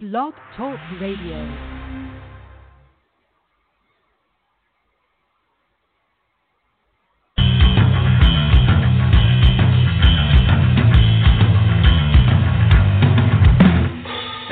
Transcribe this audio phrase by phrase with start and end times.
[0.00, 1.44] Blog Talk Radio.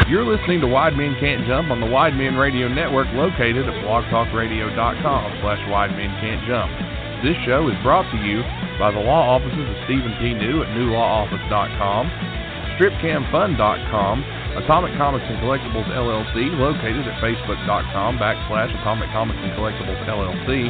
[0.06, 3.84] You're listening to Wide Men Can't Jump on the Wide Men Radio Network located at
[3.86, 6.70] blogtalkradio.com slash Wide Men Can't Jump.
[7.24, 8.42] This show is brought to you
[8.78, 10.34] by the law offices of Stephen P.
[10.34, 12.04] New at newlawoffice.com,
[12.76, 20.66] stripcamfun.com, Atomic Comics and Collectibles LLC located at facebook.com backslash Atomic Comics and Collectibles LLC,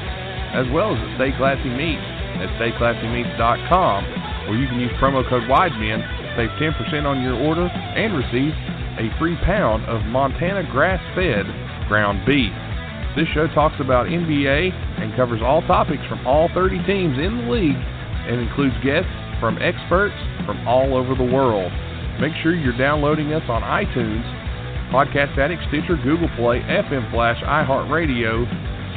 [0.53, 2.05] as well as at Stay Classy Meats
[2.37, 4.01] at stayclassymeats.com,
[4.45, 8.53] where you can use promo code WIDEMEN to save 10% on your order and receive
[9.01, 11.49] a free pound of Montana grass fed
[11.89, 12.53] ground beef.
[13.17, 14.69] This show talks about NBA
[15.01, 17.81] and covers all topics from all 30 teams in the league
[18.29, 19.09] and includes guests
[19.41, 21.73] from experts from all over the world.
[22.21, 24.27] Make sure you're downloading us on iTunes,
[24.91, 28.43] Podcast Addict, Stitcher, Google Play, FM Flash, iHeartRadio,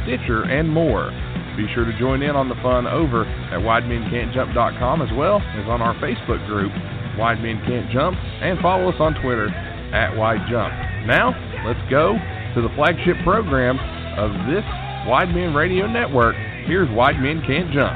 [0.04, 1.12] Stitcher, and more.
[1.56, 5.82] Be sure to join in on the fun over at WideMenCan'tJump.com as well as on
[5.82, 6.72] our Facebook group,
[7.20, 9.50] Wide Men Can't Jump, and follow us on Twitter
[9.94, 10.74] at Wide Jump.
[11.06, 11.36] Now,
[11.68, 12.14] let's go
[12.56, 13.78] to the flagship program
[14.18, 14.66] of this
[15.06, 16.36] Wide Men Radio Network.
[16.66, 17.94] Here's Wide Men Can't Jump.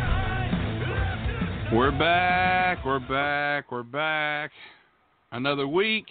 [1.74, 4.52] We're back, we're back, we're back.
[5.32, 6.06] Another week.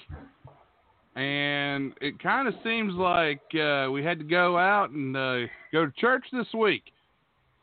[1.17, 5.87] And it kind of seems like uh, we had to go out and uh, go
[5.87, 6.83] to church this week.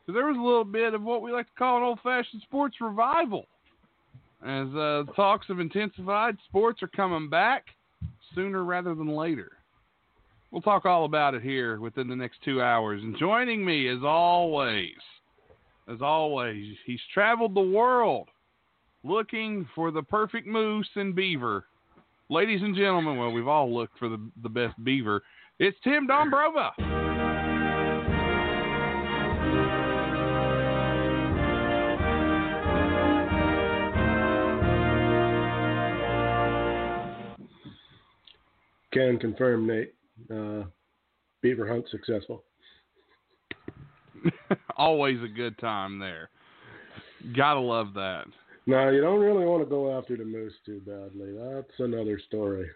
[0.06, 2.42] So there was a little bit of what we like to call an old fashioned
[2.42, 3.46] sports revival.
[4.44, 7.66] As uh, talks have intensified, sports are coming back
[8.34, 9.52] sooner rather than later.
[10.50, 13.02] We'll talk all about it here within the next two hours.
[13.02, 14.96] And joining me, as always,
[15.88, 18.28] as always, he's traveled the world
[19.04, 21.66] looking for the perfect moose and beaver.
[22.28, 25.22] Ladies and gentlemen, well, we've all looked for the, the best beaver.
[25.58, 26.70] It's Tim Dombrova.
[38.92, 39.94] Can confirm, Nate.
[40.30, 40.64] Uh,
[41.40, 42.44] beaver hunt successful.
[44.76, 46.28] Always a good time there.
[47.34, 48.26] Gotta love that.
[48.66, 51.32] Now you don't really want to go after the moose too badly.
[51.36, 52.68] That's another story.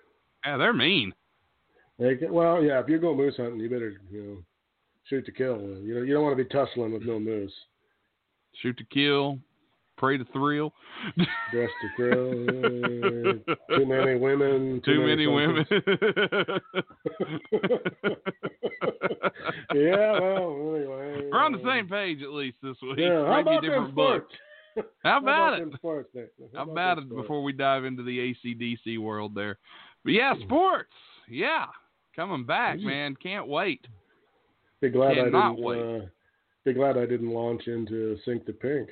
[0.44, 1.12] Yeah, they're mean.
[1.98, 2.80] They can, well, yeah.
[2.80, 4.42] If you go moose hunting, you better you know
[5.04, 5.58] shoot to kill.
[5.58, 7.52] You know you don't want to be tussling with no moose.
[8.62, 9.38] Shoot to kill,
[9.96, 10.72] pray to thrill.
[11.52, 12.46] Dress to thrill.
[13.76, 14.80] too many women.
[14.84, 15.64] Too, Too, many, women.
[19.74, 20.20] yeah.
[20.20, 21.28] Well, anyway.
[21.30, 22.98] We're on the same page at least this week.
[22.98, 23.26] Yeah.
[23.26, 24.28] How Maybe about different them book.
[25.02, 25.60] How about it?
[25.60, 26.28] them sports, Nate?
[26.54, 29.58] How about about it before we dive into the ACDC world there?
[30.04, 30.92] But yeah, sports.
[31.28, 31.66] Yeah.
[32.14, 33.14] Coming back, man.
[33.22, 33.86] Can't wait.
[34.80, 35.58] Be glad I didn't.
[35.62, 35.80] wait.
[35.80, 36.06] Uh,
[36.64, 38.88] be glad I didn't launch into Sink the Pink.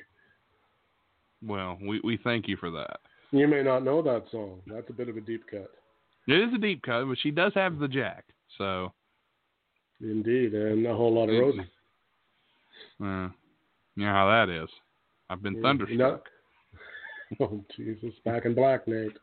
[1.45, 2.97] Well, we, we thank you for that.
[3.31, 4.61] You may not know that song.
[4.67, 5.69] That's a bit of a deep cut.
[6.27, 8.25] It is a deep cut, but she does have the jack.
[8.57, 8.93] So,
[10.01, 11.59] Indeed, and a whole lot of Rosie.
[13.03, 13.29] uh,
[13.95, 14.69] you know how that is.
[15.29, 16.25] I've been mm, Yeah, thunderstruck.
[17.39, 18.13] Oh Jesus!
[18.23, 19.17] Back in black, Nate.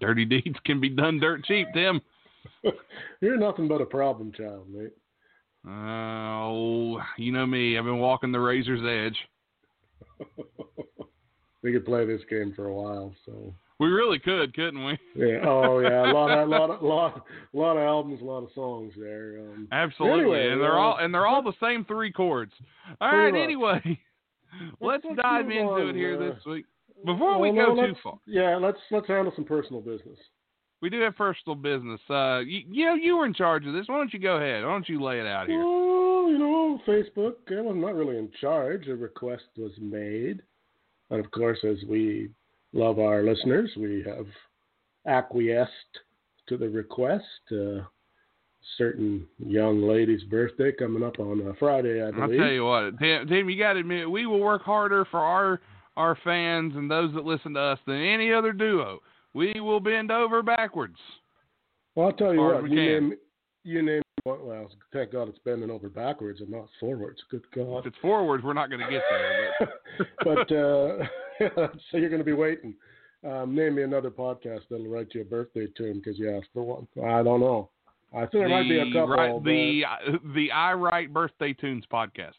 [0.00, 2.00] Dirty deeds can be done dirt cheap, Tim.
[3.20, 4.92] You're nothing but a problem child, Nate.
[5.68, 7.78] Oh, you know me.
[7.78, 10.28] I've been walking the razor's edge.
[11.62, 13.14] we could play this game for a while.
[13.24, 14.98] So We really could, couldn't we?
[15.14, 15.40] yeah.
[15.44, 16.10] Oh yeah.
[16.10, 19.38] A lot of lot of lot lot of albums, a lot of songs there.
[19.38, 22.52] Um, Absolutely, Anyway, and they're uh, all and they're all the same three chords.
[23.00, 23.32] All right.
[23.32, 23.40] Much.
[23.40, 24.00] Anyway,
[24.80, 26.64] let's let's dive into on, it here uh, this week.
[27.04, 28.56] Before we go no, too far, Yeah.
[28.56, 30.18] Let's let's handle some personal business.
[30.80, 32.00] we do have personal business.
[32.08, 33.88] Uh, you, you know, you were in charge of this.
[33.88, 34.64] Why don't you go ahead?
[34.64, 35.58] Why don't you lay it out here?
[35.58, 37.34] Well, you know, Facebook.
[37.50, 38.88] I was not really in charge.
[38.88, 40.40] A request was made,
[41.10, 42.30] and of course, as we
[42.72, 44.26] love our listeners, we have
[45.06, 45.70] acquiesced
[46.48, 47.24] to the request.
[47.50, 47.82] Uh,
[48.76, 52.40] certain young lady's birthday coming up on Friday, I I'll believe.
[52.40, 53.28] tell you what, Tim.
[53.28, 55.60] Tim you got to admit, we will work harder for our
[55.96, 59.00] our fans and those that listen to us than any other duo.
[59.34, 60.96] We will bend over backwards.
[61.94, 62.62] well, I'll tell you what.
[62.64, 62.76] You can.
[62.76, 63.14] name,
[63.64, 64.02] you name.
[64.24, 67.20] Well, thank God it's bending over backwards and not forwards.
[67.30, 67.78] Good God.
[67.78, 69.54] If it's forwards, we're not going to get there.
[69.60, 69.68] But
[70.24, 71.06] but uh,
[71.90, 72.74] so you're going to be waiting.
[73.24, 76.62] Um, name me another podcast that'll write you a birthday tune because you asked for
[76.62, 76.86] one.
[77.04, 77.70] I don't know.
[78.14, 79.08] I think there might be a couple.
[79.08, 79.84] right- but, the
[80.34, 82.34] the I Write Birthday Tunes podcast.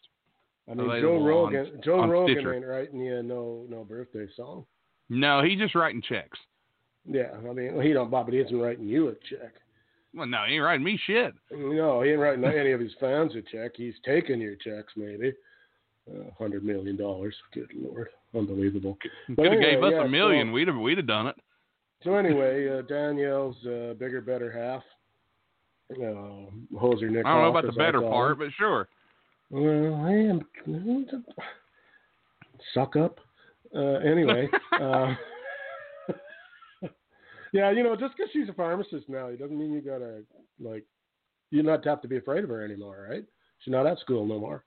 [0.70, 1.80] I mean, Joe available on- Rogan.
[1.84, 2.54] Joe on Rogan Stitcher.
[2.54, 4.64] ain't writing you no no birthday song.
[5.08, 6.38] No, he's just writing checks.
[7.06, 9.54] Yeah, I mean, he don't, Bob, but he isn't writing you a check.
[10.14, 11.34] Well, no, he ain't writing me shit.
[11.50, 13.72] No, he ain't writing any of his fans a check.
[13.76, 15.32] He's taking your checks, maybe.
[16.08, 17.34] Uh, Hundred million dollars.
[17.52, 18.96] Good lord, unbelievable.
[19.02, 20.48] Could have anyway, gave us yeah, a million.
[20.48, 21.36] so- we'd have we'd have done it.
[22.04, 24.82] So anyway, uh, Danielle's uh, bigger, better half.
[25.90, 27.26] Uh, Hoser Nick.
[27.26, 28.88] I don't know about the better part, but sure.
[29.50, 30.46] Well, I am
[32.74, 33.18] suck up.
[33.74, 34.48] Uh, anyway,
[34.80, 35.14] uh,
[37.52, 40.22] yeah, you know, just because she's a pharmacist now, it doesn't mean you gotta
[40.60, 40.84] like
[41.50, 43.24] you not have to be afraid of her anymore, right?
[43.60, 44.64] She's not at school no more.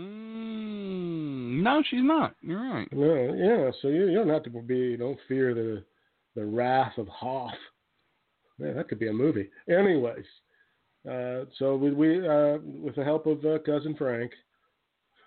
[0.00, 2.34] Mm, no, she's not.
[2.40, 2.88] You're right.
[2.92, 3.70] Yeah, yeah.
[3.82, 5.84] So you, you don't have to be, don't fear the
[6.36, 7.54] the wrath of Hoff.
[8.58, 9.48] Man, that could be a movie.
[9.68, 10.24] Anyways,
[11.10, 14.32] uh, so we, we uh, with the help of uh, cousin Frank,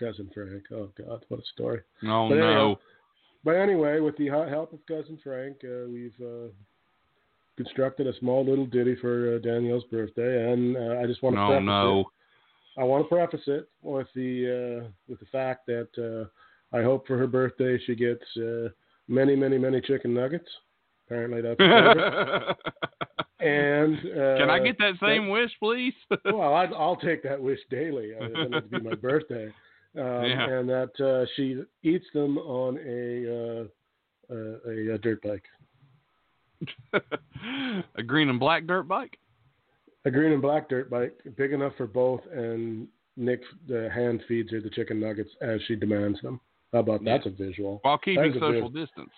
[0.00, 0.64] cousin Frank.
[0.72, 1.80] Oh God, what a story.
[2.04, 2.78] Oh But no.
[3.44, 6.48] But anyway, with the help of cousin Frank, uh, we've uh,
[7.56, 11.40] constructed a small little ditty for uh, Danielle's birthday, and uh, I just want to
[11.40, 12.00] No, no.
[12.00, 12.06] it.
[12.78, 17.06] I want to preface it with the uh, with the fact that uh, I hope
[17.06, 18.68] for her birthday she gets uh,
[19.08, 20.48] many, many, many chicken nuggets.
[21.06, 21.60] Apparently that's
[23.40, 25.94] and uh, Can I get that same wish, please?
[26.24, 28.12] well, I'd, I'll take that wish daily.
[28.20, 29.46] Uh, It doesn't to be my birthday.
[29.96, 30.48] Um, Yeah.
[30.58, 33.64] And that uh, she eats them on a uh,
[34.28, 35.44] uh, a, a dirt bike,
[37.94, 39.18] a green and black dirt bike.
[40.06, 42.20] A green and black dirt bike, big enough for both.
[42.32, 42.86] And
[43.16, 46.40] Nick the hand feeds her the chicken nuggets as she demands them.
[46.72, 47.16] How about Yeah.
[47.16, 47.80] that's a visual?
[47.82, 49.12] While keeping social distance.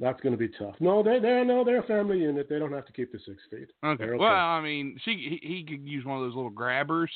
[0.00, 0.74] That's going to be tough.
[0.80, 2.48] No, they they no they're a family unit.
[2.48, 3.70] They don't have to keep the six feet.
[3.84, 4.04] Okay.
[4.04, 7.10] They're Well, I mean, she he, he could use one of those little grabbers.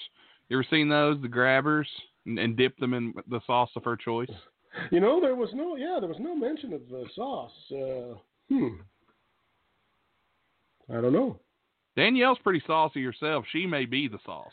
[0.49, 1.89] You ever seen those, the grabbers,
[2.27, 4.31] and, and dip them in the sauce of her choice?
[4.93, 7.51] You know, there was no yeah, there was no mention of the sauce.
[7.73, 8.15] Uh,
[8.49, 8.77] hmm.
[10.91, 11.41] I don't know.
[11.97, 13.45] Danielle's pretty saucy herself.
[13.53, 14.53] She may be the sauce.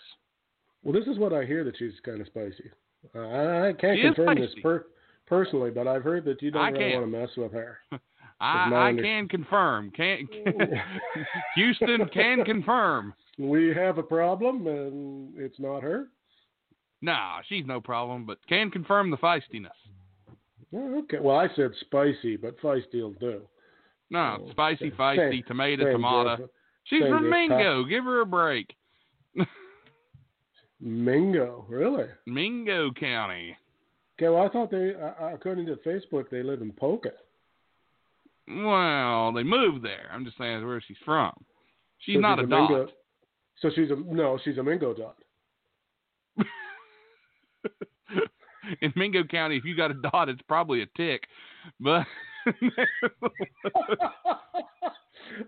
[0.83, 2.69] Well, this is what I hear that she's kind of spicy.
[3.15, 4.85] Uh, I, I can't She confirm this per-
[5.27, 7.01] personally, but I've heard that you don't I really can't.
[7.01, 7.77] want to mess with her.
[8.39, 9.91] I, I under- can confirm.
[9.91, 10.27] Can
[11.55, 13.13] Houston can confirm.
[13.37, 16.07] we have a problem, and it's not her.
[17.01, 19.69] Nah, she's no problem, but can confirm the feistiness.
[20.73, 21.17] Oh, okay.
[21.21, 23.41] Well, I said spicy, but feisty will do.
[24.09, 26.29] No, Oh, spicy, same- feisty, tomato, Same tomato.
[26.31, 26.51] difference.
[26.85, 27.29] She's from.
[27.29, 27.83] Mingo.
[27.83, 28.73] Give her a break.
[30.79, 32.05] Mingo, really?
[32.25, 33.57] Mingo County.
[34.17, 34.29] Okay.
[34.29, 37.11] Well, I thought they, uh, according to Facebook, they live in Poca.
[38.47, 40.09] Well, they moved there.
[40.13, 41.33] I'm just saying where she's from.
[41.99, 42.85] She's So not a, Mingo.
[42.85, 42.93] dot.
[43.61, 45.17] So she's a no, she's a Mingo dot.
[48.81, 51.23] In Mingo County, if you got a dot, it's probably a tick.
[51.79, 52.05] But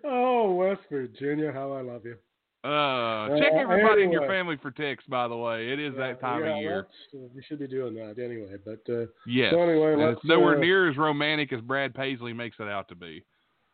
[0.03, 2.15] oh, West Virginia, how I love you.
[2.63, 5.03] uh, check Uh, everybody in your family for ticks.
[5.07, 6.87] By the way, it is that time yeah, of year.
[7.13, 8.55] uh, We should be doing that anyway.
[8.65, 9.51] But uh, Yes.
[9.53, 12.95] so anyway, it's nowhere uh, near as romantic as Brad Paisley makes it out to
[12.95, 13.23] be.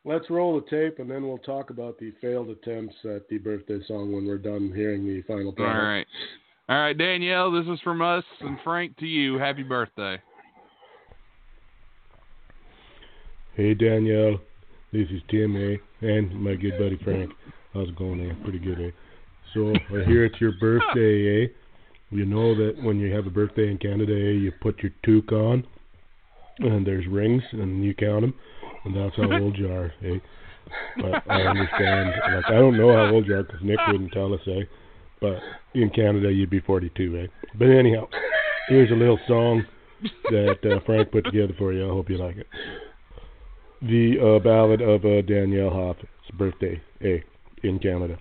[0.05, 3.79] let's roll the tape, and then we'll talk about the failed attempts at the birthday
[3.87, 5.83] song when we're done hearing the final All product.
[5.85, 6.07] right.
[6.69, 9.37] All right, Danielle, this is from us and Frank to you.
[9.37, 10.21] Happy birthday.
[13.55, 14.39] Hey Danielle,
[14.93, 16.07] this is Tim, eh?
[16.07, 17.31] And my good buddy Frank.
[17.73, 18.33] How's it going, eh?
[18.43, 18.91] Pretty good, eh?
[19.53, 21.47] So I hear it's your birthday, eh?
[22.11, 25.31] You know that when you have a birthday in Canada, eh, you put your toque
[25.31, 25.65] on,
[26.59, 28.35] and there's rings, and you count them,
[28.85, 30.19] and that's how old you are, eh?
[30.97, 32.13] But I understand.
[32.35, 34.65] Like I don't know how old you are because Nick wouldn't tell us, eh?
[35.19, 35.39] But
[35.73, 37.27] in Canada, you'd be 42, eh?
[37.57, 38.07] But anyhow,
[38.69, 39.65] here's a little song
[40.29, 41.83] that uh, Frank put together for you.
[41.83, 42.47] I hope you like it
[43.83, 46.03] the uh, ballad of uh, Danielle Hoff's
[46.37, 47.19] birthday, eh,
[47.63, 48.17] in Canada.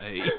[0.00, 0.20] Hey.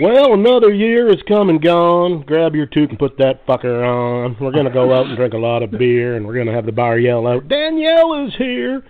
[0.00, 2.22] Well, another year is come and gone.
[2.22, 4.34] Grab your toque and put that fucker on.
[4.40, 6.72] We're gonna go out and drink a lot of beer, and we're gonna have the
[6.72, 8.82] bar yell out, "Danielle is here."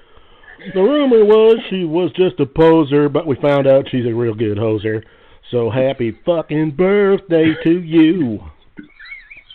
[0.72, 4.34] The rumor was she was just a poser, but we found out she's a real
[4.34, 5.02] good hoser.
[5.50, 8.44] So happy fucking birthday to you.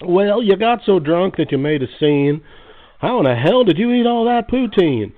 [0.01, 2.41] Well, you got so drunk that you made a scene.
[3.05, 5.13] How in the hell did you eat all that poutine?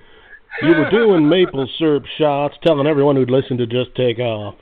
[0.60, 4.56] You were doing maple syrup shots, telling everyone who'd listen to just take off.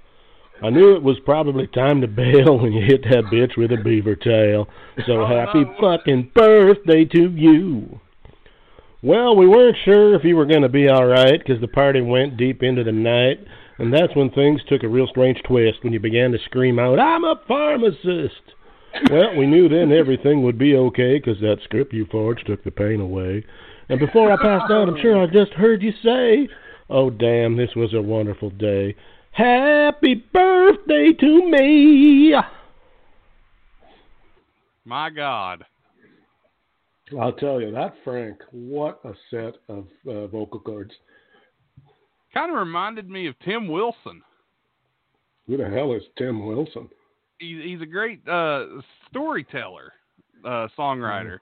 [0.63, 3.83] I knew it was probably time to bail when you hit that bitch with a
[3.83, 4.69] beaver tail.
[5.09, 7.99] So oh, happy fucking birthday to you.
[9.03, 12.37] Well, we weren't sure if you were going to be alright because the party went
[12.37, 13.41] deep into the night,
[13.79, 17.01] and that's when things took a real strange twist when you began to scream out,
[17.01, 18.55] I'm a pharmacist!
[19.11, 22.71] Well, we knew then everything would be okay because that script you forged took the
[22.71, 23.45] pain away.
[23.89, 26.49] And before I passed out, I'm sure I just heard you say,
[26.91, 28.97] "Oh, damn, this was a wonderful day.
[29.31, 32.35] Happy birthday to me."
[34.85, 35.65] My God.
[37.21, 38.39] I'll tell you that, Frank.
[38.51, 40.93] What a set of uh, vocal cords.
[42.35, 44.23] Kind of reminded me of Tim Wilson.
[45.47, 46.89] Who the hell is Tim Wilson?
[47.39, 48.67] He's, he's a great uh,
[49.11, 49.93] storyteller,
[50.45, 51.39] uh, songwriter.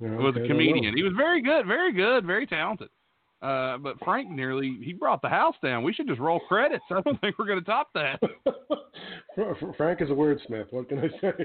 [0.00, 0.96] Yeah, was okay, a I don't comedian.
[0.96, 2.88] He was very good, very good, very talented.
[3.42, 5.82] Uh, but Frank nearly he brought the house down.
[5.84, 6.84] We should just roll credits.
[6.90, 8.18] I don't think we're going to top that.
[9.76, 10.66] Frank is a wordsmith.
[10.72, 11.44] What can I say?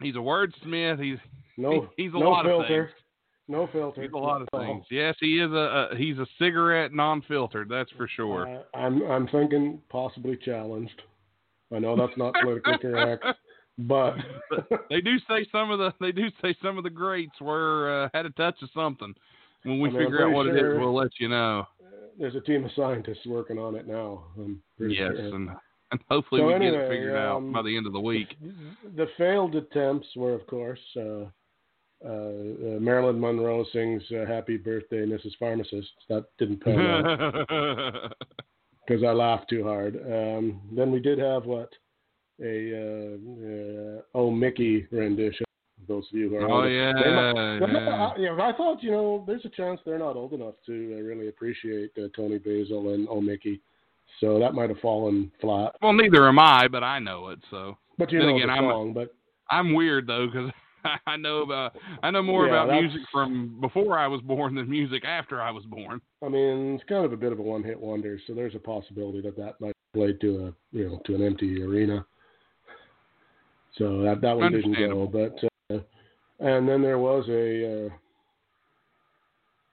[0.00, 1.02] He's a wordsmith.
[1.02, 1.18] He's
[1.56, 2.86] No, He- he's a no lot of filter.
[2.92, 3.02] things.
[3.48, 4.02] No filter.
[4.02, 4.84] he's a lot of things.
[4.90, 7.68] Yes, he is a, a he's a cigarette non-filtered.
[7.68, 8.46] That's for sure.
[8.46, 11.00] Uh, I'm I'm thinking possibly challenged.
[11.74, 13.24] I know that's not politically correct,
[13.78, 14.14] but
[14.90, 18.08] they do say some of the they do say some of the greats were uh,
[18.16, 19.14] had a touch of something.
[19.64, 21.66] When we I mean, figure out what it sure- is, we'll let you know.
[22.18, 24.24] there's a team of scientists working on it now.
[24.78, 25.34] Yes, sure.
[25.34, 25.50] and
[25.90, 28.00] and hopefully So we get it anyway, figured out um, by the end of the
[28.00, 28.28] week.
[28.96, 31.00] The failed attempts were, of course, uh,
[32.04, 35.32] uh, uh, Marilyn Monroe sings uh, "Happy Birthday, Mrs.
[35.38, 38.12] Pharmacist." That didn't pan out
[38.88, 39.96] because I laughed too hard.
[39.96, 41.70] Um, then we did have what
[42.42, 45.44] a uh, uh, "Oh Mickey" rendition.
[45.86, 46.70] Those of you who are oh older.
[46.70, 48.12] yeah, might- yeah.
[48.16, 51.02] I, yeah, I thought you know there's a chance they're not old enough to uh,
[51.02, 53.60] really appreciate uh, Toni Basil and "Oh Mickey,"
[54.20, 55.74] so that might have fallen flat.
[55.82, 57.38] Well, neither am I, but I know it.
[57.50, 58.92] So But you Then know again, the I'm a- song.
[58.92, 59.14] But
[59.50, 60.50] I'm weird though because
[61.06, 64.68] I know about I know more Yeah, about music from before I was born than
[64.68, 66.00] music after I was born.
[66.24, 69.20] I mean, it's kind of a bit of a one-hit wonder, so there's a possibility
[69.20, 72.04] that that might play to a you know to an empty arena.
[73.76, 75.38] So that that one didn't go, but
[75.74, 75.80] uh,
[76.40, 77.88] and then there was a uh,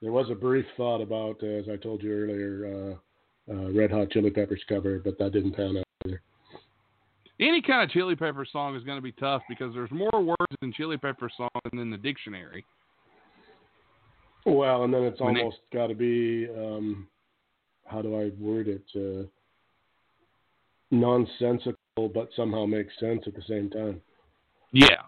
[0.02, 2.98] there was a brief thought about, uh, as I told you earlier,
[3.50, 5.85] uh, uh, Red Hot Chili Peppers cover, but that didn't pan out.
[7.40, 10.56] Any kind of Chili Pepper song is going to be tough because there's more words
[10.62, 12.66] in Chili Pepper song than in the dictionary.
[14.46, 17.08] Well, and then it's When almost got to be um,
[17.86, 18.84] how do I word it?
[18.96, 19.28] Uh,
[20.92, 21.76] nonsensical,
[22.14, 24.02] but somehow makes sense at the same time.
[24.72, 25.02] Yeah,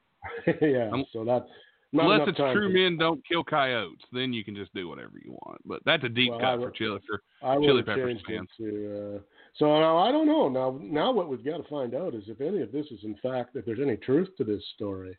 [0.62, 1.46] yeah, Um, so that
[1.92, 5.32] not unless it's true men don't kill coyotes, then you can just do whatever you
[5.32, 5.60] want.
[5.64, 8.48] But that's a deep Well, cut for Chili for I Chili would Peppers fans.
[8.58, 9.16] to.
[9.16, 9.20] Uh,
[9.58, 10.48] so now I don't know.
[10.48, 13.16] Now, now what we've got to find out is if any of this is in
[13.22, 15.16] fact, if there's any truth to this story,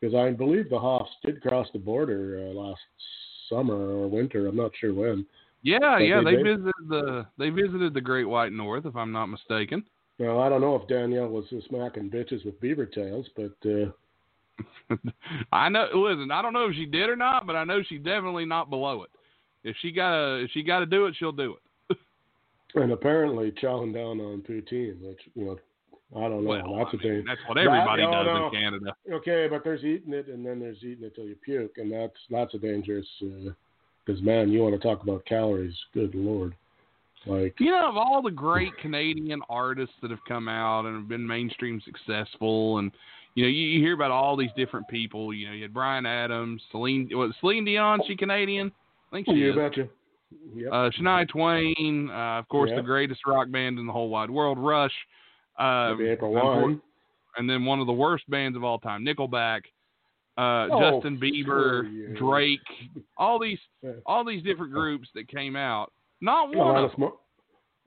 [0.00, 2.80] because I believe the Hoffs did cross the border uh, last
[3.48, 4.46] summer or winter.
[4.46, 5.26] I'm not sure when.
[5.62, 9.12] Yeah, But yeah, they they visited the they visited the Great White North, if I'm
[9.12, 9.84] not mistaken.
[10.18, 14.96] Now I don't know if Danielle was smacking bitches with beaver tails, but uh,
[15.52, 15.88] I know.
[15.94, 18.70] Listen, I don't know if she did or not, but I know she's definitely not
[18.70, 19.10] below it.
[19.64, 21.62] If she gotta, if she gotta do it, she'll do it.
[22.74, 25.58] And apparently chowing down on poutine, which you know,
[26.16, 26.50] I don't know.
[26.50, 27.24] Well, that's I mean, thing.
[27.26, 28.46] that's what everybody That- does no.
[28.46, 28.96] in Canada.
[29.12, 32.16] Okay, but there's eating it, and then there's eating it till you puke, and that's
[32.30, 33.06] that's a dangerous.
[33.22, 33.50] Uh,
[34.06, 35.76] because man, you want to talk about calories?
[35.94, 36.54] Good lord!
[37.26, 41.08] Like You know, of all the great Canadian artists that have come out and have
[41.08, 42.90] been mainstream successful, and
[43.34, 45.32] you know, you, you hear about all these different people.
[45.34, 48.00] You know, you had Bryan Adams, Celine, was Celine Dion?
[48.08, 48.72] She Canadian?
[49.12, 49.56] I think she you is.
[49.56, 49.88] betcha.
[50.54, 50.68] Yep.
[50.72, 52.76] Uh, Shania Twain, uh, of course, Yeah.
[52.76, 54.94] the greatest rock band in the whole wide world, Rush.
[55.58, 56.80] Uh, one.
[57.36, 59.62] and then one of the worst bands of all time, Nickelback,
[60.38, 62.14] uh, Oh, Justin Bieber, you.
[62.16, 62.60] Drake,
[63.18, 63.58] all these
[64.06, 65.92] all these different groups that came out.
[66.20, 67.10] Not No, one of them.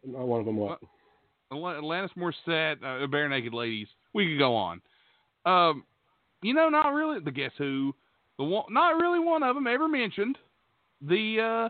[0.06, 0.58] Not one of them.
[0.58, 0.80] What?
[1.52, 3.88] Al- Alanis Morissette, uh, Barenaked Ladies.
[4.14, 4.82] We could go on.
[5.46, 5.84] Um,
[6.42, 7.20] you know, not really.
[7.20, 7.96] The Guess Who,
[8.38, 10.38] the one, not really one of them ever mentioned
[11.02, 11.70] the uh,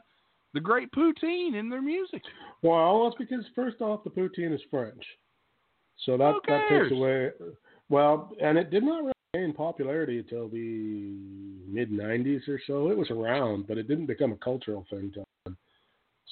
[0.54, 2.22] the great poutine in their music.
[2.62, 5.04] Well, that's because first off, the poutine is French,
[6.06, 7.32] so that that takes away.
[7.90, 11.14] Well, and it did not really gain popularity until the
[11.68, 12.90] mid '90s or so.
[12.90, 15.58] It was around, but it didn't become a cultural thing till then.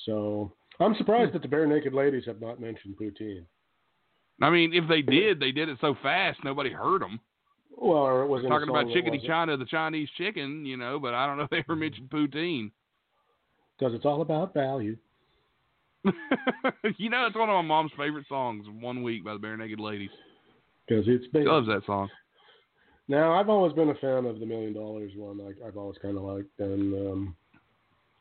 [0.05, 3.45] So I'm surprised that the Barenaked Ladies have not mentioned poutine.
[4.41, 7.19] I mean, if they did, they did it so fast nobody heard them.
[7.77, 9.25] Well, or it was Talking about chickadee.
[9.25, 11.79] China, the Chinese chicken, you know, but I don't know if they ever mm-hmm.
[11.81, 12.71] mentioned poutine.
[13.81, 14.95] Because it's all about value.
[16.05, 18.67] you know, it's one of my mom's favorite songs.
[18.79, 20.11] One week by the Barenaked Ladies.
[20.87, 21.47] Because it's She big.
[21.47, 22.07] loves that song.
[23.07, 25.41] Now, I've always been a fan of the Million Dollars one.
[25.41, 27.35] I, I've always kind of liked, and um,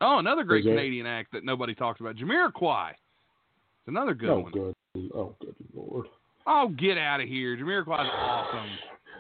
[0.01, 0.65] Oh, another great?
[0.65, 2.93] Canadian act that nobody talks about, Jamiroquai.
[2.93, 4.53] It's another good oh, one.
[4.53, 4.75] good,
[5.15, 6.07] oh, good lord.
[6.47, 7.55] Oh, get out of here!
[7.59, 8.71] Jamiroquai is awesome.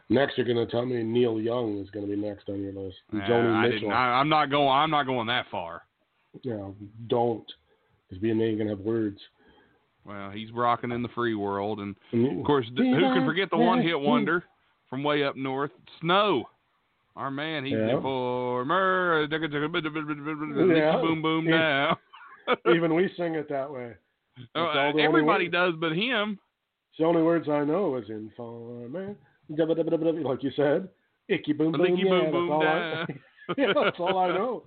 [0.08, 2.72] Next, you're going to tell me Neil Young is going to be next on your
[2.72, 2.96] list.
[3.12, 3.90] Nah, Joni Mitchell.
[3.90, 4.68] I, I'm not going.
[4.70, 5.82] I'm not going that far.
[6.44, 6.74] No,
[7.08, 7.44] don't.
[8.08, 9.18] Because being there, you're to have words.
[10.04, 11.94] Well, he's rocking in the free world, and
[12.40, 14.44] of course, d- who can forget the one-hit wonder
[14.88, 15.70] from way up north,
[16.00, 16.44] Snow?
[17.16, 17.96] Our man, he's Yeah.
[17.96, 19.26] the former.
[19.28, 20.96] Yeah.
[21.00, 21.58] Boom, boom, Yeah.
[21.58, 21.98] now.
[22.74, 23.94] Even we sing it that way.
[24.54, 26.38] Oh, only everybody does, but him.
[26.98, 29.14] The only words I know is in farmer,
[29.48, 30.88] like you said,
[31.28, 33.04] icky boom boom, yeah, boom, that's boom, all I,
[33.58, 34.64] yeah, that's all I know.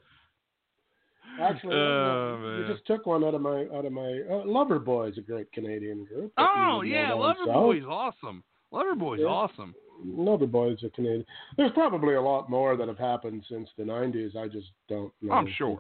[1.42, 5.22] Actually, Oh, just took one out of my out of my uh, Lover Boys, a
[5.22, 6.32] great Canadian group.
[6.38, 7.92] Oh you would know yeah, down Loverboy's south.
[8.24, 8.44] awesome.
[8.72, 9.28] Loverboy's Yeah.
[9.28, 9.76] awesome.
[10.06, 11.26] Lover Boys are Canadian.
[11.58, 14.36] There's probably a lot more that have happened since the '90s.
[14.36, 15.34] I just don't know.
[15.34, 15.80] I'm sure.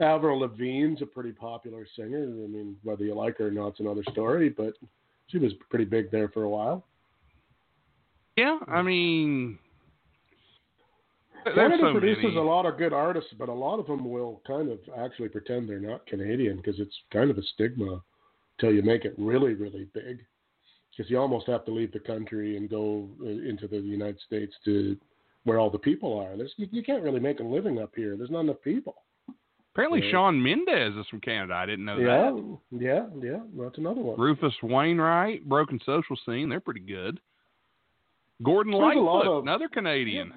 [0.00, 2.22] Avril Lavigne's a pretty popular singer.
[2.22, 4.48] I mean, whether you like her or not, it's another story.
[4.48, 4.74] But
[5.28, 6.84] she was pretty big there for a while.
[8.36, 8.58] Yeah.
[8.66, 9.58] I mean,
[11.54, 12.36] Canada so produces many.
[12.36, 15.68] a lot of good artists, but a lot of them will kind of actually pretend
[15.68, 18.02] they're not Canadian because it's kind of a stigma
[18.60, 20.24] till you make it really, really big.
[20.96, 24.54] Because you almost have to leave the country and go uh, into the United States
[24.66, 24.96] to
[25.44, 26.36] where all the people are.
[26.36, 28.14] There's, you, you can't really make a living up here.
[28.16, 28.96] There's not enough people.
[29.74, 30.10] Apparently, Yeah.
[30.10, 31.54] Shawn Mendes is from Canada.
[31.54, 32.58] I didn't know Yeah, that.
[32.72, 33.30] yeah, yeah.
[33.32, 33.40] Yeah.
[33.64, 34.20] That's another one.
[34.20, 36.50] Rufus Wainwright, Broken Social Scene.
[36.50, 37.18] They're pretty good.
[38.42, 40.32] Gordon There's Lightfoot, of- another Canadian.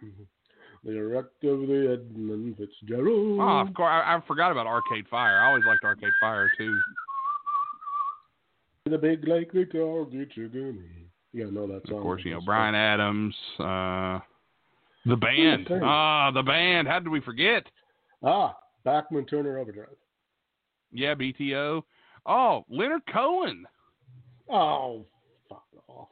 [0.00, 0.08] the
[0.84, 3.40] wreck of the Edmund Fitzgerald.
[3.40, 3.90] Oh, of course.
[3.90, 5.40] I, I forgot about Arcade Fire.
[5.40, 6.78] I always liked Arcade Fire too.
[8.86, 11.06] The big lake we call Gitche Gumee.
[11.32, 11.98] You gotta know that song.
[11.98, 14.18] Of course, you know Bryan Adams, uh,
[15.06, 15.68] the band.
[15.82, 16.88] Ah, the band.
[16.88, 17.64] How did we forget?
[18.22, 19.96] Ah, Bachman Turner Overdrive.
[20.92, 21.82] Yeah, BTO.
[22.26, 23.64] Oh, Leonard Cohen.
[24.50, 25.06] Oh,
[25.48, 26.08] fuck off.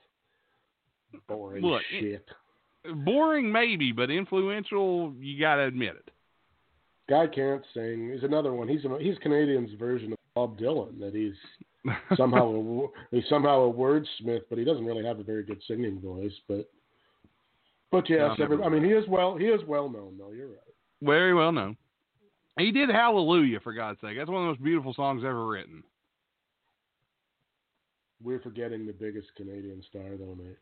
[1.29, 2.27] Boring Look, shit.
[3.05, 5.13] Boring, maybe, but influential.
[5.19, 6.11] You gotta admit it.
[7.09, 8.11] Guy can't sing.
[8.13, 8.69] He's another one.
[8.69, 10.99] He's a, he's Canadian's version of Bob Dylan.
[11.01, 11.35] That he's
[12.17, 16.01] somehow a, he's somehow a wordsmith, but he doesn't really have a very good singing
[16.01, 16.33] voice.
[16.49, 16.71] But
[17.91, 20.31] but yes, No, every, I mean he is well he is well known though.
[20.31, 20.59] You're right.
[21.03, 21.77] Very well known.
[22.59, 24.17] He did Hallelujah for God's sake.
[24.17, 25.83] That's one of the most beautiful songs ever written.
[28.23, 30.59] We're forgetting the biggest Canadian star though, mate.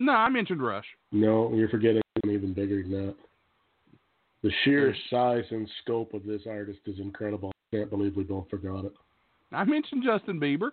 [0.00, 0.86] No, I mentioned Rush.
[1.12, 3.14] No, you're forgetting even bigger than that.
[4.42, 7.52] The sheer size and scope of this artist is incredible.
[7.72, 8.92] I can't believe we both forgot it.
[9.52, 10.70] I mentioned Justin Bieber.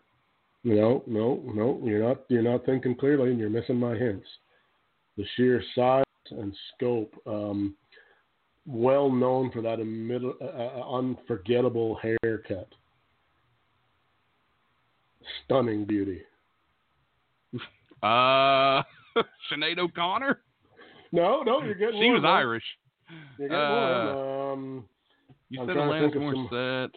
[0.64, 1.82] No, no, no.
[1.84, 2.22] You're not.
[2.30, 4.26] You're not thinking clearly, and you're missing my hints.
[5.18, 7.14] The sheer size and scope.
[7.26, 7.76] Um,
[8.66, 12.70] well known for that immid- uh, uh, unforgettable haircut.
[15.44, 16.22] Stunning beauty.
[18.04, 18.84] Uh,
[19.52, 20.40] Sinead O'Connor.
[21.12, 22.02] No, no, you're getting.
[22.02, 22.24] She was.
[22.26, 22.64] Irish.
[23.40, 24.52] You're getting Uh, one.
[24.54, 24.86] Um,
[25.50, 26.90] You I'm said Alanis Morissette.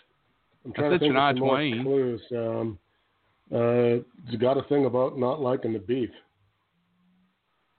[0.65, 1.83] I'm I trying said to think Shania of some more Twain.
[1.83, 2.23] clues.
[2.33, 2.79] Um,
[3.53, 6.11] uh, it's got a thing about not liking the beef.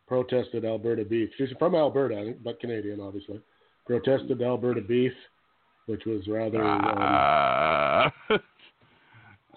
[0.07, 1.29] Protested Alberta beef.
[1.37, 3.39] She's from Alberta, but Canadian, obviously.
[3.85, 5.13] Protested Alberta beef,
[5.85, 6.61] which was rather.
[6.63, 8.11] Um,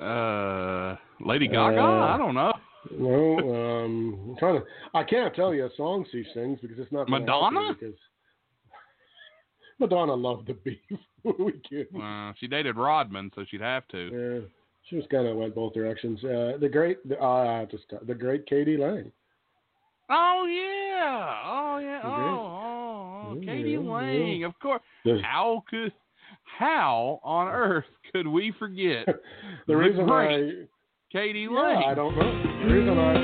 [0.00, 1.80] Uh, uh, Lady Gaga.
[1.80, 2.52] Uh, I don't know.
[2.90, 4.66] No, um, I'm trying to.
[4.94, 7.08] I can't tell you a song she sings because it's not.
[7.08, 7.74] gonna help you Madonna?
[7.78, 7.98] Because
[9.78, 10.78] Madonna loved the beef.
[11.38, 12.02] We kidding?
[12.02, 13.98] Uh, she dated Rodman, so she'd have to.
[13.98, 14.46] Yeah,
[14.90, 16.22] she was kind of went both directions.
[16.22, 18.76] Uh, the great, the, uh, just the great k.d.
[18.76, 19.10] lang.
[20.10, 21.42] Oh yeah.
[21.46, 22.00] Oh yeah.
[22.04, 23.40] Oh, oh, oh.
[23.40, 24.44] Yeah, Katie yeah, Lang.
[24.44, 24.82] Of course.
[25.04, 25.92] The, How could?
[26.58, 29.06] How on earth could we forget
[29.66, 30.68] the reason great
[31.14, 31.84] I, Katie yeah, Lang?
[31.84, 32.24] I don't know.
[32.24, 33.14] The reason I,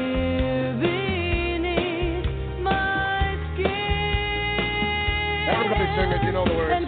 [5.51, 6.23] everybody sing it.
[6.25, 6.87] You know the words.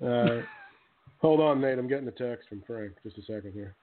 [0.00, 0.42] Uh,
[1.20, 1.78] hold on, Nate.
[1.78, 2.92] I'm getting a text from Frank.
[3.02, 3.74] Just a second here.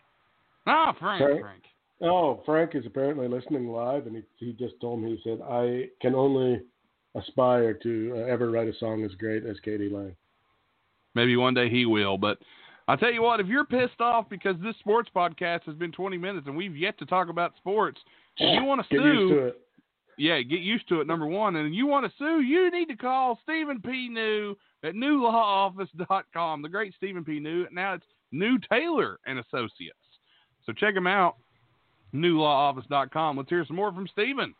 [0.65, 1.21] Ah, Frank.
[1.21, 1.41] Sorry.
[1.41, 1.63] Frank.
[2.01, 5.89] Oh, Frank is apparently listening live, and he he just told me he said I
[6.01, 6.61] can only
[7.15, 9.89] aspire to uh, ever write a song as great as k.d.
[9.89, 10.15] lang.
[11.15, 12.37] Maybe one day he will, but
[12.87, 16.17] I'll tell you what, if you're pissed off because this sports podcast has been 20
[16.17, 17.99] minutes and we've yet to talk about sports,
[18.39, 19.61] and you want to sue, used to it.
[20.17, 21.55] yeah, get used to it, number one.
[21.55, 24.07] And you want to sue, you need to call Stephen P.
[24.09, 26.61] New at newlawoffice.com.
[26.61, 27.39] The great Stephen P.
[27.39, 27.65] New.
[27.71, 29.97] Now it's New Taylor and Associates.
[30.65, 31.37] So check him out.
[32.13, 33.37] newlawoffice.com.
[33.37, 34.53] Let's hear some more from Stephen.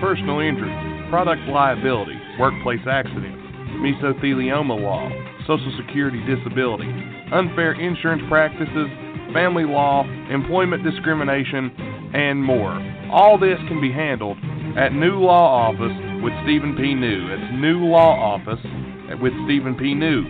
[0.00, 0.72] personal injury,
[1.10, 3.36] product liability, workplace accident,
[3.84, 5.10] mesothelioma law,
[5.46, 6.88] Social Security disability,
[7.32, 8.88] unfair insurance practices,
[9.34, 11.70] family law, employment discrimination,
[12.14, 12.72] and more.
[13.10, 14.38] All this can be handled
[14.78, 15.92] at New Law Office
[16.22, 16.94] with Stephen P.
[16.94, 17.28] New.
[17.32, 18.60] It's New Law Office
[19.20, 19.94] with Stephen P.
[19.94, 20.22] New.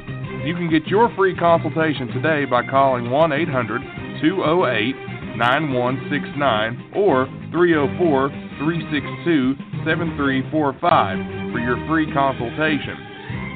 [0.44, 3.80] You can get your free consultation today by calling 1 800
[4.22, 12.97] 208 9169 or 304 362 7345 for your free consultation.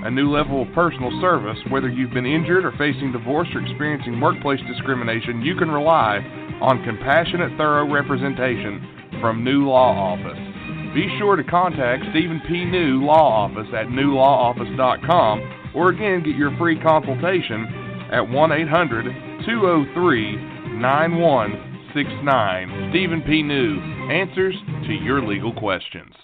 [0.04, 4.20] A new level of personal service, whether you've been injured or facing divorce or experiencing
[4.20, 6.18] workplace discrimination, you can rely
[6.60, 10.38] on compassionate, thorough representation from New Law Office.
[10.94, 12.64] Be sure to contact Stephen P.
[12.64, 17.66] New Law Office at newlawoffice.com or again get your free consultation
[18.12, 19.04] at 1 800
[19.44, 22.90] 203 9169.
[22.90, 23.42] Stephen P.
[23.42, 24.54] New answers
[24.86, 26.14] to your legal questions.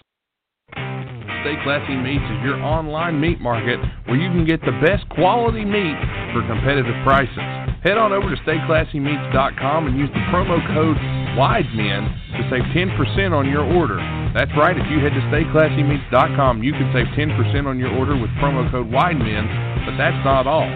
[1.42, 5.64] Stay Classy Meats is your online meat market where you can get the best quality
[5.64, 5.96] meat
[6.32, 7.36] for competitive prices.
[7.82, 10.96] Head on over to StayClassyMeats.com and use the promo code
[11.36, 12.02] WIDEMEN
[12.36, 13.96] to save 10% on your order.
[14.34, 18.30] That's right, if you head to StayClassyMeats.com, you can save 10% on your order with
[18.40, 20.68] promo code WIDEMEN, but that's not all.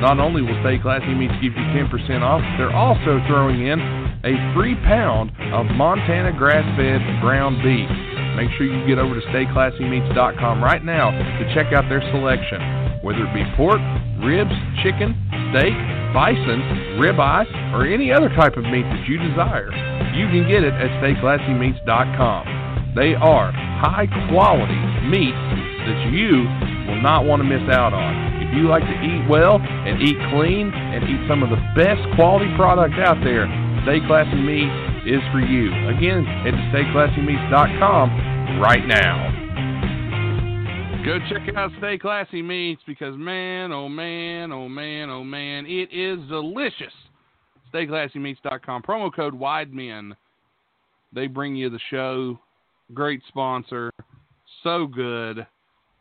[0.00, 3.78] Not only will Stay Classy Meats give you 10% off, they're also throwing in
[4.24, 8.19] a free pound of Montana grass-fed ground beef.
[8.36, 12.60] Make sure you get over to StayClassyMeats.com right now to check out their selection.
[13.02, 13.80] Whether it be pork,
[14.22, 15.16] ribs, chicken,
[15.50, 15.74] steak,
[16.12, 16.60] bison,
[17.00, 19.70] ribeye, or any other type of meat that you desire,
[20.14, 22.94] you can get it at StayClassyMeats.com.
[22.94, 25.34] They are high quality meat
[25.86, 26.44] that you
[26.90, 28.42] will not want to miss out on.
[28.42, 32.02] If you like to eat well and eat clean and eat some of the best
[32.16, 33.46] quality product out there,
[33.84, 35.72] Stay Classy Meats is for you.
[35.88, 39.30] Again, head to StayClassyMeats.com right now.
[41.02, 45.88] Go check out Stay Classy Meats because man, oh man, oh man, oh man, it
[45.94, 46.92] is delicious.
[47.72, 48.82] StayClassyMeats.com.
[48.82, 50.14] Promo code WIDEMEN.
[51.14, 52.38] They bring you the show.
[52.92, 53.90] Great sponsor.
[54.62, 55.46] So good.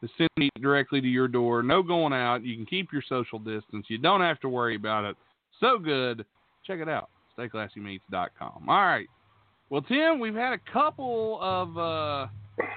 [0.02, 1.64] They send meat directly to your door.
[1.64, 2.44] No going out.
[2.44, 3.86] You can keep your social distance.
[3.88, 5.16] You don't have to worry about it.
[5.62, 6.26] So good.
[6.68, 7.10] Check it out.
[7.40, 8.68] StayClassyMeats.com.
[8.68, 9.08] All right.
[9.70, 12.28] Well, Tim, we've had a couple of uh,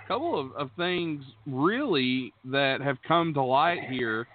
[0.07, 4.27] couple of, of things really that have come to light here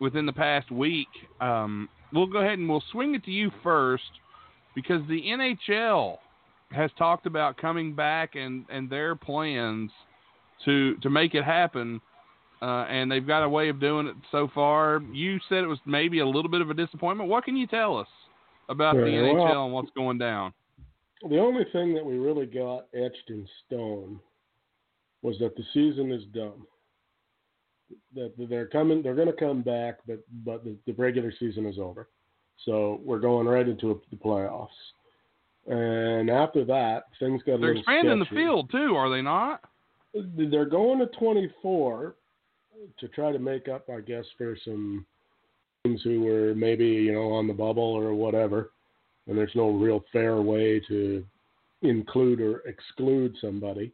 [0.00, 1.08] within the past week.
[1.40, 4.04] Um, we'll go ahead and we'll swing it to you first
[4.74, 6.18] because the NHL
[6.72, 9.90] has talked about coming back and, and their plans
[10.64, 12.00] to to make it happen.
[12.62, 15.02] Uh, and they've got a way of doing it so far.
[15.12, 17.28] You said it was maybe a little bit of a disappointment.
[17.28, 18.06] What can you tell us
[18.68, 20.52] about the NHL well, and what's going down?
[21.28, 24.20] The only thing that we really got etched in stone
[25.22, 26.62] was that the season is done.
[28.14, 31.78] That they're coming, they're going to come back, but but the, the regular season is
[31.78, 32.08] over.
[32.64, 34.68] So we're going right into the playoffs.
[35.66, 37.60] And after that, things got.
[37.60, 39.62] They're a expanding the field too, are they not?
[40.14, 42.14] They're going to 24
[42.98, 45.06] to try to make up, I guess, for some
[45.84, 48.70] who were maybe you know on the bubble or whatever.
[49.26, 51.24] And there's no real fair way to
[51.82, 53.92] include or exclude somebody.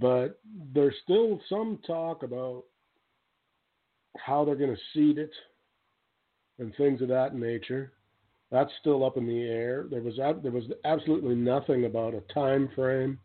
[0.00, 0.38] But
[0.74, 2.64] there's still some talk about
[4.16, 5.32] how they're going to seed it
[6.58, 7.92] and things of that nature.
[8.50, 9.86] That's still up in the air.
[9.90, 13.18] There was there was absolutely nothing about a time frame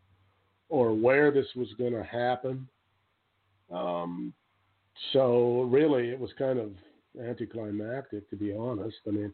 [0.70, 2.68] or where this was going to happen.
[3.72, 4.34] Um,
[5.14, 6.72] so really, it was kind of
[7.22, 8.98] anticlimactic, to be honest.
[9.08, 9.34] I mean,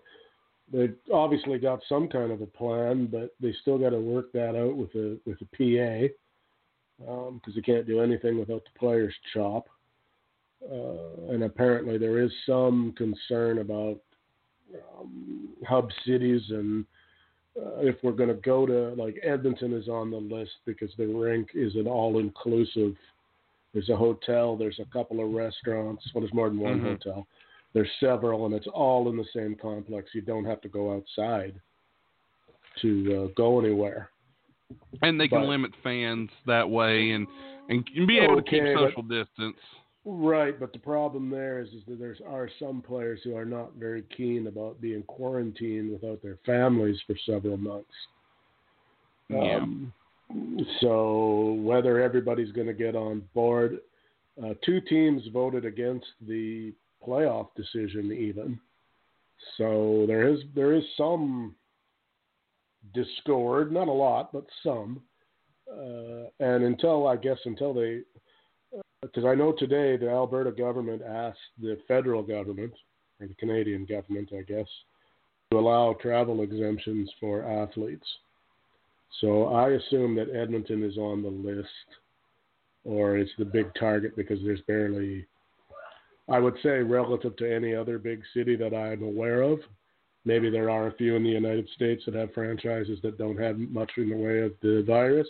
[0.72, 4.56] they obviously got some kind of a plan, but they still got to work that
[4.56, 6.14] out with a with a PA
[6.98, 9.68] because you can't do anything without the players' chop.
[10.64, 14.00] Uh, and apparently, there is some concern about
[14.98, 16.86] um, hub cities and
[17.58, 21.06] uh, if we're going to go to like Edmonton is on the list because the
[21.06, 22.96] rink is an all-inclusive.
[23.74, 26.04] There's a hotel, there's a couple of restaurants.
[26.14, 26.84] Well, there's more than one Mhm.
[26.84, 27.28] hotel.
[27.76, 30.10] There's several, and it's all in the same complex.
[30.14, 31.54] You don't have to go outside
[32.82, 34.10] to uh, go anywhere.
[35.02, 37.28] And they can But- limit fans that way and
[37.68, 39.58] and be able to keep Okay, but- social distance.
[40.08, 43.74] Right, but the problem there is, is that there are some players who are not
[43.74, 47.90] very keen about being quarantined without their families for several months.
[49.30, 49.56] Yeah.
[49.58, 49.92] Um,
[50.80, 53.80] so whether everybody's going to get on board,
[54.44, 56.72] uh, two teams voted against the
[57.06, 58.60] playoff decision even.
[59.58, 61.56] So there is there is some
[62.94, 65.02] discord, not a lot, but some.
[65.72, 68.02] Uh, and until I guess until they,
[69.02, 72.74] because I know today the Alberta government asked the federal government
[73.20, 74.68] or the Canadian government, I guess,
[75.52, 78.06] to allow travel exemptions for athletes.
[79.22, 81.70] So I assume that Edmonton is on the list,
[82.84, 85.26] or it's the big target because there's barely,
[86.28, 89.60] I would say, relative to any other big city that I'm aware of.
[90.26, 93.60] Maybe there are a few in the United States that have franchises that don't have
[93.60, 95.28] much in the way of the virus,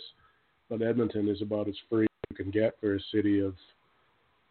[0.70, 3.54] but Edmonton is about as free as you can get for a city of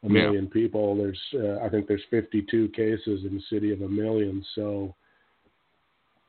[0.03, 0.25] a Yeah.
[0.25, 0.95] million people.
[0.95, 4.43] There's, uh, I think, there's 52 cases in a city of a million.
[4.53, 4.93] So,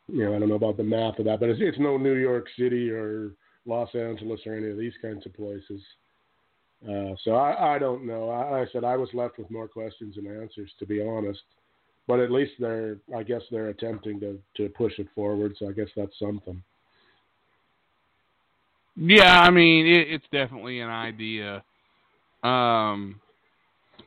[0.08, 2.14] you know, I don't know about the math of that, but it's, it's no New
[2.14, 3.32] York City or
[3.66, 5.82] Los Angeles or any of these kinds of places.
[6.84, 8.28] Uh, so I, I don't know.
[8.28, 11.40] I, I said I was left with more questions than answers, to be honest.
[12.06, 15.56] But at least they're, I guess they're attempting to to push it forward.
[15.58, 16.62] So I guess that's something.
[18.96, 21.62] Yeah, I mean, it, it's definitely an idea.
[22.42, 23.20] Um,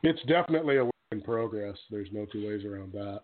[0.02, 1.76] It's definitely a work in progress.
[1.90, 3.20] There's no two ways around that.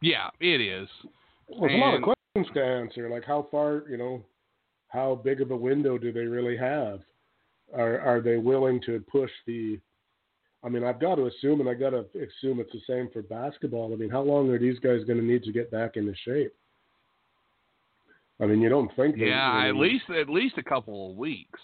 [0.00, 0.88] yeah, it is.
[1.48, 4.22] There's a lot of questions to answer, like how far, you know,
[4.88, 7.00] how big of a window do they really have?
[7.74, 9.78] Are are they willing to push the?
[10.64, 13.22] I mean, I've got to assume, and I got to assume it's the same for
[13.22, 13.92] basketball.
[13.92, 16.52] I mean, how long are these guys going to need to get back into shape?
[18.40, 19.16] I mean, you don't think.
[19.16, 21.60] Yeah, at least at least a couple of weeks.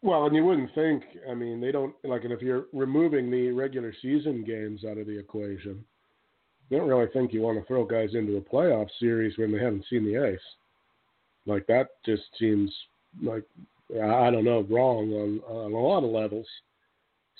[0.00, 1.02] Well, and you wouldn't think.
[1.28, 5.06] I mean, they don't like, and if you're removing the regular season games out of
[5.06, 5.84] the equation,
[6.70, 9.58] you don't really think you want to throw guys into a playoff series when they
[9.58, 10.38] haven't seen the ice.
[11.46, 12.72] Like that just seems
[13.22, 13.44] like
[13.94, 16.46] I don't know wrong on on a lot of levels.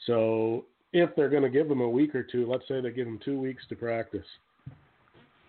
[0.07, 3.07] So if they're going to give them a week or two, let's say they give
[3.07, 4.25] them two weeks to practice,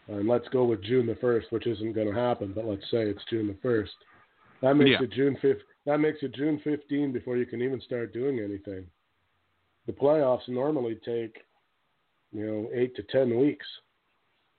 [0.07, 3.03] and let's go with June the first, which isn't going to happen, but let's say
[3.03, 3.93] it's June the first.
[4.61, 5.03] That makes Yeah.
[5.03, 5.61] it June fifth.
[5.85, 8.85] That makes it June 15 before you can even start doing anything.
[9.87, 11.37] The playoffs normally take,
[12.33, 13.65] you know, eight to ten weeks.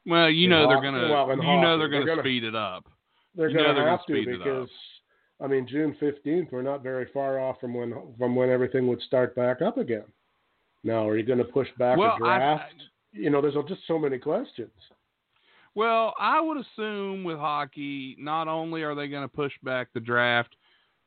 [0.07, 2.45] Well, you In know they're gonna well, you know hockey, they're gonna, they're gonna- speed
[2.45, 2.87] it up.
[3.37, 4.45] They're going to have to speed it up.
[4.45, 4.71] because,
[5.43, 9.01] I mean, June 15th, we're not very far off from when from when everything would
[9.03, 10.05] start back up again.
[10.85, 12.75] Now, are you going to push back Well, a draft?
[12.79, 14.71] I, you know, there's just so many questions.
[15.75, 20.01] well, I would assume with hockey, not only are they going to push back the
[20.01, 20.55] draft,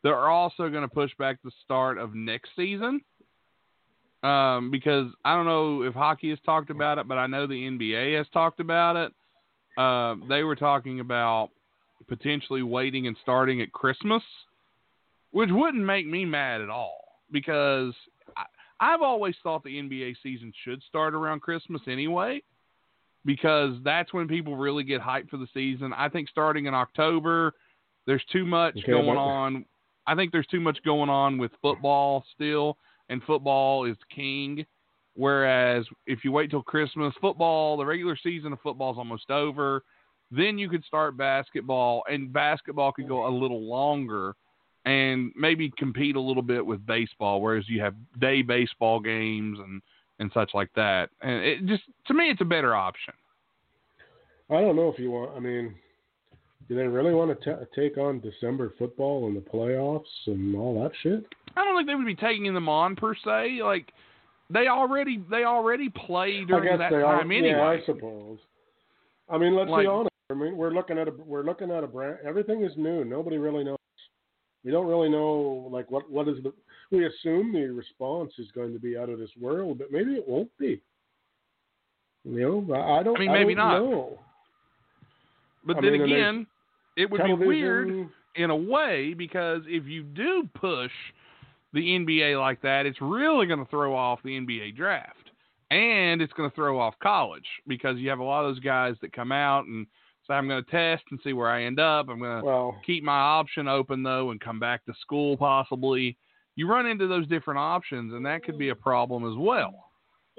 [0.04, 3.02] they're also going to push back the start of next season.
[4.24, 7.56] Um, because I don't know if hockey has talked about it, but I know the
[7.56, 9.12] NBA has talked about it.
[9.78, 11.50] Uh, they were talking about
[12.07, 14.23] potentially waiting and starting at Christmas,
[15.31, 16.99] which wouldn't make me mad at all
[17.31, 17.93] because
[18.37, 18.43] I,
[18.79, 22.41] I've always thought the NBA season should start around Christmas anyway
[23.25, 25.93] because that's when people really get hyped for the season.
[25.93, 27.53] I think starting in October,
[28.05, 29.65] there's too much Okay, going but- on.
[30.05, 34.65] I think there's too much going on with football still, and football is king.
[35.15, 39.83] Whereas if you wait till Christmas, football, the regular season of football is almost over.
[40.36, 44.36] Then you could start basketball, and basketball could go a little longer
[44.86, 49.82] and maybe compete a little bit with baseball, whereas you have day baseball games and,
[50.19, 51.10] and such like that.
[51.22, 53.13] And it just, to me, it's a better option.
[54.50, 55.32] I don't know if you want.
[55.36, 55.74] I mean,
[56.67, 60.82] do they really want to ta take on December football and the playoffs and all
[60.84, 61.24] that shit?
[61.56, 63.60] I don't think they would be taking them on per se.
[63.63, 63.91] Like
[64.50, 67.34] they already they already play I during guess that they time are.
[67.34, 67.50] anyway.
[67.50, 68.39] Yeah, I suppose.
[69.30, 70.12] I mean, let's Like- be honest.
[70.29, 72.17] I mean, we're looking at a we're looking at a brand.
[72.25, 73.03] Everything is new.
[73.03, 73.77] Nobody really knows.
[74.63, 76.53] We don't really know like what what is the.
[76.91, 80.27] We assume the response is going to be out of this world, but maybe it
[80.27, 80.81] won't be.
[82.23, 83.17] You know, I I don't.
[83.17, 83.79] I mean, maybe don't not.
[83.79, 84.19] Know.
[85.65, 86.47] but I then mean, again,
[86.95, 90.91] it would be weird in a way because if you do push
[91.73, 95.17] the NBA like that, it's really going to throw off the NBA draft.
[95.71, 98.95] And it's going to throw off college because you have a lot of those guys
[99.01, 99.88] that come out and
[100.27, 102.07] say, I'm going to test and see where I end up.
[102.09, 106.17] I'm going to Well, keep my option open though and come back to school possibly.
[106.55, 109.89] You run into those different options and that could be a problem as well.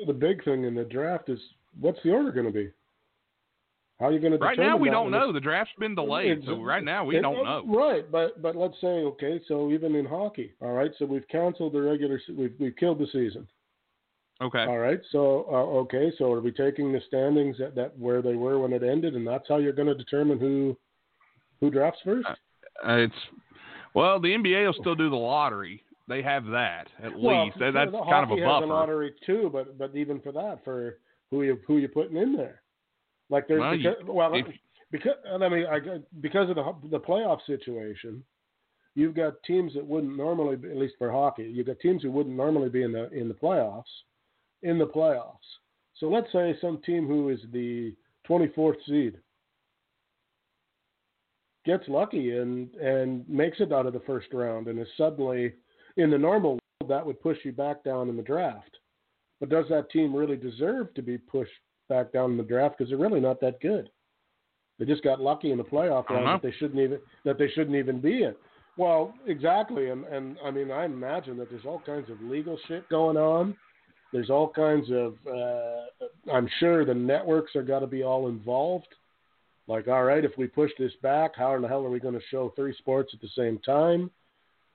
[0.06, 1.38] the big thing in the draft is
[1.80, 2.70] what's the order going to be?
[4.00, 5.32] How are you going to Right now we don't know.
[5.32, 7.62] The draft's been delayed, so right now we it- don't know.
[7.66, 11.74] Right, but but let's say okay, so even in hockey, all right, so we've canceled
[11.74, 13.46] the regular, we've we've killed the season.
[14.42, 14.64] Okay.
[14.64, 18.34] All right, so uh, okay, so are we taking the standings at that where they
[18.34, 20.76] were when it ended, and that's how you're going to determine who
[21.60, 22.26] who drafts first?
[22.26, 22.34] Uh,
[22.96, 23.14] it's
[23.94, 25.82] well, the NBA will still do the lottery.
[26.08, 27.58] They have that at well, least.
[27.60, 28.66] That- That's the kind of a has buffer.
[28.66, 30.98] lottery too, but but even for that, for
[31.30, 32.60] who you who you putting in there,
[33.30, 34.46] like there's Well, because, you- well if-
[34.90, 35.78] because and I mean, I,
[36.20, 38.24] because of the the playoff situation,
[38.96, 42.10] you've got teams that wouldn't normally, be, at least for hockey, you've got teams who
[42.10, 43.84] wouldn't normally be in the in the playoffs,
[44.62, 45.36] in the playoffs.
[45.96, 47.94] So let's say some team who is the
[48.28, 49.18] 24th seed
[51.64, 55.54] gets lucky and and makes it out of the first round and is suddenly
[55.96, 58.78] in the normal world that would push you back down in the draft.
[59.40, 61.52] But does that team really deserve to be pushed
[61.88, 63.88] back down in the draft because they're really not that good?
[64.78, 66.38] They just got lucky in the playoff round uh-huh.
[66.38, 68.34] that they shouldn't even that they shouldn't even be in.
[68.76, 72.88] Well, exactly, and and I mean I imagine that there's all kinds of legal shit
[72.88, 73.56] going on.
[74.14, 78.86] There's all kinds of uh, I'm sure the networks are got to be all involved.
[79.66, 82.14] Like, all right, if we push this back, how in the hell are we going
[82.14, 84.12] to show three sports at the same time?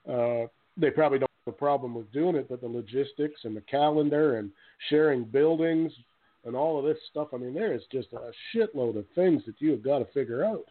[0.05, 3.61] Uh, they probably don't have a problem with doing it, but the logistics and the
[3.61, 4.51] calendar and
[4.89, 5.93] sharing buildings
[6.43, 7.29] and all of this stuff.
[7.33, 10.43] I mean, there is just a shitload of things that you have got to figure
[10.43, 10.65] out.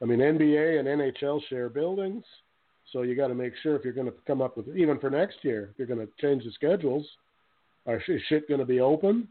[0.00, 2.24] I mean, NBA and NHL share buildings,
[2.90, 5.10] so you got to make sure if you're going to come up with even for
[5.10, 7.06] next year, if you're going to change the schedules,
[7.86, 9.28] are shit going to be open?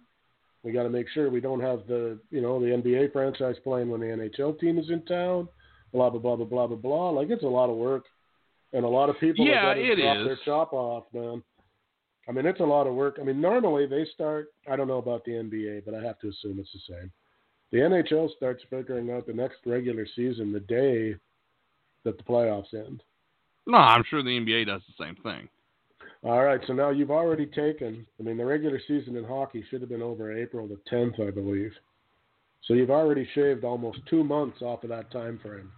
[0.63, 3.89] We got to make sure we don't have the you know the NBA franchise playing
[3.89, 5.48] when the NHL team is in town.
[5.94, 7.10] Blah blah blah blah blah blah blah.
[7.12, 8.06] Like it's a lot of work,
[8.74, 11.44] and a lot of people yeah, have got to drop their chop off, man.
[12.28, 13.18] I mean, it's a lot of work.
[13.22, 14.48] I mean, normally they start.
[14.70, 17.12] I don't know about the NBA, but I have to assume it's the same.
[17.72, 21.15] The NHL starts figuring out the next regular season the day
[22.04, 23.04] that the playoffs end.
[23.68, 25.50] No, I'm sure the NBA does the same thing.
[26.23, 28.06] All right, so now you've already taken.
[28.19, 31.32] I mean, the regular season in hockey should have been over April the 10th, I
[31.32, 31.71] believe.
[32.67, 35.71] So you've already shaved almost two months off of that time frame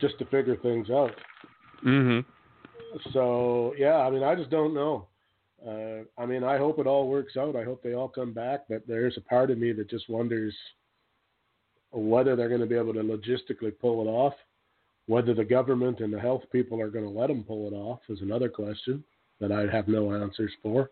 [0.00, 1.12] just to figure things out.
[1.84, 2.20] Mm-hmm.
[3.12, 5.08] So yeah, I mean, I just don't know.
[5.66, 7.54] Uh, I mean, I hope it all works out.
[7.54, 10.54] I hope they all come back, but there's a part of me that just wonders
[11.92, 14.34] whether they're going to be able to logistically pull it off.
[15.06, 18.00] Whether the government and the health people are going to let them pull it off
[18.08, 19.04] is another question
[19.40, 20.90] that I have no answers for.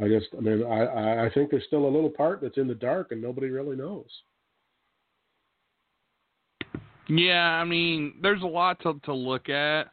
[0.00, 2.74] I just, I mean, I, I think there's still a little part that's in the
[2.74, 4.06] dark and nobody really knows.
[7.08, 9.84] Yeah, I mean, there's a lot to to look at,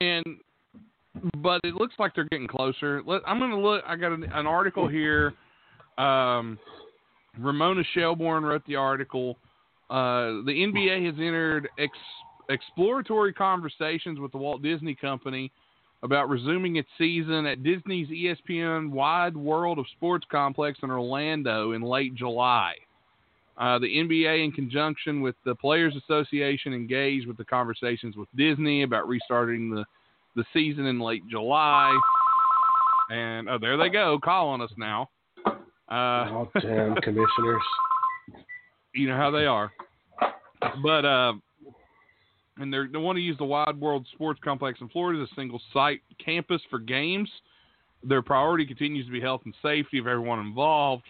[0.00, 0.24] and
[1.36, 3.02] but it looks like they're getting closer.
[3.06, 3.84] Let, I'm going to look.
[3.86, 5.32] I got an, an article here.
[5.96, 6.58] Um,
[7.38, 9.38] Ramona Shelburne wrote the article.
[9.90, 11.92] Uh, the NBA has entered ex,
[12.48, 15.52] exploratory conversations with the Walt Disney Company
[16.04, 21.80] about resuming its season at Disney's ESPN Wide World of Sports complex in Orlando in
[21.80, 22.74] late July.
[23.56, 28.82] Uh, the NBA, in conjunction with the Players Association, engaged with the conversations with Disney
[28.82, 29.84] about restarting the,
[30.36, 31.98] the season in late July.
[33.10, 35.08] And oh, there they go, calling us now.
[35.46, 37.62] Uh, oh, damn commissioners!
[38.94, 39.72] You know how they are.
[40.82, 41.34] But uh,
[42.58, 45.60] and they want to use the Wide World Sports Complex in Florida as a single
[45.72, 47.28] site campus for games.
[48.02, 51.04] Their priority continues to be health and safety of everyone involved.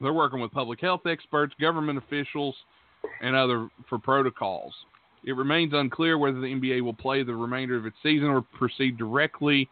[0.00, 2.54] They're working with public health experts, government officials,
[3.22, 4.74] and other for protocols.
[5.24, 8.96] It remains unclear whether the NBA will play the remainder of its season or proceed
[8.96, 9.68] directly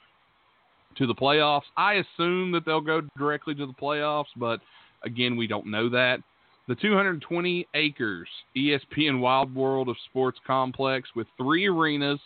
[0.96, 1.62] to the playoffs.
[1.76, 4.60] I assume that they'll go directly to the playoffs, but
[5.04, 6.20] again, we don't know that.
[6.66, 12.20] The 220 acres ESPN Wild World of Sports complex with three arenas,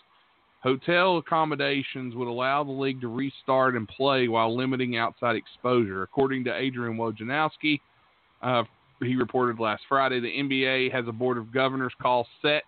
[0.62, 6.02] hotel accommodations would allow the league to restart and play while limiting outside exposure.
[6.02, 7.80] According to Adrian Wojnarowski,
[8.40, 8.62] uh,
[9.00, 12.62] he reported last Friday the NBA has a board of governors call set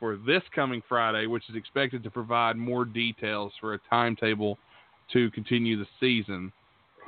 [0.00, 4.58] for this coming Friday, which is expected to provide more details for a timetable
[5.12, 6.52] to continue the season.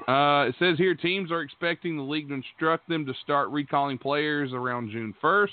[0.09, 3.98] Uh, it says here teams are expecting the league to instruct them to start recalling
[3.98, 5.48] players around June 1st.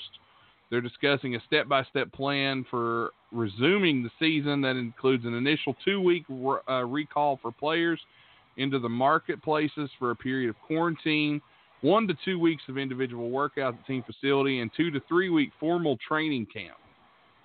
[0.70, 5.76] They're discussing a step by step plan for resuming the season that includes an initial
[5.84, 8.00] two week uh, recall for players
[8.56, 11.40] into the marketplaces for a period of quarantine,
[11.80, 15.50] one to two weeks of individual workout at team facility, and two to three week
[15.58, 16.76] formal training camp.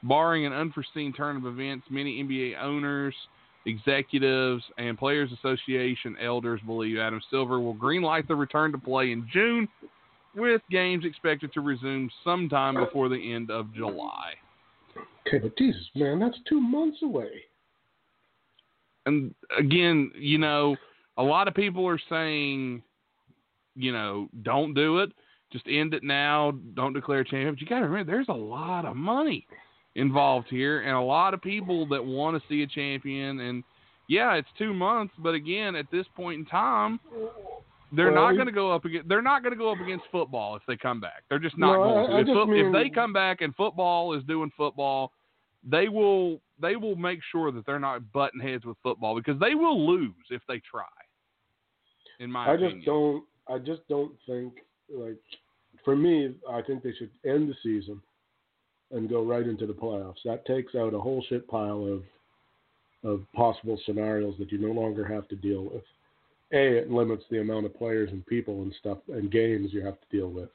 [0.04, 3.16] Barring an unforeseen turn of events, many NBA owners,
[3.66, 9.28] executives, and Players Association elders believe Adam Silver will greenlight the return to play in
[9.32, 9.68] June,
[10.36, 14.34] with games expected to resume sometime before the end of July.
[15.28, 17.30] Okay, but Jesus, man, that's two months away.
[19.06, 20.76] And again, you know,
[21.18, 22.82] a lot of people are saying,
[23.76, 25.12] you know, don't do it.
[25.52, 26.52] Just end it now.
[26.76, 27.54] Don't declare champion.
[27.54, 29.48] But you got to remember, there's a lot of money
[29.96, 33.40] involved here, and a lot of people that want to see a champion.
[33.42, 33.64] And
[34.08, 37.00] yeah, it's two months, but again, at this point in time,
[37.92, 39.10] They're Well, not going to go up against.
[39.10, 41.24] They're not going to go up against football if they come back.
[41.28, 42.14] They're just not No, going to.
[42.14, 45.12] I if, just foot- mean- if they come back and football is doing football,
[45.64, 46.40] they will.
[46.62, 50.14] They will make sure that they're not butting heads with football because they will lose
[50.30, 50.84] if they try.
[52.20, 53.24] In my I opinion, just don't.
[53.48, 54.54] I just don't think
[54.94, 55.18] like
[55.84, 56.36] for me.
[56.52, 58.02] I think they should end the season
[58.92, 60.24] and go right into the playoffs.
[60.26, 62.04] That takes out a whole shit pile of
[63.04, 65.84] of possible scenarios that you no longer have to deal with.
[66.52, 69.98] A, it limits the amount of players and people and stuff and games you have
[70.02, 70.50] to deal with.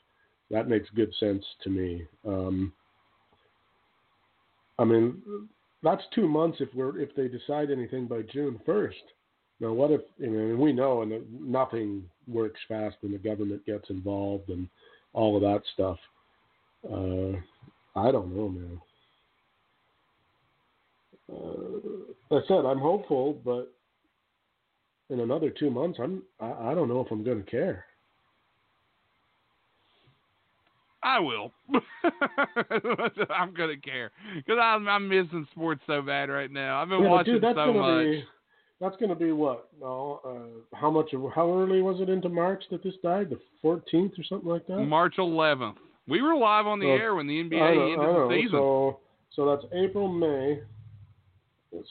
[0.51, 2.07] That makes good sense to me.
[2.27, 2.73] Um,
[4.79, 5.23] I mean,
[5.83, 9.03] that's two months if we're if they decide anything by June first.
[9.61, 10.27] Now, what if know?
[10.27, 14.69] And we know, and nothing works fast when the government gets involved and
[15.13, 15.99] all of that stuff.
[16.85, 17.39] Uh,
[17.97, 18.81] I don't know, man.
[21.33, 23.73] Uh, I said I'm hopeful, but
[25.11, 27.85] in another two months, I'm I, I don't know if I'm going to care.
[31.03, 31.53] I will.
[33.31, 36.81] I'm gonna care because I'm I'm missing sports so bad right now.
[36.81, 38.07] I've been Yeah, watching dude, that's so gonna much.
[38.07, 38.25] be
[38.81, 39.69] that's going to be what?
[39.81, 41.11] No, uh, how much?
[41.35, 43.31] How early was it into March that this died?
[43.31, 44.81] The 14th or something like that.
[44.81, 45.77] March 11th.
[46.07, 48.59] We were live on the Well, air when the NBA ended the season.
[48.59, 49.01] So,
[49.35, 50.61] so that's April, May.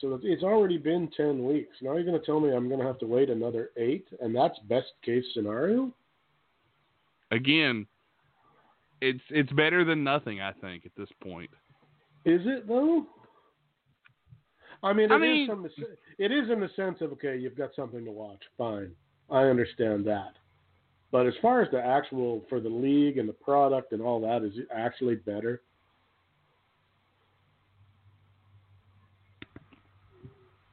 [0.00, 1.76] So that's, it's already been ten weeks.
[1.82, 4.34] Now you're going to tell me I'm going to have to wait another eight, and
[4.34, 5.92] that's best case scenario.
[7.30, 7.86] Again,
[9.00, 10.40] it's it's better than nothing.
[10.40, 11.50] I think at this point.
[12.24, 13.06] Is it though?
[14.82, 17.70] I mean, I mean- the se- it is in the sense of okay, you've got
[17.74, 18.40] something to watch.
[18.56, 18.92] Fine,
[19.30, 20.34] I understand that.
[21.14, 24.42] But as far as the actual for the league and the product and all that,
[24.42, 25.62] is actually better?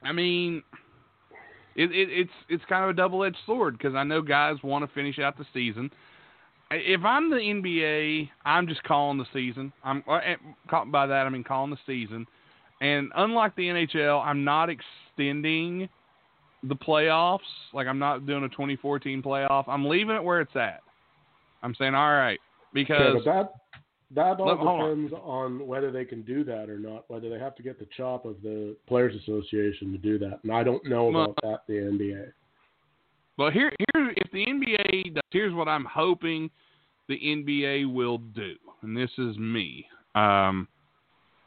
[0.02, 0.64] I mean,
[1.76, 4.84] it, it it's it's kind of a double edged sword because I know guys want
[4.84, 5.92] to finish out the season.
[6.72, 9.72] If I'm the NBA, I'm just calling the season.
[9.84, 10.34] I'm uh, eh,
[10.86, 12.26] by that I mean calling the season.
[12.80, 15.88] And unlike the NHL, I'm not extending
[16.62, 17.38] the playoffs.
[17.72, 19.64] Like I'm not doing a 2014 playoff.
[19.68, 20.80] I'm leaving it where it's at.
[21.62, 22.38] I'm saying all right
[22.72, 23.52] because Okay, that
[24.14, 25.04] that all Let- hold on.
[25.04, 25.66] depends on.
[25.66, 27.04] whether they can do that or not.
[27.08, 30.52] Whether they have to get the chop of the Players Association to do that, and
[30.52, 31.60] I don't know Well- about that.
[31.66, 32.32] The NBA.
[33.38, 36.50] But here, here, if the NBA, does, here's what I'm hoping
[37.08, 39.86] the NBA will do, and this is me.
[40.14, 40.68] Um,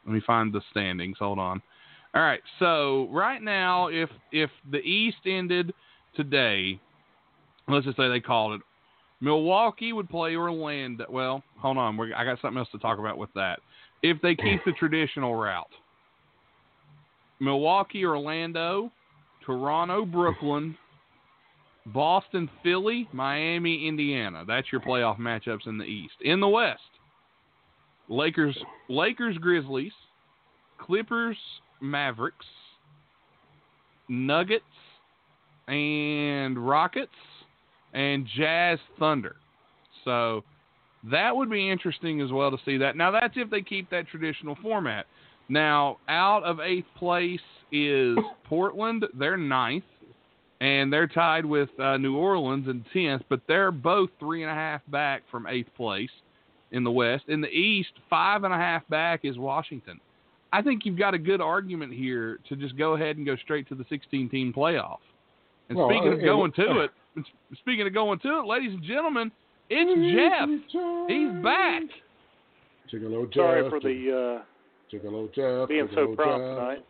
[0.04, 1.16] let me find the standings.
[1.18, 1.62] Hold on.
[2.16, 2.40] All right.
[2.58, 5.74] So right now, if if the East ended
[6.14, 6.80] today,
[7.68, 8.62] let's just say they called it,
[9.20, 11.04] Milwaukee would play Orlando.
[11.10, 11.98] Well, hold on.
[11.98, 13.60] We're, I got something else to talk about with that.
[14.02, 15.68] If they keep the traditional route,
[17.38, 18.90] Milwaukee, Orlando,
[19.44, 20.74] Toronto, Brooklyn,
[21.84, 24.42] Boston, Philly, Miami, Indiana.
[24.46, 26.14] That's your playoff matchups in the East.
[26.22, 26.80] In the West,
[28.08, 28.56] Lakers,
[28.88, 29.92] Lakers, Grizzlies,
[30.78, 31.36] Clippers,
[31.80, 32.46] Mavericks,
[34.08, 34.64] Nuggets,
[35.68, 37.10] and Rockets,
[37.92, 39.36] and Jazz, Thunder.
[40.04, 40.44] So
[41.10, 42.96] that would be interesting as well to see that.
[42.96, 45.06] Now that's if they keep that traditional format.
[45.48, 47.40] Now out of eighth place
[47.72, 49.04] is Portland.
[49.14, 49.84] They're ninth
[50.60, 54.54] and they're tied with uh, New Orleans in tenth, but they're both three and a
[54.54, 56.10] half back from eighth place
[56.72, 57.24] in the West.
[57.28, 60.00] In the East, five and a half back is Washington.
[60.56, 63.68] I think you've got a good argument here to just go ahead and go straight
[63.68, 65.00] to the 16-team playoff.
[65.68, 66.90] And Well, speaking of uh, going uh, to it,
[67.58, 69.30] speaking of going to it, ladies and gentlemen,
[69.68, 70.48] it's Jeff.
[71.08, 71.82] He's back.
[72.90, 73.34] Gigolo Jeff.
[73.34, 74.42] Sorry for the
[74.90, 75.64] Gigolo Jeff.
[75.64, 76.80] uh, being so Gigolo prompt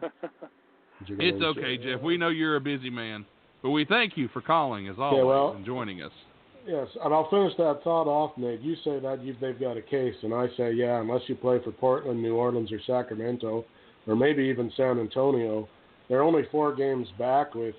[0.00, 1.20] Jeff, tonight.
[1.20, 2.02] It's okay, Jeff.
[2.02, 3.24] We know you're a busy man,
[3.62, 6.12] but we thank you for calling as always well- and joining us.
[6.68, 8.60] Yes, and I'll finish that thought off, Nate.
[8.60, 11.58] You say that you, they've got a case, and I say, yeah, unless you play
[11.64, 13.64] for Portland, New Orleans, or Sacramento,
[14.06, 15.66] or maybe even San Antonio,
[16.10, 17.74] they're only four games back with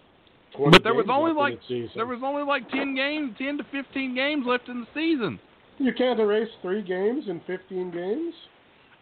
[0.58, 3.64] 20 But there was only like the there was only like ten games, ten to
[3.72, 5.40] fifteen games left in the season.
[5.78, 8.34] You can't erase three games in 15 games?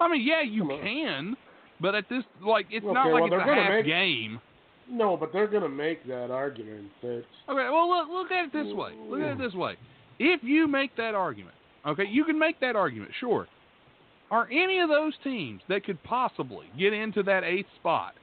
[0.01, 1.35] I mean, yeah, you can,
[1.81, 4.39] but at this, like, it's Okay, not like well, it's a half make- game.
[4.89, 8.53] No, but they're going to make that argument that Okay, well, look, look at it
[8.53, 8.93] this way.
[9.09, 9.75] Look at it this way.
[10.19, 13.47] If you make that argument, okay, you can make that argument, sure.
[14.31, 18.13] Are any of those teams that could possibly get into that eighth spot,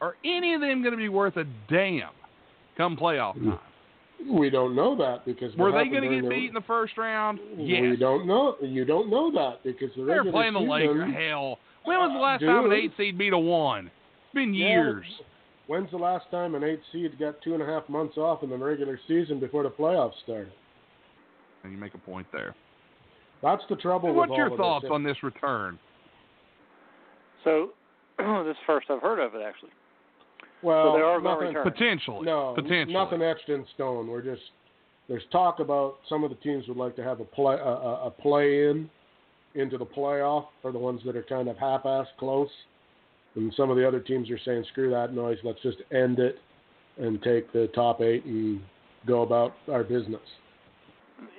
[0.00, 2.10] are any of them going to be worth a damn
[2.76, 3.58] come playoff time?
[4.30, 6.96] we don't know that because Were they going to get the- beat in the first
[6.96, 7.38] round?
[7.58, 7.98] We Yes.
[7.98, 8.56] don't know.
[8.62, 11.12] You don't know that because the They're playing the Lakers.
[11.12, 13.86] Hell, when was the Uh, last time an eight seed beat a one?
[13.86, 15.20] It's been Yeah, years.
[15.66, 18.50] When's the last time an eight seed got two and a half months off in
[18.50, 20.52] the regular season before the playoffs started?
[21.62, 22.54] And you make a point there.
[23.42, 24.90] That's the trouble And with what's all your of thoughts this.
[24.92, 25.78] on this return?
[27.44, 27.70] So
[28.18, 29.70] this first I've heard of it actually.
[30.62, 31.72] Well, so they are going to nothing, return.
[31.72, 32.24] Potentially.
[32.26, 32.92] No, Potentially.
[32.94, 34.06] nothing etched in stone.
[34.08, 34.42] We're just
[35.08, 38.06] there's talk about some of the teams would like to have a play a, a,
[38.06, 38.88] a play in
[39.54, 42.48] into the playoff for the ones that are kind of half-ass close,
[43.36, 45.38] and some of the other teams are saying screw that noise.
[45.42, 46.38] Let's just end it
[46.98, 48.60] and take the top eight and
[49.06, 50.20] go about our business.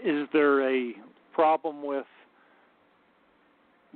[0.03, 0.93] Is there a
[1.33, 2.05] problem with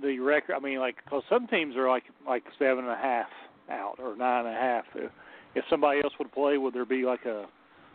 [0.01, 0.55] the record?
[0.55, 3.27] I mean, like, because some teams are like like seven and a half
[3.69, 4.85] out or nine and a half.
[4.95, 5.11] If-
[5.55, 7.47] If somebody else would play, would there be like a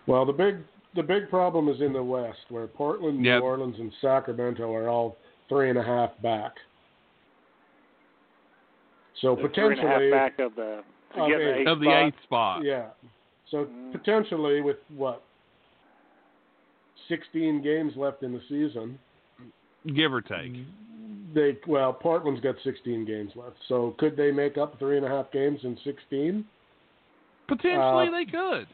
[0.09, 0.57] Well, the big
[0.97, 3.41] the big problem is in the West, where Portland, Yep.
[3.41, 5.17] New Orleans, and Sacramento are all
[5.49, 6.53] three and a half back.
[9.21, 10.83] So the three and a half potentially, back of the
[11.17, 11.61] Of get the eight.
[11.61, 12.07] eighth of the spot?
[12.07, 12.63] eighth spot.
[12.65, 12.91] yeah.
[13.51, 13.93] So Mhm.
[13.93, 15.23] potentially, with what,
[17.09, 18.99] sixteen games left in the season,
[19.95, 20.55] Give or take.
[21.35, 23.57] they well, Portland's got sixteen games left.
[23.69, 26.47] So could they make up three and a half games in sixteen?
[27.47, 28.67] Potentially Uh, they could.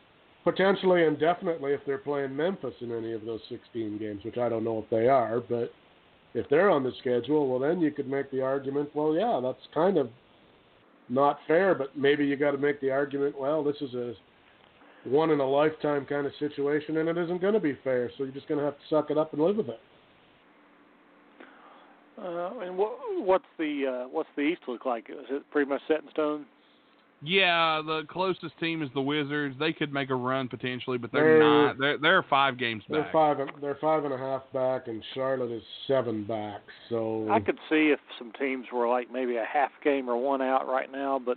[0.44, 4.48] Potentially and definitely if they're playing Memphis in any of those 16 games, which I
[4.48, 5.70] don't know if they are, but
[6.32, 9.66] if they're on the schedule, well, then you could make the argument, well, yeah, that's
[9.74, 10.08] kind of
[11.10, 14.14] not fair, but maybe you got to make the argument, well, this is a
[15.04, 18.24] one in a lifetime kind of situation, and it isn't going to be fair, so
[18.24, 19.80] you're just going to have to suck it up and live with it.
[22.18, 25.08] Uh, and what what's the uh, what's the East look like?
[25.08, 26.44] Is it pretty much set in stone?
[27.22, 29.54] Yeah, the closest team is the Wizards.
[29.58, 31.78] They could make a run potentially, but they're, They're- not.
[31.78, 33.12] They're they're five games They're back.
[33.12, 36.62] five, they're five and a half back, and Charlotte is seven back.
[36.88, 40.40] So I could see if some teams were like maybe a half game or one
[40.40, 41.36] out right now, but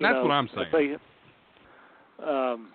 [0.00, 0.98] That's know, what I'm if saying.
[2.18, 2.68] They, um,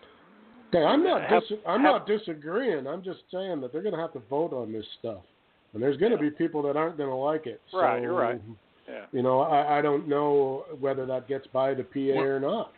[0.71, 2.85] Okay, I'm not Have- dis- I'm have- not disagreeing.
[2.85, 5.23] I'm just saying that they're going to have to vote on this stuff,
[5.73, 7.59] and there's going to be people that aren't going to like it.
[7.73, 8.39] Right, you're right.
[8.89, 9.05] Yeah.
[9.11, 12.73] You know, I, I don't know whether that gets by the PA Well- or not.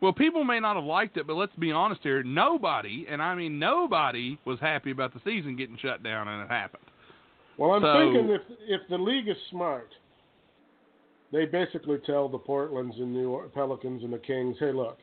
[0.00, 2.22] Well, people may not have liked it, but let's be honest here.
[2.22, 6.48] Nobody, and I mean nobody, was happy about the season getting shut down, and it
[6.50, 6.82] happened.
[7.56, 9.88] Well, I'm So- thinking if if the league is smart,
[11.32, 14.98] they basically tell the Portlands and New Or- Pelicans and the Kings, hey, look,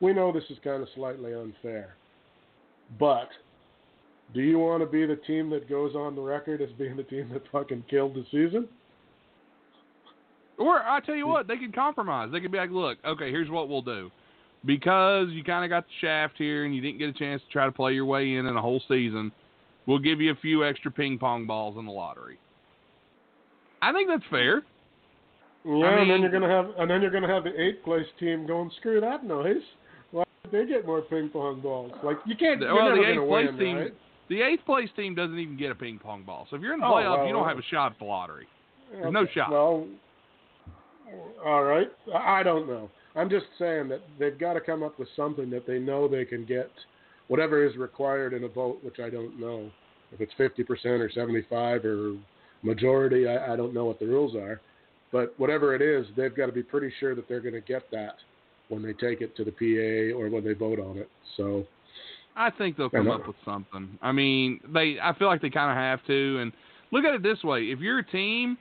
[0.00, 1.96] we know this is kind of slightly unfair,
[2.98, 3.28] but
[4.32, 7.02] do you want to be the team that goes on the record as being the
[7.02, 8.66] team that fucking killed the season?
[10.62, 11.30] Or I tell you hmm.
[11.30, 12.30] what, they could compromise.
[12.32, 14.10] They could be like, look, okay, here's what we'll do.
[14.64, 17.52] Because you kind of got the shaft here and you didn't get a chance to
[17.52, 19.32] try to play your way in in a whole season,
[19.86, 22.38] we'll give you a few extra ping pong balls in the lottery.
[23.80, 24.62] I think that's fair.
[25.64, 28.06] Yeah, I and then you're gonna have and then you're gonna have the eighth place
[28.18, 29.62] team going screw that noise.
[30.12, 31.92] Why did they get more ping pong balls?
[32.04, 32.60] Like you can't.
[32.60, 33.94] You're well, the eighth place win, team, right?
[34.28, 36.46] the eighth place team doesn't even get a ping pong ball.
[36.50, 38.04] So if you're in the Oh, playoffs, well, you don't have a shot at the
[38.04, 38.46] lottery.
[38.92, 39.50] There's no shot.
[39.50, 39.86] Well,
[41.44, 41.88] all right.
[42.14, 42.90] I don't know.
[43.14, 46.24] I'm just saying that they've got to come up with something that they know they
[46.24, 46.70] can get
[47.28, 49.70] whatever is required in a vote, which I don't know
[50.12, 52.16] if it's 50% or 75 or
[52.62, 53.26] majority.
[53.28, 54.60] I, I don't know what the rules are,
[55.10, 57.90] but whatever it is, they've got to be pretty sure that they're going to get
[57.90, 58.16] that
[58.68, 61.08] when they take it to the PA or when they vote on it.
[61.36, 61.66] So
[62.36, 63.98] I think they'll come uh, up with something.
[64.00, 64.96] I mean, they.
[65.02, 66.38] I feel like they kind of have to.
[66.38, 66.52] And
[66.90, 68.56] look at it this way: if you're a team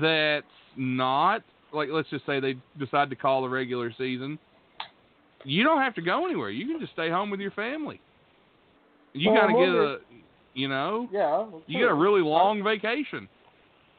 [0.00, 0.46] that's
[0.76, 1.42] not
[1.72, 4.38] like, let's just say they decide to call the regular season,
[5.44, 6.50] you don't have to go anywhere.
[6.50, 8.00] You can just stay home with your family.
[9.12, 9.98] You Well, of get a,
[10.54, 13.28] you know, yeah, you get a really long vacation.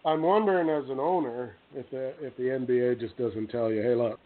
[0.05, 3.95] I'm wondering as an owner if the if the NBA just doesn't tell you, hey,
[3.95, 4.19] look,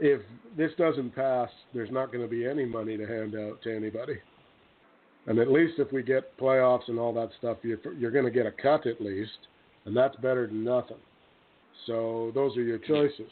[0.00, 0.20] if
[0.56, 4.18] this doesn't pass, there's not going to be any money to hand out to anybody.
[5.26, 8.30] And at least if we get playoffs and all that stuff, you're, you're going to
[8.30, 9.48] get a cut at least,
[9.84, 10.96] and that's better than nothing.
[11.86, 13.30] So those are your choices.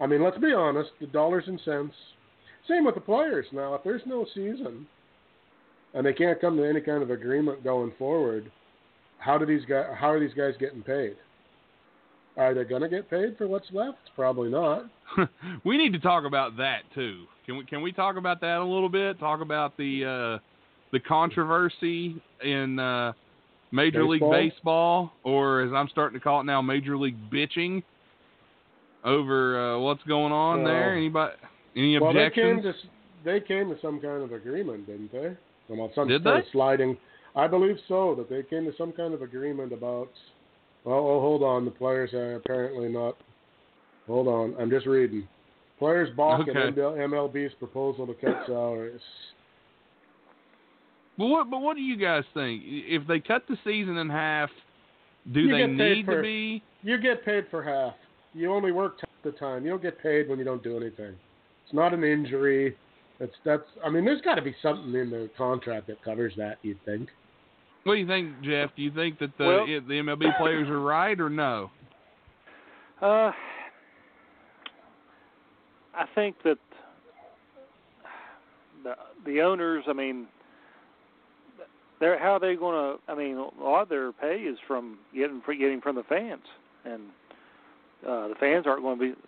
[0.00, 1.94] I mean, let's be honest, the dollars and cents.
[2.68, 3.46] Same with the players.
[3.52, 4.86] Now, if there's no season
[5.94, 8.50] and they can't come to any kind of agreement going forward,
[9.18, 9.86] how do these guys?
[9.96, 11.16] How are these guys getting paid?
[12.36, 13.98] Are they going to get paid for what's left?
[14.16, 14.86] Probably not.
[15.64, 17.26] we need to talk about that too.
[17.46, 17.64] Can we?
[17.66, 19.18] Can we talk about that a little bit?
[19.18, 20.42] Talk about the uh,
[20.92, 23.12] the controversy in uh,
[23.72, 24.32] Major League Baseball?
[24.32, 27.82] Baseball, or as I'm starting to call it now, Major League bitching
[29.04, 30.94] over uh, what's going on Well- there.
[30.94, 31.34] Anybody?
[31.74, 32.62] Any well, they objections?
[32.62, 32.78] came to
[33.24, 35.34] they came to some kind of agreement, didn't they?
[35.68, 36.40] Well, some Did they?
[36.52, 36.98] sliding.
[37.34, 38.14] I believe so.
[38.16, 40.10] That they came to some kind of agreement about.
[40.84, 41.64] Well, oh hold on.
[41.64, 43.16] The players are apparently not.
[44.06, 44.54] Hold on.
[44.60, 45.26] I'm just reading.
[45.78, 46.50] Players balk Okay.
[46.68, 49.00] at MLB's proposal to cut salaries.
[51.18, 51.50] But what?
[51.50, 52.62] But what do you guys think?
[52.64, 54.50] If they cut the season in half,
[55.32, 56.62] do You they get paid need for- to be?
[56.82, 57.94] You get paid for half.
[58.34, 59.64] You only work half the time.
[59.64, 61.14] You don't get paid when you don't do anything.
[61.64, 62.76] It's not an injury.
[63.20, 63.62] It's that's.
[63.84, 66.56] I mean, there's got to be something in the contract that covers that.
[66.62, 67.08] You'd think.
[67.84, 68.70] What do you think, Jeff?
[68.76, 71.70] Do you think that the Well- the MLB players are right or no?
[73.00, 73.32] Uh,
[75.94, 76.58] I think that
[78.82, 78.94] the
[79.24, 79.84] the owners.
[79.88, 80.26] I mean,
[82.02, 83.12] they're how are they going to?
[83.12, 86.42] I mean, a lot of their pay is from getting getting from the fans,
[86.84, 87.02] and
[88.06, 89.20] uh, the fans aren't going to be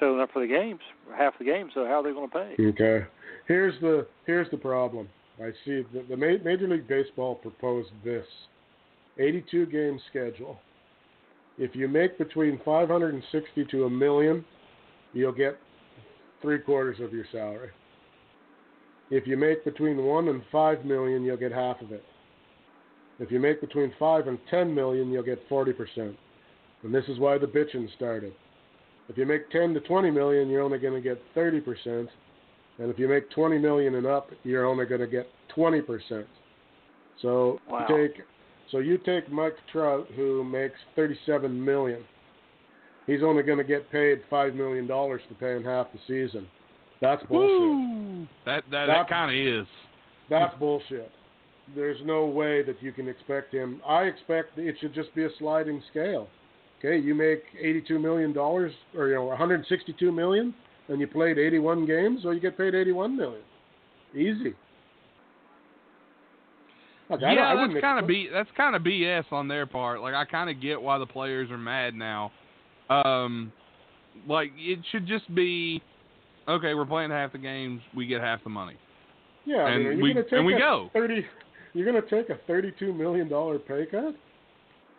[0.00, 0.80] showing up for the games,
[1.16, 1.70] half the games.
[1.74, 2.66] So how are they going to pay?
[2.68, 3.06] Okay.
[3.46, 5.08] Here's the here's the problem.
[5.40, 8.26] I see the, the Major League Baseball proposed this
[9.18, 10.58] 82 game schedule.
[11.56, 14.44] If you make between 560 to a million,
[15.12, 15.58] you'll get
[16.42, 17.70] three quarters of your salary.
[19.10, 22.04] If you make between one and five million, you'll get half of it.
[23.18, 26.16] If you make between five and ten million, you'll get 40 percent.
[26.82, 28.32] And this is why the bitching started.
[29.08, 32.08] If you make 10 to 20 million, you're only going to get 30 percent.
[32.78, 36.26] And if you make 20 million and up, you're only going to get 20 percent.
[37.22, 37.86] So Wow.
[37.88, 38.16] you take,
[38.70, 42.04] so you take Mike Trout, who makes 37 million.
[43.06, 46.46] He's only going to get paid five million dollars for paying half the season.
[47.00, 47.58] That's bullshit.
[47.58, 48.07] Woo!
[48.44, 49.66] That that, that kind of is.
[50.30, 51.10] That's bullshit.
[51.74, 53.80] There's no way that you can expect him.
[53.86, 56.28] I expect it should just be a sliding scale.
[56.78, 60.54] Okay, you make 82 million dollars, or you know, 162 million,
[60.88, 63.42] and you played 81 games, so you get paid 81 million.
[64.14, 64.54] Easy.
[67.10, 68.28] Like, yeah, that's kind of B.
[68.32, 70.02] That's kind of BS on their part.
[70.02, 72.32] Like I kind of get why the players are mad now.
[72.90, 73.50] Um,
[74.28, 75.82] like it should just be,
[76.48, 78.76] okay, we're playing half the games, we get half the money.
[79.44, 80.90] Yeah, I and mean, we- and we go.
[80.92, 81.24] 30?
[81.74, 84.14] You're gonna take a 32 million dollar pay cut?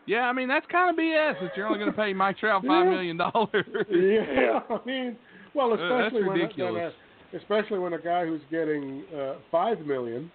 [0.05, 2.63] Yeah, I mean that's kind of BS that you're only going to pay Mike Trout
[2.65, 2.91] five Yeah.
[2.91, 3.65] million dollars.
[3.91, 5.15] Yeah, I mean,
[5.53, 6.91] well, Uh, especially when, a, when a,
[7.37, 10.31] especially when a guy who's getting uh, five million,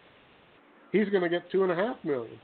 [0.92, 2.38] he's going to get two and a half million.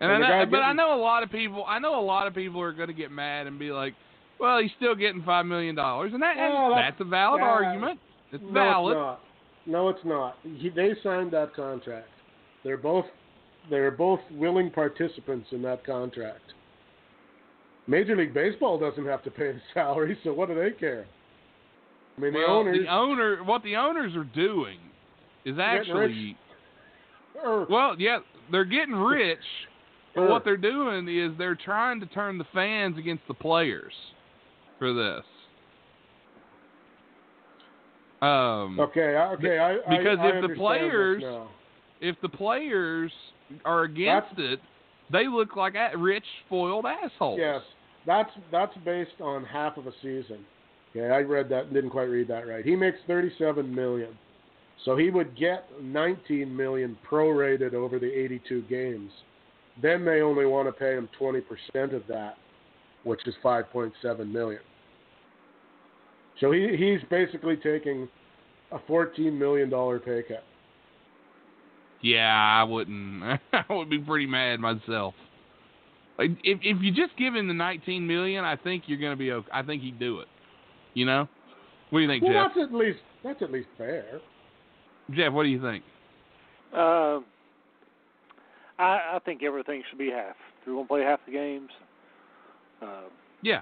[0.00, 1.64] And, And I know, but I know a lot of people.
[1.66, 3.94] I know a lot of people are going to get mad and be like,
[4.42, 8.00] "Well, he's still getting five million dollars," and that and that's- that's a valid argument.
[8.32, 8.96] It's no, valid.
[8.96, 9.20] it's not.
[9.66, 10.36] No, it's not.
[10.42, 12.08] He, they signed that contract.
[12.64, 13.06] They're both
[13.70, 16.54] they're both willing participants in that contract.
[17.86, 21.06] Major League Baseball doesn't have to pay the salary, so what do they care?
[22.16, 22.78] I mean, the well, owners.
[22.80, 24.78] the owner, what the owners are doing
[25.44, 26.36] is actually,
[27.44, 27.66] er.
[27.70, 28.18] well, yeah,
[28.50, 29.38] they're getting rich,
[30.16, 30.44] but what er.
[30.44, 33.92] they're doing is they're trying to turn the fans against the players
[34.82, 35.24] for this.
[38.20, 41.22] Um, okay, okay, I, I- because I if the players-
[42.00, 43.12] if the players
[43.64, 44.60] are against it,
[45.12, 47.38] they look like a- rich, spoiled assholes.
[47.38, 47.62] Yes,
[48.04, 50.44] that's that's based on half of a season.
[50.90, 52.64] Okay, I read that and didn't quite read that right.
[52.64, 54.18] He makes 37 million,
[54.84, 59.12] so he would get 19 million prorated over the 82 games.
[59.80, 62.36] Then they only want to pay him 20% of that,
[63.04, 64.60] which is 5.7 million.
[66.40, 68.08] So he he's basically taking
[68.72, 70.44] a 14 million dollar pay cut.
[72.00, 73.22] Yeah, I wouldn't.
[73.52, 75.14] I would be pretty mad myself.
[76.18, 79.16] Like, If if you just give him the 19 million, I think you're going to
[79.16, 79.48] be okay.
[79.52, 80.28] I think he'd do it.
[80.94, 81.28] You know?
[81.90, 82.52] What do you think, Well, Jeff?
[82.56, 84.20] that's at least that's at least fair.
[85.12, 85.84] Jeff, what do you think?
[86.74, 87.20] Uh,
[88.78, 90.34] I I think everything should be half.
[90.62, 91.70] If we're going to play half the games,
[92.82, 93.02] uh,
[93.42, 93.60] Yeah,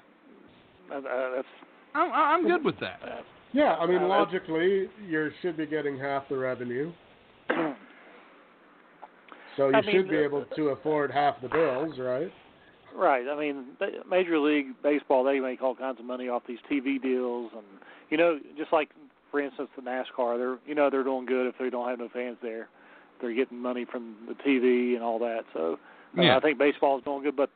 [0.93, 1.01] uh, uh,
[1.37, 1.49] that's
[1.95, 3.01] I'm I'm good with that.
[3.05, 3.23] uh,
[3.53, 6.93] Yeah, I mean Uh, logically you should be getting half the revenue.
[9.57, 12.33] So you I mean, should be able to afford half the bills, right?
[12.95, 13.27] Right.
[13.29, 17.03] I mean, they, Major League Baseball, they make all kinds of money off these TV
[17.03, 17.65] deals, and
[18.11, 18.91] you know, just like
[19.31, 22.09] for instance, the NASCAR, they're you know they're doing good if they don't have no
[22.13, 22.69] fans there.
[23.21, 25.43] They're getting money from the TV and all that.
[25.53, 25.79] So
[26.17, 26.37] uh, Yeah.
[26.37, 27.51] I think baseball is doing good, but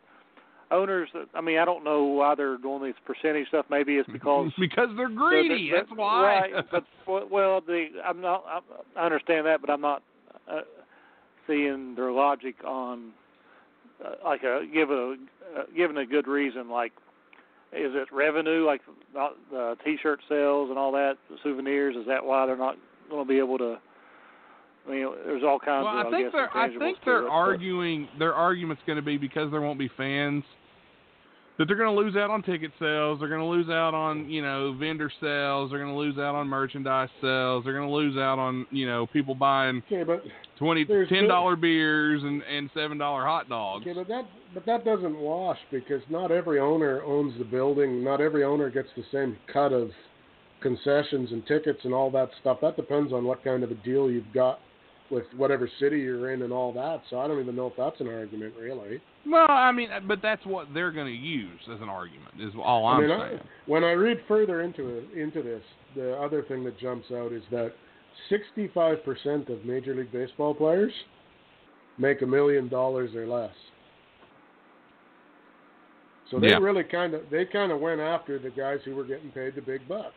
[0.70, 3.66] owners, I mean, I don't know why they're doing this percentage stuff.
[3.70, 5.70] Maybe it's because because they're greedy.
[5.70, 6.22] the- the- That's why.
[6.50, 6.64] Right,
[7.06, 8.44] but well, the I'm not.
[8.48, 8.62] I'm,
[8.96, 10.02] I understand that, but I'm not
[10.50, 10.60] uh,
[11.46, 13.10] seeing their logic on
[14.04, 15.16] uh, like a give a
[15.56, 16.68] uh, given a good reason.
[16.70, 16.92] Like,
[17.72, 18.80] is it revenue, like
[19.14, 21.96] not the T-shirt sales and all that, the souvenirs?
[21.96, 22.76] Is that why they're not
[23.10, 23.78] going to be able to?
[24.86, 26.06] I mean, there's all kinds well, of.
[26.06, 28.08] I think guess, they're I think they're it, but- arguing.
[28.18, 30.44] Their argument's going to be because there won't be fans.
[31.56, 33.20] that they're going to lose out on ticket sales.
[33.20, 35.70] They're going to lose out on you know vendor sales.
[35.70, 37.64] They're going to lose out on merchandise sales.
[37.64, 40.22] They're going to lose out on you know people buying Okay, but
[40.58, 43.86] twenty There's ten no- dollar beers and and seven dollar hot dogs.
[43.86, 48.04] okay, but that but that doesn't wash because not every owner owns the building.
[48.04, 49.90] Not every owner gets the same cut of
[50.60, 52.58] concessions and tickets and all that stuff.
[52.62, 54.58] That depends on what kind of a deal you've got
[55.10, 57.02] with whatever city you're in and all that.
[57.10, 59.00] So I don't even know if that's an argument really.
[59.26, 62.32] Well, I mean, uh, but that's what they're going to use as an argument.
[62.40, 63.40] Is all I'm I mean, I, saying.
[63.66, 65.62] when I read further into it, into this,
[65.94, 67.72] the other thing that jumps out is that
[68.30, 70.92] 65% of Major League Baseball players
[71.98, 73.54] make a million dollars or less.
[76.30, 76.58] So they Yeah.
[76.58, 79.60] really kind of they kind of went after the guys who were getting paid the
[79.62, 80.14] big bucks.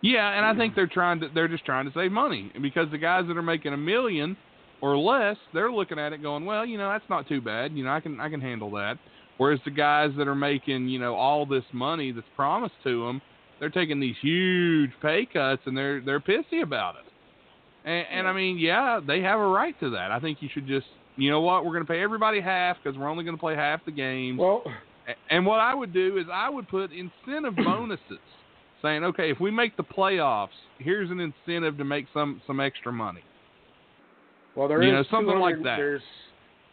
[0.00, 2.98] Yeah, and I think they're trying to they're just trying to save money because the
[2.98, 4.36] guys that are making a million
[4.80, 7.72] or less, they're looking at it going, well, you know, that's not too bad.
[7.72, 8.98] You know, I can I can handle that.
[9.38, 13.20] Whereas the guys that are making, you know, all this money that's promised to them,
[13.58, 17.88] they're taking these huge pay cuts and they're they're pissy about it.
[17.88, 20.12] And, and I mean, yeah, they have a right to that.
[20.12, 20.86] I think you should just,
[21.16, 23.54] you know what, we're going to pay everybody half because we're only going to play
[23.54, 24.38] half the games.
[24.38, 24.62] Well,
[25.30, 28.18] And what I would do is I would put incentive bonuses,
[28.82, 30.48] saying, okay, if we make the playoffs,
[30.78, 33.22] here's an incentive to make some some extra money.
[34.54, 35.76] well, there You is know, something like that.
[35.76, 36.02] There's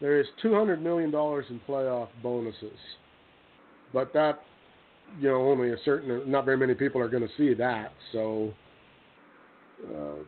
[0.00, 2.78] there is 200 million dollars in playoff bonuses,
[3.92, 4.42] but that
[5.20, 7.92] you know only a certain not very many people are going to see that.
[8.12, 8.52] So
[9.84, 10.22] uh,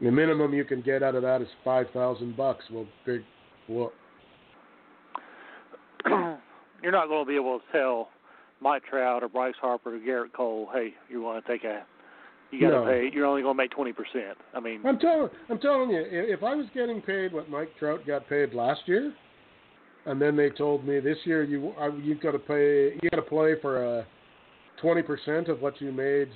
[0.00, 2.64] the minimum you can get out of that is five thousand bucks.
[2.70, 3.22] Well, big
[3.68, 3.92] whoop.
[6.06, 8.08] You're not going to be able to tell
[8.62, 11.84] Mike Trout or Bryce Harper or Gerrit Cole, hey, you want to take a,
[12.50, 12.84] you got to No.
[12.86, 13.10] pay.
[13.12, 14.38] You're only going to make twenty percent.
[14.54, 18.06] I mean, I'm telling I'm telling you, if I was getting paid what Mike Trout
[18.06, 19.12] got paid last year,
[20.06, 23.16] and then they told me this year you I, you've got to pay you got
[23.16, 24.06] to play for a
[24.80, 26.28] twenty percent of what you made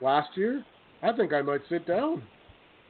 [0.00, 0.64] last year,
[1.02, 2.22] I think I might sit down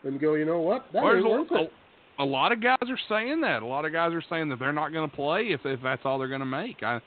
[0.05, 1.73] and go, you know what, that Well, ain't worth a, it.
[2.19, 3.63] a lot of guys are saying that.
[3.63, 6.03] A lot of guys are saying that they're not going to play if if that's
[6.05, 6.83] all they're going to make.
[6.83, 7.01] I,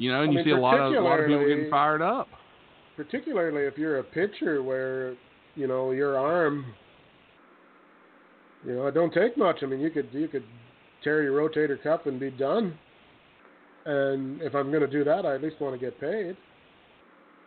[0.00, 2.00] you know, and I you see a lot of a lot of people getting fired
[2.00, 2.26] up.
[2.96, 5.14] Particularly if you're a pitcher where
[5.56, 6.64] you know your arm,
[8.64, 9.58] you know, it don't take much.
[9.62, 10.44] I mean, you could you could
[11.04, 12.78] tear your rotator cuff and be done.
[13.84, 16.34] And if I'm going to do that, I at least want to get paid.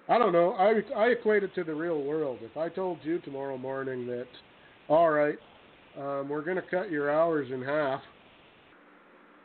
[0.07, 0.51] I don't know.
[0.53, 2.37] I I equate it to the real world.
[2.41, 4.27] If I told you tomorrow morning that,
[4.89, 5.37] all right,
[5.97, 8.01] um, we're going to cut your hours in half,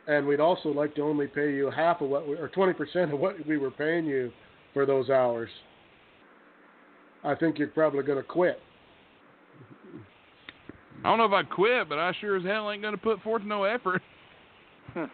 [0.09, 3.13] and we'd also like to only pay you half of what we, or twenty percent
[3.13, 4.31] of what we were paying you
[4.73, 5.49] for those hours,
[7.23, 8.59] I think you're probably going to quit.
[11.03, 13.21] I don't know if I'd quit, but I sure as hell ain't going to put
[13.21, 14.01] forth no effort.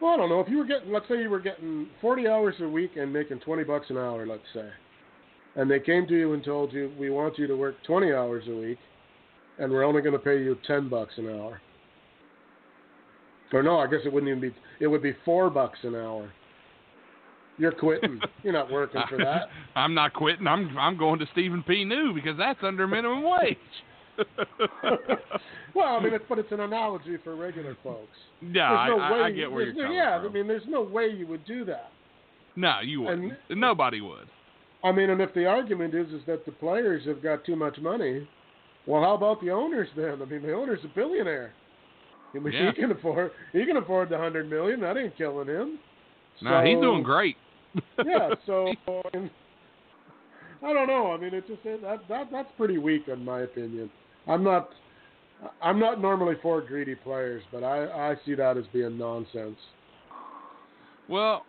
[0.00, 2.54] Well, I don't know if you were getting, let's say you were getting 40 hours
[2.60, 4.66] a week and making 20 bucks an hour, let's say,
[5.56, 8.44] and they came to you and told you we want you to work 20 hours
[8.48, 8.78] a week,
[9.58, 11.60] and we're only going to pay you 10 bucks an hour.
[13.52, 14.54] Or no, I guess it wouldn't even be.
[14.80, 16.30] It would be four bucks an hour.
[17.58, 18.20] You're quitting.
[18.42, 19.48] You're not working for that.
[19.76, 20.46] I'm not quitting.
[20.46, 21.84] I'm I'm going to Stephen P.
[21.84, 23.56] New because that's under minimum wage.
[25.74, 28.16] well, I mean, it's, but it's an analogy for regular folks.
[28.42, 29.18] yeah, no I, way.
[29.18, 30.30] I, I get where you're there's no- coming yeah, from.
[30.30, 31.90] I mean, there's no way you would do that.
[32.56, 33.32] no, you wouldn't.
[33.50, 34.26] Nobody would.
[34.82, 37.78] I mean, and if the argument is is that the players have got too much
[37.78, 38.26] money,
[38.86, 40.20] well, how about the owners then?
[40.22, 41.52] I mean, the owner's a billionaire.
[42.34, 42.70] I mean, Yeah.
[42.74, 44.80] he can afford he can afford the hundred million.
[44.80, 45.78] That ain't killing him.
[46.42, 47.36] No, he's doing great.
[48.04, 48.34] yeah.
[48.46, 48.72] So
[49.12, 49.30] and
[50.62, 51.12] I don't know.
[51.12, 53.90] I mean, it just that that that's pretty weak in my opinion.
[54.26, 54.70] I'm not.
[55.62, 59.56] I'm not normally for greedy players, but I, I see that as being nonsense.
[61.08, 61.46] Well,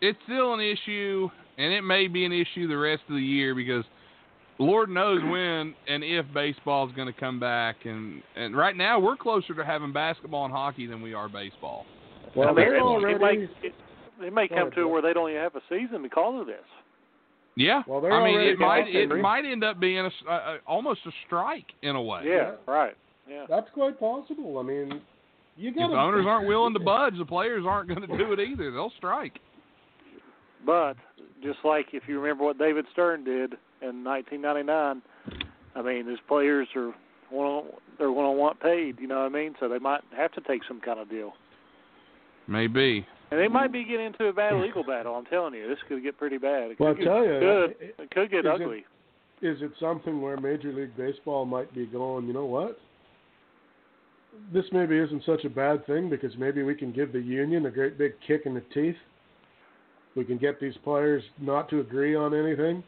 [0.00, 3.54] it's still an issue, and it may be an issue the rest of the year
[3.54, 3.84] because
[4.60, 7.76] Lord knows when and if baseball is going to come back.
[7.86, 11.86] And and right now we're closer to having basketball and hockey than we are baseball.
[12.36, 13.14] Well, they're it, already.
[13.14, 13.20] it
[13.62, 13.74] may it,
[14.22, 16.56] it may come to where they don't even have a season because of this.
[17.56, 20.12] Yeah, Well, they're I mean it might it their- might end up being a, s-
[20.28, 22.22] a- a- almost a strike in a way.
[22.24, 22.94] Yeah, right.
[23.28, 23.46] Yeah.
[23.48, 24.58] That's quite possible.
[24.58, 25.00] I mean,
[25.56, 28.32] you If got the owners aren't willing to budge, the players aren't going to do
[28.32, 28.70] it either.
[28.70, 29.38] They'll strike.
[30.64, 30.94] But
[31.42, 35.02] just like if you remember what David Stern did in 1999,
[35.74, 36.92] I mean, his players are
[37.30, 37.66] want
[37.98, 38.98] they're going to want paid.
[39.00, 39.54] You know what I mean?
[39.60, 41.32] So they might have to take some kind of deal,
[42.48, 43.06] Maybe.
[43.30, 45.14] and they might be getting into a bad legal battle.
[45.14, 46.72] I'm telling you, this could get pretty bad.
[46.72, 47.70] It could Well, I get tell you, good.
[47.80, 48.84] it- It could get is ugly.
[49.42, 52.26] Is it something where Major League Baseball might be going?
[52.26, 52.78] You know what?
[54.52, 57.70] this maybe isn't such a bad thing because maybe we can give the union a
[57.70, 58.96] great big kick in the teeth.
[60.16, 62.82] We can get these players not to agree on anything.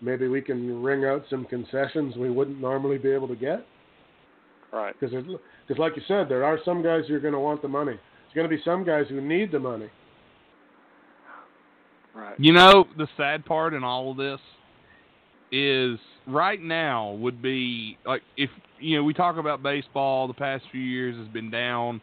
[0.00, 3.66] Maybe we can wring out some concessions we wouldn't normally be able to get.
[4.72, 4.94] Right.
[4.98, 5.24] Because,
[5.66, 7.92] because like you said, there are some guys who are going to want the money.
[7.94, 9.88] There's going to be some guys who need the money.
[12.14, 12.38] Right.
[12.38, 14.40] You know, the sad part in all of this
[15.50, 20.64] is right now would be like if you know we talk about baseball the past
[20.70, 22.00] few years has been down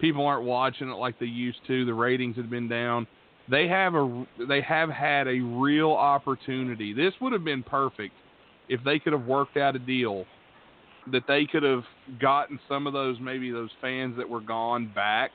[0.00, 3.06] people aren't watching it like they used to the ratings have been down
[3.50, 6.92] they have a they have had a real opportunity.
[6.92, 8.14] This would have been perfect
[8.68, 10.24] if they could have worked out a deal
[11.12, 11.84] that they could have
[12.20, 15.30] gotten some of those maybe those fans that were gone back.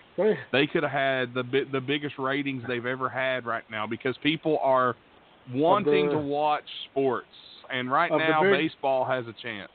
[0.51, 4.59] They could have had the the biggest ratings they've ever had right now because people
[4.61, 4.95] are
[5.53, 7.27] wanting the- to watch sports.
[7.69, 9.71] And right now big- baseball has a chance.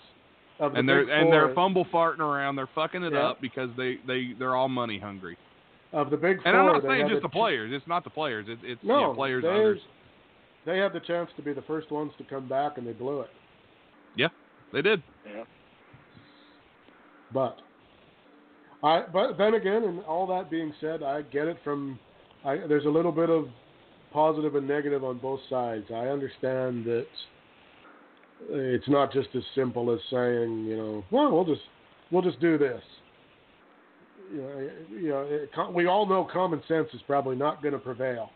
[0.58, 2.56] of the and they're and they're fumble farting around.
[2.56, 3.28] They're fucking it Yeah.
[3.28, 5.36] up because they they they're all money hungry
[5.96, 6.52] of the big four.
[6.52, 8.88] and I'm not saying just the the players it's not the players it's it's you
[8.88, 9.80] No, know, players they, others
[10.66, 13.20] they had the chance to be the first ones to come back, and they blew
[13.20, 13.30] it.
[14.16, 14.28] Yeah,
[14.72, 15.44] they did Yeah.
[17.32, 17.58] But
[18.82, 21.98] I, but then again, and all that being said, I get it from.
[22.44, 23.48] I, there's a little bit of
[24.12, 25.86] positive and negative on both sides.
[25.90, 27.06] I understand that
[28.50, 31.66] it's not just as simple as saying, you know, well, we'll just
[32.10, 32.82] we'll just do this.
[34.32, 37.78] You know, you know it, we all know common sense is probably not going to
[37.78, 38.30] prevail.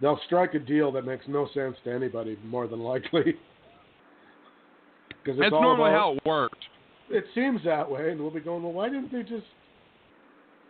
[0.00, 3.34] They'll strike a deal that makes no sense to anybody, more than likely.
[5.24, 6.64] Because that's all normally about, how it worked
[7.10, 9.46] it seems that way, and we'll be going, well, why didn't they just,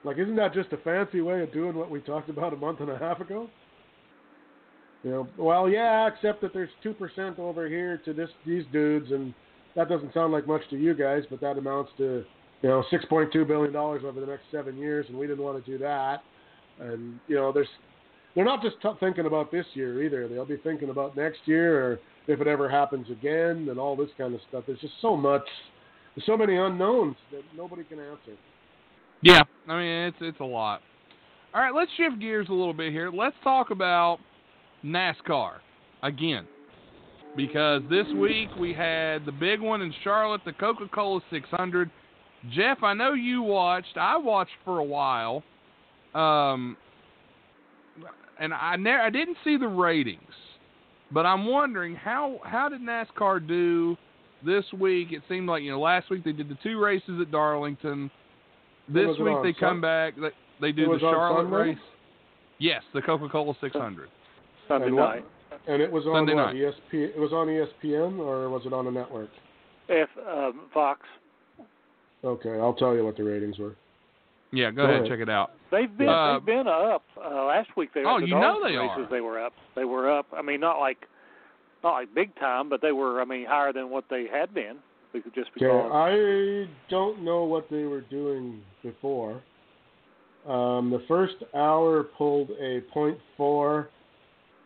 [0.05, 2.80] like, isn't that just a fancy way of doing what we talked about a month
[2.80, 3.49] and a half ago?
[5.05, 9.12] You know, well, yeah, except that there's two percent over here to this these dudes,
[9.12, 9.32] and
[9.76, 12.24] that doesn't sound like much to you guys, but that amounts to,
[12.62, 15.44] you know, six point two billion dollars over the next seven years, and we didn't
[15.44, 16.22] want to do that.
[16.80, 17.68] And you know, there's,
[18.34, 20.28] they're not just t- thinking about this year either.
[20.28, 24.11] They'll be thinking about next year, or if it ever happens again, and all this
[24.16, 24.64] kind of stuff.
[24.66, 25.44] There's just so much
[26.18, 28.32] there's so many unknowns that nobody can answer.
[29.22, 30.80] Yeah, I mean it's it's a lot.
[31.54, 33.11] All right, let's shift gears a little bit here.
[33.11, 34.18] Let's talk about
[34.84, 35.59] NASCAR
[36.02, 36.46] again,
[37.36, 41.90] because this week we had the big one in Charlotte, the Coca-Cola 600.
[42.53, 43.97] Jeff, I know you watched.
[43.97, 45.43] I watched for a while,
[46.14, 46.76] um,
[48.39, 50.22] and I ne- I didn't see the ratings,
[51.11, 53.97] but I'm wondering how how did NASCAR do
[54.45, 55.09] this week?
[55.11, 58.11] It seemed like you know last week they did the two races at Darlington.
[58.89, 60.14] This week on, they come back.
[60.16, 60.30] They,
[60.61, 61.78] they do the Charlotte race.
[62.59, 64.09] Yes, the Coca-Cola 600.
[64.66, 65.24] Sunday And what- night.
[65.66, 66.57] And it was on Sunday what, night.
[66.57, 69.28] ESP it was on ESPN or was it on a network?
[69.91, 71.01] F um, Fox.
[72.24, 73.76] Okay, I'll tell you what the ratings were.
[74.50, 75.08] Yeah, go, Go ahead, ahead.
[75.10, 75.52] check it out.
[75.70, 77.02] They've been Uh, they've been up.
[77.16, 79.10] Uh, last week they were Oh, the you know Darlington they races, are.
[79.10, 79.52] They were up.
[79.76, 80.26] They were up.
[80.36, 80.98] I mean, not like
[81.84, 83.20] not like big time, but they were.
[83.20, 84.76] I mean, higher than what they had been.
[85.12, 85.90] Because just Okay, because.
[85.92, 89.42] I don't know what they were doing before.
[90.46, 92.80] Um, the first hour pulled a
[93.38, 93.86] .4,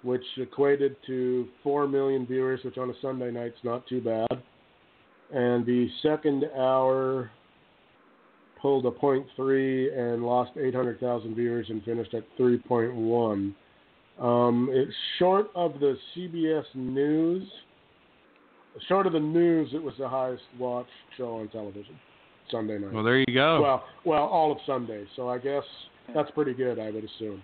[0.02, 4.42] which equated to four million viewers, which on a Sunday night's not too bad.
[5.32, 7.30] And the second hour
[8.62, 13.52] pulled a .3 and lost 800,000 viewers and finished at 3.1.
[14.20, 17.42] Um, it's short of the CBS News.
[18.88, 20.88] Short of the news, it was the highest watched
[21.18, 21.98] show on television
[22.50, 22.92] Sunday night.
[22.92, 23.60] Well, there you go.
[23.60, 25.04] Well, well, all of Sunday.
[25.16, 25.64] So I guess
[26.14, 26.78] that's pretty good.
[26.78, 27.42] I would assume.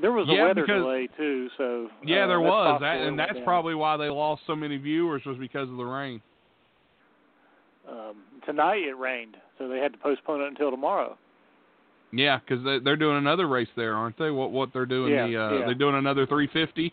[0.00, 3.18] There was a Yeah, weather because- delay too, so yeah, uh, there was, that, and
[3.18, 3.44] that's down.
[3.44, 6.22] probably why they lost so many viewers was because of the rain.
[7.88, 8.82] um, tonight.
[8.82, 11.16] It rained, so they had to postpone it until tomorrow.
[12.12, 14.30] Yeah, because they, they're doing another race there, aren't they?
[14.30, 15.12] What what they're doing?
[15.12, 15.66] Yeah, the uh, yeah.
[15.66, 16.92] they're doing another 350.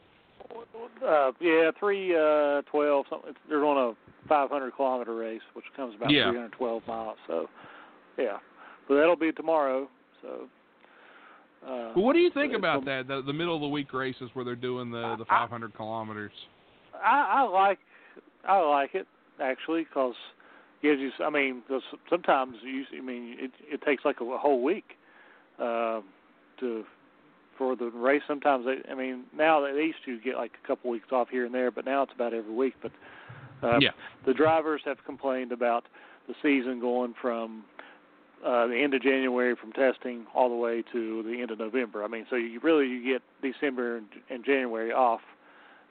[1.06, 3.06] Uh, yeah, three uh, twelve.
[3.10, 3.34] Something.
[3.50, 6.30] They're on a 500 kilometer race, which comes about Yeah.
[6.32, 7.18] 312 miles.
[7.28, 7.50] So,
[8.18, 8.38] yeah,
[8.88, 9.90] but that'll be tomorrow.
[10.22, 10.48] So.
[11.66, 13.08] Uh, Well, what do you think about that?
[13.08, 16.32] The, the middle of the week races where they're doing the the I- 500 kilometers.
[16.94, 17.80] I, I like
[18.48, 19.08] I like it
[19.42, 20.16] actually because
[20.84, 21.10] gives you.
[21.26, 22.86] I mean, 'cause sometimes you.
[22.96, 24.98] I mean, it it takes like a, a whole week
[25.58, 26.02] uh,
[26.60, 26.84] to
[27.58, 28.22] for the race.
[28.28, 28.78] Sometimes they.
[28.92, 31.72] I mean, now they used to get like a couple weeks off here and there,
[31.72, 32.76] but now it's about every week.
[32.82, 32.92] But
[33.64, 33.92] uh, Yeah.
[34.26, 35.86] the drivers have complained about
[36.28, 37.64] the season going from
[38.46, 42.04] uh, the end of January from testing all the way to the end of November.
[42.04, 45.22] I mean, so you really you get December and, and January off.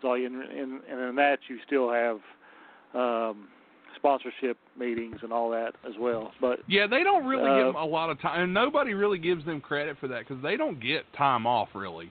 [0.02, 2.18] So you, and, and in that you still have
[2.94, 3.48] um,
[3.96, 6.32] sponsorship meetings and all that as well.
[6.40, 9.18] But Yeah, they don't really Uh, give them a lot of time, and nobody really
[9.18, 12.10] gives them credit for that because they don't get time off really.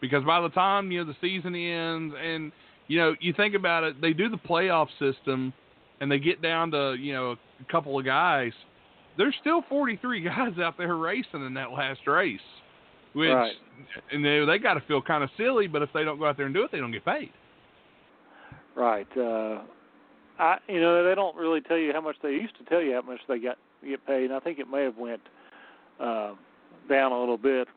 [0.00, 2.52] Because by the time you know the season ends, and
[2.86, 5.52] you know you think about it, they do the playoff system,
[6.00, 8.52] and they get down to you know a couple of guys.
[9.16, 12.40] There's still 43 guys out there racing in that last race,
[13.14, 13.56] which Right.
[14.12, 15.66] and they they got to feel kind of silly.
[15.66, 17.32] But if they don't go out there and do it, they don't get paid.
[18.76, 19.62] right, uh,
[20.38, 22.94] I you know they don't really tell you how much they used to tell you
[22.94, 24.24] how much they got get paid.
[24.26, 25.22] And I think it may have went
[26.00, 26.32] uh,
[26.88, 27.68] down a little bit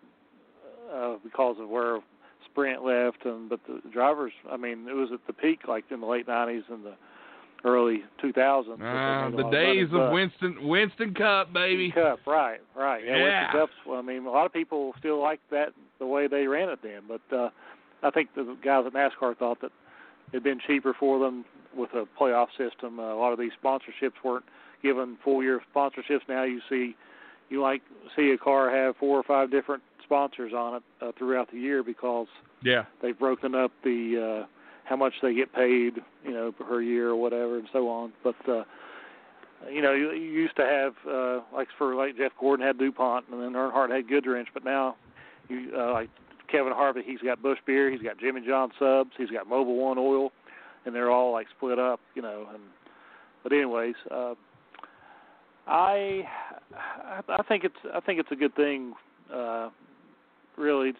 [0.93, 1.99] uh, because of where
[2.45, 4.33] Sprint left, and but the drivers.
[4.51, 6.93] I mean, it was at the peak like in the late '90s and the
[7.63, 8.77] early 2000s.
[8.81, 11.91] Ah, the of days but- of Winston Winston Cup, baby.
[11.91, 13.03] Cup, right, right.
[13.05, 13.23] Yeah, Yeah.
[13.43, 13.73] Winston Cups.
[13.87, 16.79] Well, I mean, a lot of people still like that the way they ran it
[16.81, 17.49] then, but uh,
[18.03, 19.71] I think the guys at NASCAR thought that
[20.33, 21.45] it'd been cheaper for them
[21.75, 22.99] with a playoff system.
[22.99, 24.45] Uh, a lot of these sponsorships weren't
[24.83, 26.21] given full year sponsorships.
[26.27, 26.95] Now you see,
[27.49, 27.81] you like
[28.15, 31.83] see a car have four or five different sponsors on it uh, throughout the year
[31.83, 32.27] because
[32.63, 32.83] Yeah.
[33.01, 34.47] they've broken up the uh
[34.85, 38.11] how much they get paid, you know, per year or whatever and so on.
[38.23, 38.63] But uh
[39.71, 43.25] you know, you, you used to have uh like for like Jeff Gordon had DuPont
[43.31, 44.95] and then Earnhardt had Goodwrench, but now
[45.49, 46.09] you uh like
[46.51, 49.97] Kevin Harvick, he's got Busch Beer, he's got Jimmy John subs, he's got Mobil One
[49.97, 50.33] Oil,
[50.85, 52.47] and they're all like split up, you know.
[52.53, 52.63] And
[53.43, 54.33] but anyways, uh,
[55.67, 56.23] I
[57.27, 58.93] I think it's I think it's a good thing.
[59.33, 59.69] Uh,
[60.57, 60.93] really,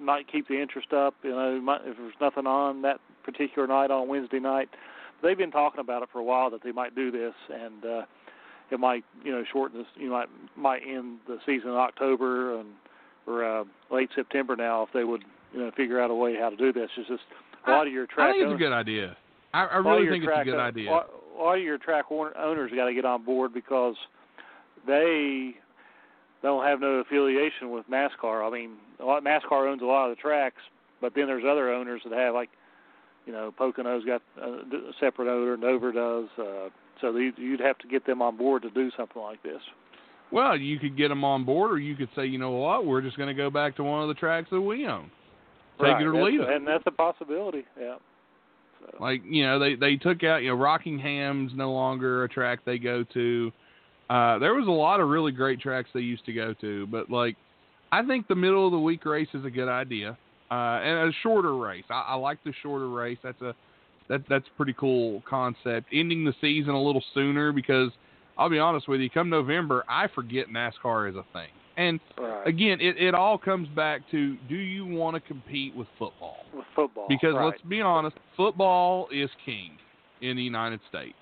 [0.00, 1.14] might keep the interest up.
[1.22, 4.68] You know, might, if there's nothing on that particular night on Wednesday night,
[5.22, 8.02] they've been talking about it for a while that they might do this, and uh,
[8.70, 9.86] it might you know shorten this.
[9.96, 12.70] You might might end the season in October and
[13.26, 16.50] or uh, late September now if they would you know figure out a way how
[16.50, 16.90] to do this.
[16.96, 17.22] It's just
[17.70, 18.30] lot of your track.
[18.30, 19.16] I think it's a good idea.
[19.54, 20.90] I, I a lot of really think it's a good idea.
[20.90, 21.08] A lot,
[21.56, 23.96] of your track owners got to get on board because
[24.86, 25.54] they
[26.42, 28.46] don't have no affiliation with NASCAR.
[28.46, 30.60] I mean, a lot, NASCAR owns a lot of the tracks,
[31.00, 32.50] but then there's other owners that have like,
[33.26, 36.28] you know, Pocono's got a, a separate owner, Dover does.
[36.38, 36.68] Uh,
[37.00, 39.60] so you'd have to get them on board to do something like this.
[40.30, 43.02] Well, you could get them on board, or you could say, you know what, we're
[43.02, 45.10] just going to go back to one of the tracks that we own.
[45.78, 46.02] Take right.
[46.02, 46.48] it or that's, leave it.
[46.48, 47.64] and that's a possibility.
[47.78, 47.96] Yeah.
[48.80, 48.96] So.
[49.00, 52.78] Like you know, they they took out you know Rockingham's no longer a track they
[52.78, 53.52] go to.
[54.10, 57.10] Uh, there was a lot of really great tracks they used to go to, but
[57.10, 57.36] like
[57.90, 60.18] I think the middle of the week race is a good idea,
[60.50, 61.84] uh, and a shorter race.
[61.90, 63.18] I, I like the shorter race.
[63.22, 63.54] That's a
[64.08, 65.86] that that's a pretty cool concept.
[65.92, 67.90] Ending the season a little sooner because
[68.36, 71.48] I'll be honest with you, come November, I forget NASCAR is a thing.
[71.82, 72.46] And right.
[72.46, 76.36] again, it, it all comes back to do you want to compete with football?
[76.54, 77.06] with football.
[77.08, 77.46] Because right.
[77.46, 79.72] let's be honest, football is king
[80.20, 81.16] in the United States.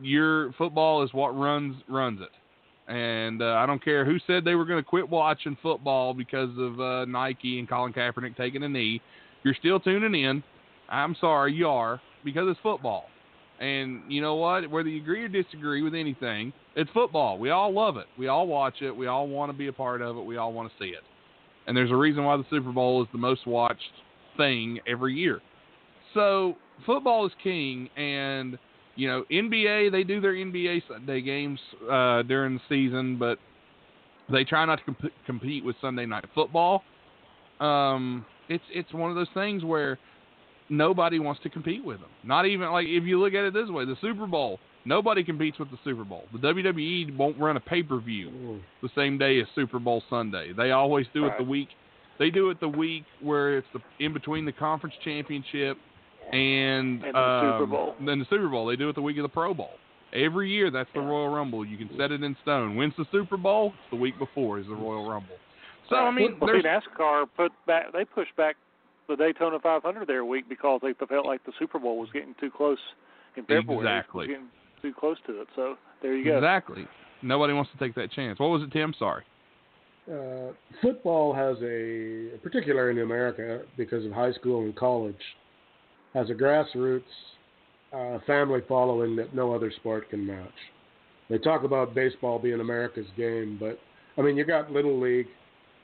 [0.00, 2.92] Your football is what runs runs it.
[2.92, 6.50] And uh, I don't care who said they were going to quit watching football because
[6.56, 9.02] of uh, Nike and Colin Kaepernick taking a knee.
[9.42, 10.42] You're still tuning in.
[10.88, 13.04] I'm sorry, you are because it's football.
[13.60, 14.70] And you know what?
[14.70, 17.38] Whether you agree or disagree with anything, it's football.
[17.38, 18.06] We all love it.
[18.16, 18.90] We all watch it.
[18.90, 20.22] We all want to be a part of it.
[20.22, 21.02] We all want to see it.
[21.66, 23.82] And there's a reason why the Super Bowl is the most watched
[24.36, 25.40] thing every year.
[26.14, 26.54] So
[26.86, 28.58] football is king, and
[28.94, 31.58] you know NBA they do their NBA Sunday games
[31.90, 33.38] uh, during the season, but
[34.30, 36.84] they try not to comp- compete with Sunday night football.
[37.60, 39.98] Um, it's it's one of those things where
[40.68, 42.10] nobody wants to compete with them.
[42.24, 44.58] Not even like if you look at it this way, the Super Bowl.
[44.84, 46.24] Nobody competes with the Super Bowl.
[46.32, 48.60] The WWE won't run a pay per view Mm.
[48.82, 50.52] the same day as Super Bowl Sunday.
[50.56, 51.68] They always do it the week.
[52.18, 55.76] They do it the week where it's the in between the conference championship
[56.32, 57.94] and, And the Super um, Bowl.
[58.04, 58.66] Then the Super Bowl.
[58.66, 59.70] They do it the week of the Pro Bowl.
[60.12, 61.08] Every year, that's the Yeah.
[61.08, 61.64] Royal Rumble.
[61.66, 62.76] You can set it in stone.
[62.76, 63.74] When's the Super Bowl?
[63.82, 65.36] It's the week before is the Royal Rumble.
[65.90, 67.92] So I mean, well, NASCAR put back.
[67.92, 68.56] They pushed back
[69.08, 72.50] the Daytona 500 their week because they felt like the Super Bowl was getting too
[72.50, 72.78] close
[73.36, 73.78] in February.
[73.78, 74.26] Exactly.
[74.28, 74.48] Getting
[74.82, 75.48] too close to it.
[75.56, 76.36] So there you go.
[76.36, 76.86] exactly
[77.22, 78.38] nobody wants to take that chance.
[78.38, 78.94] What was it, Tim?
[78.98, 79.24] Sorry.
[80.10, 85.14] Uh, football has a, particularly in America, because of high school and college,
[86.14, 87.02] has a grassroots
[87.92, 90.48] uh, family following that no other sport can match.
[91.28, 93.78] They talk about baseball being America's game, but
[94.16, 95.26] I mean, you got little league,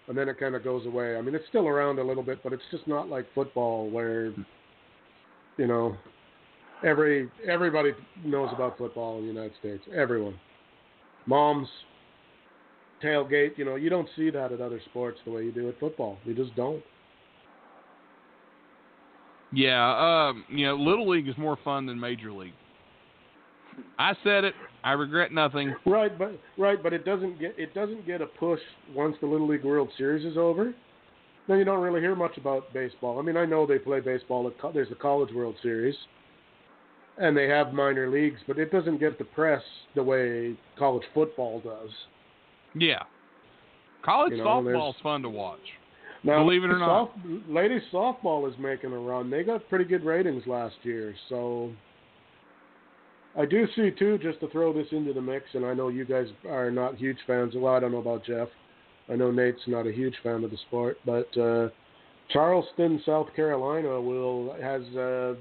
[0.09, 1.17] and then it kind of goes away.
[1.17, 4.27] I mean, it's still around a little bit, but it's just not like football where,
[5.57, 5.97] you know,
[6.85, 7.93] every everybody
[8.25, 9.83] knows about football in the United States.
[9.95, 10.39] Everyone,
[11.27, 11.69] moms,
[13.03, 13.57] tailgate.
[13.57, 16.19] You know, you don't see that at other sports the way you do at football.
[16.25, 16.83] You just don't.
[19.53, 22.55] Yeah, um, you know, little league is more fun than major league.
[23.99, 24.55] I said it.
[24.83, 25.75] I regret nothing.
[25.87, 28.61] Right, but right, but it doesn't get it doesn't get a push
[28.95, 30.75] once the Little League World Series is over.
[31.47, 33.19] Then you don't really hear much about baseball.
[33.19, 34.47] I mean, I know they play baseball.
[34.47, 35.95] At, co- there's the College World Series,
[37.19, 39.63] and they have minor leagues, but it doesn't get the press
[39.95, 41.91] the way college football does.
[42.75, 43.03] Yeah.
[44.05, 45.61] College You know, softball's fun to watch.
[46.25, 47.13] Now, Believe it or not.
[47.49, 49.31] ladies softball is making a run.
[49.31, 51.71] They got pretty good ratings last year, so
[53.37, 54.19] I do see too.
[54.19, 57.19] Just to throw this into the mix, and I know you guys are not huge
[57.27, 57.55] fans.
[57.57, 58.49] Well, I don't know about Jeff.
[59.09, 61.69] I know Nate's not a huge fan of the sport, but uh,
[62.31, 65.35] Charleston, South Carolina, will has uh,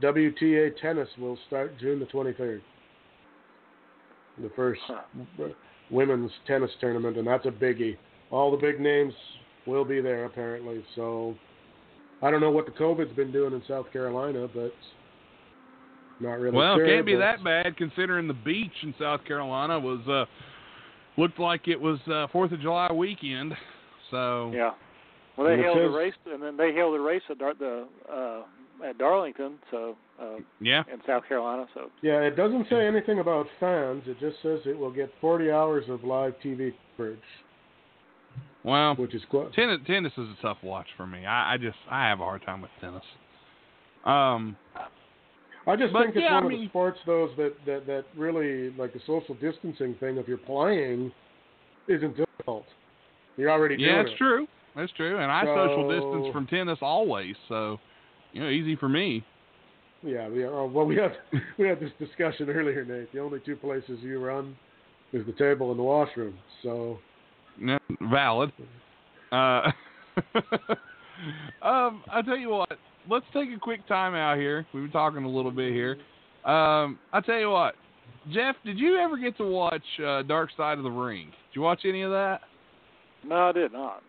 [0.00, 2.62] WTA tennis will start June the twenty third.
[4.40, 4.80] The first
[5.90, 7.96] women's tennis tournament, and that's a biggie.
[8.30, 9.12] All the big names
[9.66, 10.84] will be there apparently.
[10.94, 11.34] So
[12.22, 14.72] I don't know what the COVID's been doing in South Carolina, but
[16.22, 16.56] not really.
[16.56, 20.24] Well, sure, it can't be that bad considering the beach in South Carolina was uh
[21.20, 23.52] looked like it was uh Fourth of July weekend.
[24.10, 24.70] So Yeah.
[25.36, 27.86] Well, they held says- a race, and then they held a race at Dar- the
[28.12, 28.42] uh,
[28.86, 30.82] at Darlington, so uh, yeah.
[30.92, 31.66] in South Carolina.
[31.72, 34.02] So Yeah, it doesn't say anything about fans.
[34.06, 37.18] It just says it will get 40 hours of live TV coverage,
[38.64, 39.52] Well, which is quite.
[39.54, 41.24] tennis tennis is a tough watch for me.
[41.24, 43.04] I, I just I have a hard time with tennis.
[44.04, 44.56] Um
[45.66, 47.86] I just But, think it's yeah, one I of mean- the sports those that, that
[47.86, 50.16] that really like the social distancing thing.
[50.16, 51.12] If you're playing,
[51.88, 52.66] isn't difficult.
[53.36, 54.18] You're already yeah, doing that's it.
[54.18, 54.46] true.
[54.74, 55.18] That's true.
[55.18, 57.78] And I social distance from tennis always, so
[58.32, 59.22] you know, easy for me.
[60.02, 61.12] Yeah, we are, well, we had
[61.58, 63.12] we had this discussion earlier, Nate.
[63.12, 64.56] The only two places you run
[65.12, 66.34] is the table and the washroom.
[66.62, 66.98] So
[67.60, 67.78] Yeah,
[68.10, 68.52] valid.
[69.30, 69.70] Uh,
[71.62, 72.78] um, I tell you what,
[73.08, 74.66] let's take a quick time out here.
[74.72, 75.98] We've been talking a little bit here.
[76.44, 77.74] Um, I tell you what,
[78.32, 81.26] Jeff, did you ever get to watch uh, Dark Side of the Ring?
[81.26, 82.40] Did you watch any of that?
[83.24, 84.02] no, I did not.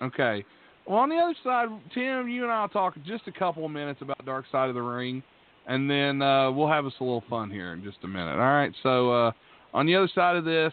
[0.00, 0.44] Okay.
[0.86, 4.00] Well, on the other side, Tim, you and I'll talk just a couple of minutes
[4.00, 5.22] about Dark Side of the Ring,
[5.66, 8.32] and then uh, we'll have us a little fun here in just a minute.
[8.32, 8.72] All right.
[8.82, 9.32] So uh,
[9.74, 10.72] on the other side of this,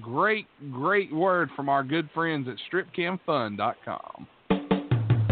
[0.00, 4.26] great, great word from our good friends at StripCamFun.com.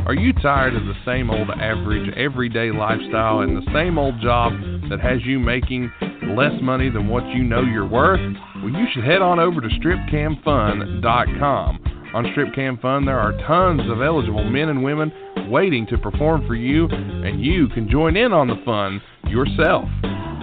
[0.04, 4.52] Are you tired of the same old average, everyday lifestyle and the same old job
[4.90, 5.92] that has you making
[6.36, 8.18] less money than what you know you're worth?
[8.56, 11.78] Well, you should head on over to StripCamFun.com.
[12.14, 15.12] On StripCam Fun, there are tons of eligible men and women
[15.48, 19.88] waiting to perform for you, and you can join in on the fun yourself.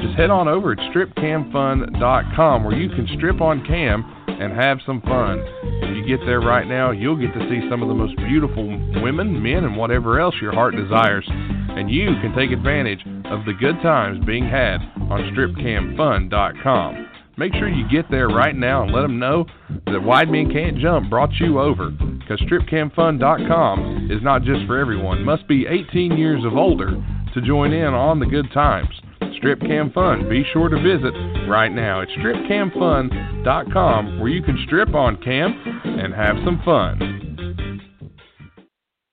[0.02, 4.06] Just head on over at StripCamFun.com where you can strip on cam
[4.40, 5.44] and have some fun.
[5.84, 8.66] If you get there right now, you'll get to see some of the most beautiful
[9.02, 11.26] women, men, and whatever else your heart desires.
[11.30, 14.78] And you can take advantage of the good times being had
[15.10, 17.08] on StripCamFun.com.
[17.38, 19.46] Make sure you get there right now and let them know
[19.86, 21.90] that Wide Men Can't Jump brought you over.
[21.90, 25.24] Because StripCamFun.com is not just for everyone.
[25.24, 26.92] Must be 18 years of older
[27.34, 28.90] to join in on the good times.
[29.40, 30.30] Strip Cam Fun.
[30.30, 31.14] Be sure to visit
[31.48, 32.02] right now.
[32.02, 37.80] It's stripcamfun.com where you can strip on cam and have some fun.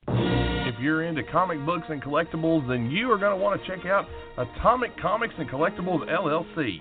[0.08, 3.86] If you're into comic books and collectibles, then you are going to want to check
[3.86, 4.06] out
[4.36, 6.80] Atomic Comics and Collectibles LLC.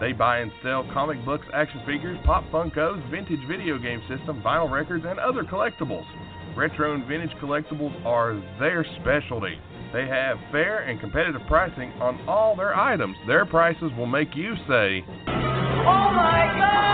[0.00, 4.70] They buy and sell comic books, action figures, pop Funkos, vintage video game system, vinyl
[4.70, 6.04] records, and other collectibles.
[6.56, 9.58] Retro and vintage collectibles are their specialty.
[9.92, 13.16] They have fair and competitive pricing on all their items.
[13.26, 16.86] Their prices will make you say, Oh my God!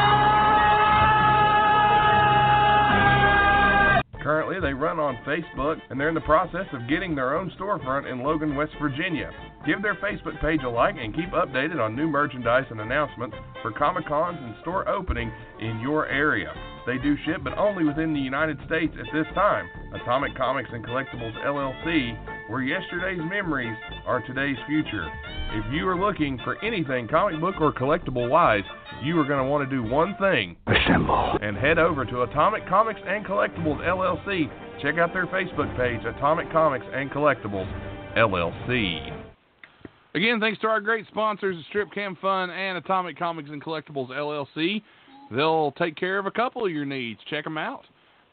[4.22, 8.10] Currently, they run on Facebook and they're in the process of getting their own storefront
[8.10, 9.32] in Logan, West Virginia.
[9.66, 13.72] Give their Facebook page a like and keep updated on new merchandise and announcements for
[13.72, 16.52] Comic Cons and store opening in your area.
[16.86, 19.68] They do ship, but only within the United States at this time.
[19.94, 23.76] Atomic Comics and Collectibles LLC, where yesterday's memories
[24.06, 25.06] are today's future.
[25.52, 28.64] If you are looking for anything comic book or collectible wise,
[29.02, 30.56] you are going to want to do one thing.
[30.66, 31.38] Assemble.
[31.40, 34.50] And head over to Atomic Comics and Collectibles LLC.
[34.80, 37.70] Check out their Facebook page, Atomic Comics and Collectibles
[38.16, 39.22] LLC.
[40.14, 44.82] Again, thanks to our great sponsors, Strip Cam Fun and Atomic Comics and Collectibles LLC.
[45.34, 47.20] They'll take care of a couple of your needs.
[47.30, 47.84] Check them out.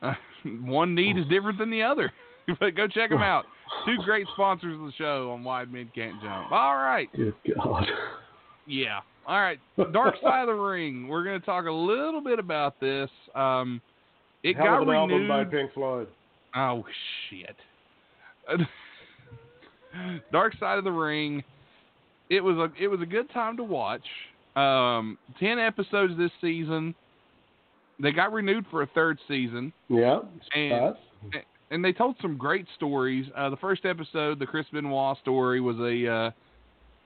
[0.02, 0.14] Uh,
[0.62, 2.12] one need is different than the other,
[2.60, 3.46] but go check them out.
[3.86, 6.52] Two great sponsors of the show on Wide Men Can't Jump.
[6.52, 7.08] All right.
[7.16, 7.86] good God.
[8.66, 9.00] Yeah.
[9.28, 9.60] All right.
[9.94, 11.08] Dark Side of the Ring.
[11.08, 13.10] We're going to talk a little bit about this.
[13.36, 13.80] Um,
[14.44, 15.30] it Hell got of an album renewed.
[15.30, 16.08] by Pink Floyd.
[16.56, 16.84] Oh
[17.30, 17.56] shit.
[20.32, 21.44] Dark Side of the Ring.
[22.30, 24.06] it was a it was a good time to watch.
[24.56, 26.96] Um, ten episodes this season.
[28.02, 30.20] They got renewed for a third season, Yeah.
[30.56, 33.30] And- and they told some great stories.
[33.36, 36.32] Uh, the first episode, the Chris Benoit story, was a uh,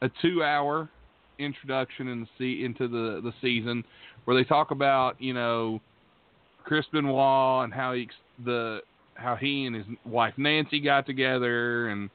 [0.01, 0.87] a two hour
[1.39, 3.83] introduction in the se- into the the season,
[4.25, 5.81] where they talk about you know
[6.63, 8.07] Chris Benoit and how he
[8.45, 8.81] the
[9.15, 12.09] how he and his wife Nancy got together and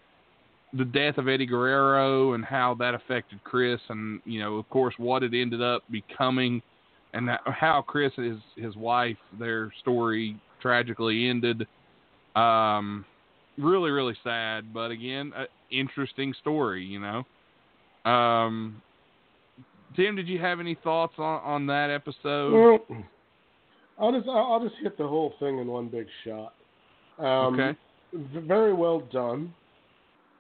[0.75, 4.95] the death of Eddie Guerrero and how that affected Chris and you know of course
[4.99, 6.63] what it ended up becoming
[7.15, 11.67] and that, how Chris and his his wife their story tragically ended
[12.37, 13.05] um
[13.57, 18.81] really really sad but again a interesting story you know um
[19.97, 23.05] Tim did you have any thoughts on on that episode Well,
[23.99, 26.55] I'll just I'll just hit the whole thing in one big shot.
[27.19, 27.79] Um, Okay.
[28.47, 29.53] Very well done.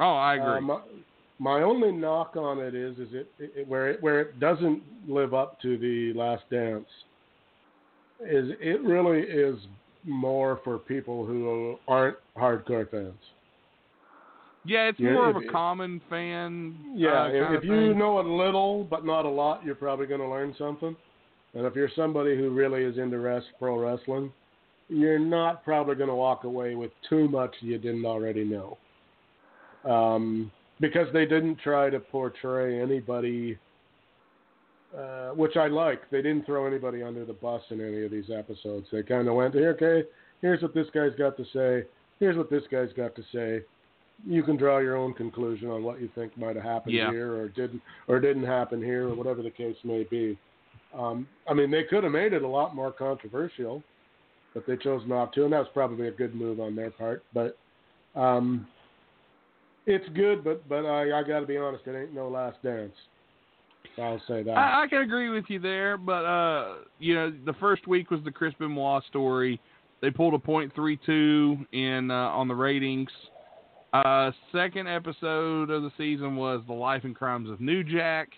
[0.00, 0.80] Oh I agree Uh, my,
[1.38, 5.34] my only knock on it is is it, it where it where it doesn't live
[5.34, 6.86] up to the Last Dance.
[8.20, 9.58] Is it really is
[10.04, 13.12] more for people who aren't hardcore fans.
[14.64, 18.18] yeah it's yeah, more if- of a common fan Yeah, uh, if, if you know
[18.20, 20.96] a little but not a lot, you're probably going to learn something.
[21.54, 24.32] And if you're somebody who really is into rest, pro wrestling,
[24.88, 28.76] you're not probably going to walk away with too much you didn't already know.
[29.84, 30.50] Um,
[30.80, 33.59] because they didn't try to portray anybody,
[34.96, 36.09] uh, which I like.
[36.10, 38.86] They didn't throw anybody under the bus in any of these episodes.
[38.92, 40.09] They kind of went, here, okay,
[40.40, 41.88] here's what this guy's got to say.
[42.20, 43.64] Here's what this guy's got to say
[44.26, 47.10] you can draw your own conclusion on what you think might have happened Yeah.
[47.10, 50.38] here or didn't or didn't happen here or whatever the case may be.
[50.96, 53.82] Um, I mean, they could have made it a lot more controversial,
[54.55, 57.22] but they chose not to, and that was probably a good move on their part.
[57.32, 57.56] But
[58.16, 58.66] um,
[59.89, 62.93] it's good, but but I, I got to be honest, it ain't no Last Dance.
[64.01, 64.52] I'll say that.
[64.52, 68.20] I, I can agree with you there, but uh, you know, the first week was
[68.24, 69.60] the Chris Benoit story.
[70.01, 73.10] They pulled a point three two in uh, on the ratings.
[73.93, 78.28] Uh, second episode of the season was the Life and Crimes of New Jack.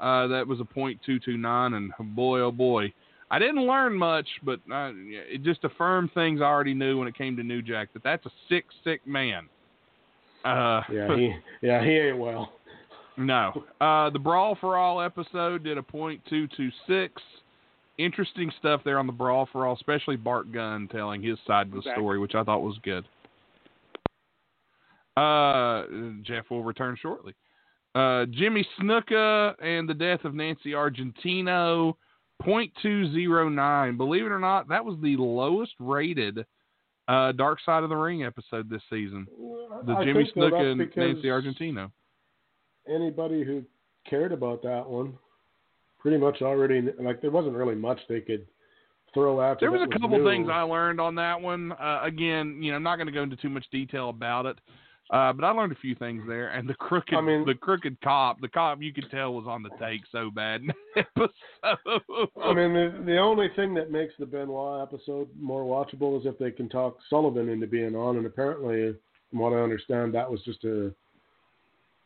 [0.00, 2.92] Uh, that was a point two two nine, and boy oh boy,
[3.30, 7.16] I didn't learn much, but uh, it just affirmed things I already knew when it
[7.16, 7.92] came to New Jack.
[7.94, 9.48] That that's a sick sick man.
[10.44, 12.52] Uh, yeah, he yeah he ain't well.
[13.16, 13.64] no.
[13.80, 17.20] Uh, the Brawl for All episode did a point two two six.
[17.98, 21.72] Interesting stuff there on the Brawl for All, especially Bart Gunn telling his side of
[21.72, 22.00] the Exactly.
[22.02, 23.04] story, which I thought was good.
[25.16, 25.84] Uh,
[26.22, 27.34] Jeff will return shortly.
[27.94, 31.94] Uh, Jimmy Snuka and the death of Nancy Argentino,
[32.40, 33.98] point two zero nine.
[33.98, 36.46] Believe it or not, that was the lowest rated
[37.08, 39.26] uh, Dark Side of the Ring episode this season.
[39.86, 41.90] The I Jimmy Snuka and Nancy Argentino.
[42.88, 43.62] Anybody who
[44.08, 45.14] cared about that one
[46.00, 48.46] pretty much already like there wasn't really much they could
[49.14, 49.60] throw out.
[49.60, 50.28] There was a couple new.
[50.28, 51.72] things I learned on that one.
[51.72, 54.58] Uh, again, you know, I'm not going to go into too much detail about it,
[55.12, 56.48] uh, but I learned a few things there.
[56.48, 59.62] And the crooked, I mean- the crooked cop, the cop you could tell was on
[59.62, 60.62] the take so bad.
[60.62, 60.74] in the
[61.62, 62.28] episode.
[62.42, 66.38] I mean, the, the only thing that makes the Benoit episode more watchable is if
[66.38, 68.94] they can talk Sullivan into being on, and apparently,
[69.30, 70.92] from what I understand, that was just a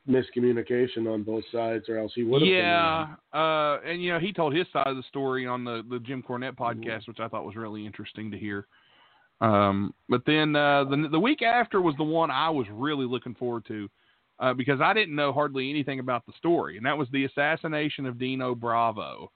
[0.09, 2.49] miscommunication on both sides, or else he would have.
[2.49, 5.99] yeah, uh, and you know, he told his side of the story on the the
[6.01, 8.67] Jim Cornette podcast, which I thought was really interesting to hear.
[9.41, 13.35] Um, but then uh, the the week after was the one I was really looking
[13.35, 13.89] forward to
[14.39, 18.07] uh, because I didn't know hardly anything about the story, and that was the assassination
[18.07, 19.31] of Dino Bravo.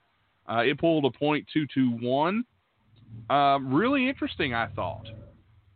[0.50, 2.44] Uh, it pulled a point two two one.
[3.28, 5.06] Um, really interesting, I thought.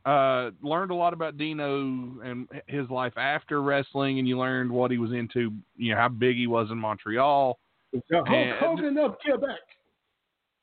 [0.07, 1.81] Uh, learned a lot about Dino
[2.23, 5.53] and his life after wrestling, and you learned what he was into.
[5.77, 7.59] You know how big he was in Montreal.
[8.13, 9.59] Hulk and- Hogan of Quebec.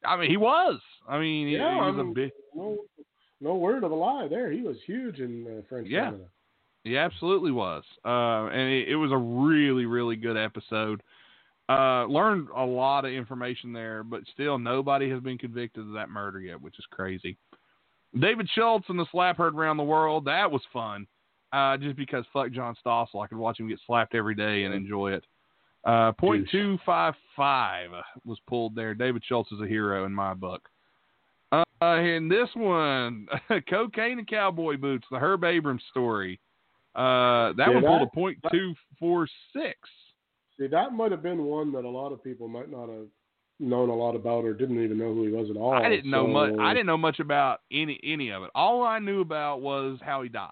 [0.03, 0.79] I mean, he was.
[1.07, 2.31] I mean, he, Yeah, he was I a mean- big.
[3.41, 4.51] No, word of a lie there.
[4.51, 6.05] He was huge in uh, French Yeah.
[6.05, 6.23] Canada.
[6.83, 7.83] He absolutely was.
[8.05, 11.03] Uh, and it, it was a really, really good episode.
[11.69, 16.09] Uh, learned a lot of information there, but still nobody has been convicted of that
[16.09, 17.37] murder yet, which is crazy.
[18.19, 20.25] David Schultz and the slap heard around the world.
[20.25, 21.07] That was fun.
[21.53, 24.73] Uh, just because fuck John Stossel, I could watch him get slapped every day and
[24.73, 25.25] enjoy it.
[25.83, 27.89] Uh, point two five five
[28.25, 28.93] was pulled there.
[28.93, 30.67] David Schultz is a hero in my book.
[31.81, 33.27] Uh, and this one,
[33.69, 36.39] cocaine and cowboy boots, the Herb Abrams story.
[36.93, 39.77] Uh, that Yeah, one pulled a point two four six.
[40.59, 43.07] See, that might have been one that a lot of people might not have
[43.59, 45.73] known a lot about or didn't even know who he was at all.
[45.73, 46.53] I didn't know much.
[46.59, 48.51] I didn't know much about any any of it.
[48.53, 50.51] All I knew about was how he died.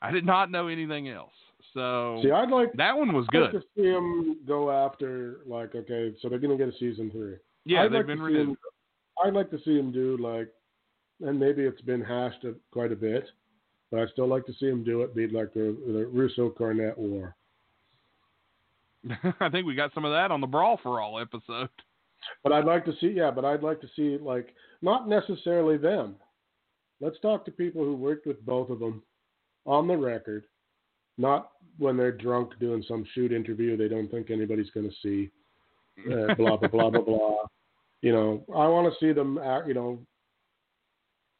[0.00, 1.32] I did not know anything else.
[1.74, 3.60] So See, I'd like that one was I'd like good.
[3.60, 7.34] to see them go after like okay, so they're going to get a season three.
[7.64, 8.56] Yeah, I'd they've like been see renewed.
[9.22, 10.48] Him- I'd like to see him do like,
[11.20, 13.24] and maybe it's been hashed a- quite a bit,
[13.90, 15.14] but I'd still like to see him do it.
[15.14, 17.34] Be like the, the Russo Cornette war.
[19.40, 21.68] I think we got some of that on the Brawl for All episode.
[22.42, 26.16] But I'd like to see, yeah, but I'd like to see like not necessarily them.
[27.00, 29.02] Let's talk to people who worked with both of them
[29.64, 30.44] on the record,
[31.16, 35.30] not when they're drunk doing some shoot interview they don't think anybody's going to see.
[36.12, 37.36] Uh, blah blah blah blah blah.
[38.02, 39.38] You know, I want to see them.
[39.38, 39.98] Act, you know,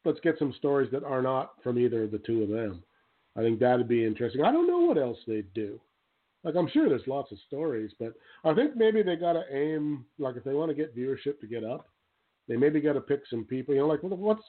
[0.05, 2.83] let's get some stories that are not from either of the two of them.
[3.37, 4.43] I think that'd be interesting.
[4.43, 5.79] I don't know what else they'd do.
[6.43, 8.13] Like I'm sure there's lots of stories, but
[8.43, 10.05] I think maybe they got to aim.
[10.17, 11.87] Like if they want to get viewership to get up,
[12.47, 13.73] they maybe got to pick some people.
[13.73, 14.43] You know, like what's.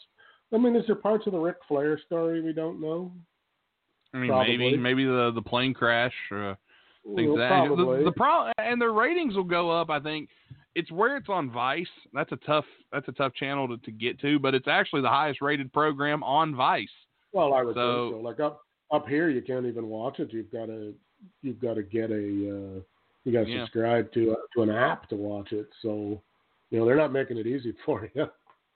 [0.53, 3.12] I mean, is there parts of the Ric Flair story we don't know?
[4.12, 4.57] I mean, Probably.
[4.57, 6.55] maybe maybe the the plane crash, uh,
[7.15, 7.99] things Well, that probably.
[7.99, 9.91] the, the pro and their ratings will go up.
[9.91, 10.28] I think
[10.75, 11.87] it's where it's on Vice.
[12.13, 15.09] That's a tough that's a tough channel to, to get to, but it's actually the
[15.09, 16.89] highest rated program on Vice.
[17.33, 18.21] Well, I would So- think so.
[18.23, 20.33] Like up up here, you can't even watch it.
[20.33, 20.95] You've got to
[21.43, 22.81] you've got to get a uh,
[23.25, 23.65] you got to Yeah.
[23.65, 25.69] subscribe to a, to an app to watch it.
[25.83, 26.21] So
[26.71, 28.27] you know they're not making it easy for you.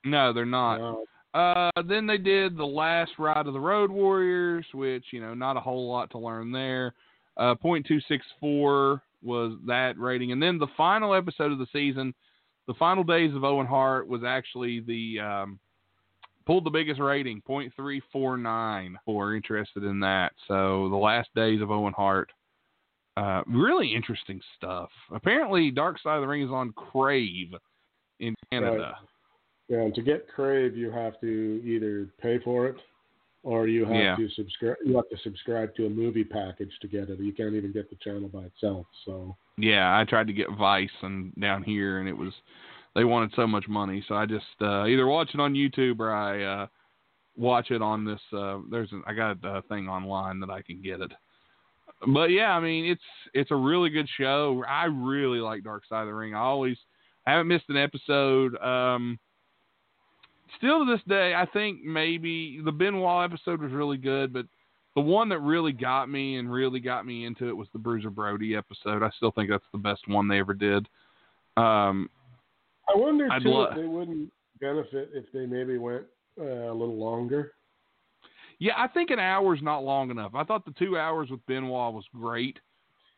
[0.03, 0.79] No, they're not.
[0.81, 0.95] Uh,
[1.35, 5.57] Uh, then they did the last ride of the Road Warriors, which you know not
[5.57, 6.93] a whole lot to learn there.
[7.35, 11.67] Uh, point two six four was that rating, and then the final episode of the
[11.73, 12.13] season,
[12.67, 15.59] the final days of Owen Hart was actually the um,
[16.45, 18.97] pulled the biggest rating, point three four nine.
[19.05, 22.31] For interested in that, so the last days of Owen Hart.
[23.17, 24.89] Uh, really interesting stuff.
[25.09, 27.53] Apparently, Dark Side of the Ring is on Crave
[28.19, 28.97] in Canada.
[29.69, 32.75] yeah, and to get Crave, you have to either pay for it
[33.45, 34.15] or you have Yeah.
[34.15, 34.75] to subscribe.
[34.83, 37.19] You have to subscribe to a movie package to get it.
[37.19, 38.87] You can't even get the channel by itself.
[39.05, 42.33] So Yeah, I tried to get Vice and down here, and it was
[42.95, 46.11] they wanted so much money, so I just uh, either watch it on YouTube or
[46.11, 46.67] I uh,
[47.37, 48.21] watch it on this.
[48.33, 51.11] Uh, there's an, I got a thing online that I can get it.
[52.07, 53.03] But yeah, I mean it's
[53.33, 54.63] it's a really good show.
[54.67, 56.33] I really like Dark Side of the Ring.
[56.33, 56.77] I always
[57.27, 58.57] I haven't missed an episode.
[58.57, 59.19] Um,
[60.57, 64.45] still to this day, I think maybe the Benoit episode was really good, but
[64.95, 68.09] the one that really got me and really got me into it was the Bruiser
[68.09, 69.03] Brody episode.
[69.03, 70.87] I still think that's the best one they ever did.
[71.57, 72.09] Um,
[72.87, 76.05] I wonder I'd too lo- if they wouldn't benefit if they maybe went
[76.39, 77.53] uh, a little longer.
[78.59, 80.33] yeah, I think an hour is not long enough.
[80.35, 82.59] I thought the two hours with Benoit was great.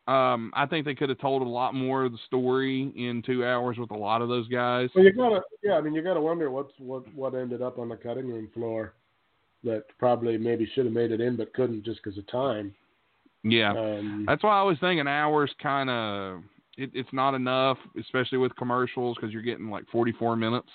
[0.07, 3.45] Um, I think they could have told a lot more of the story in two
[3.45, 4.89] hours with a lot of those guys.
[4.95, 5.73] Well, you gotta, yeah.
[5.73, 8.93] I mean, you gotta wonder what's what what ended up on the cutting room floor
[9.63, 12.73] that probably maybe should have made it in but couldn't just because of time.
[13.43, 13.71] Yeah.
[13.71, 16.43] Um, That's why I always think an hour's kind of
[16.77, 20.69] it, it's not enough, especially with commercials because you're getting like 44 minutes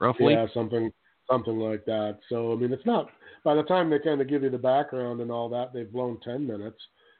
[0.00, 0.32] roughly.
[0.32, 0.90] yeah, something
[1.30, 2.18] something like that.
[2.28, 3.08] So I mean, it's not.
[3.44, 6.18] By the time they kind of give you the background and all that, they've blown
[6.24, 6.78] ten minutes.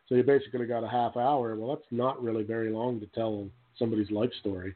[0.08, 1.56] So you basically got a half hour.
[1.56, 3.48] Well, that's not really very long to tell
[3.78, 4.74] somebody's life story.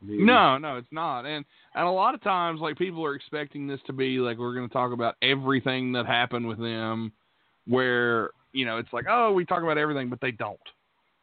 [0.00, 1.26] I mean, No, no, it's not.
[1.26, 1.44] And
[1.74, 4.68] and a lot of times, like people are expecting this to be like we're going
[4.68, 7.12] to talk about everything that happened with them,
[7.66, 10.58] where you know it's like oh we talk about everything, but they don't.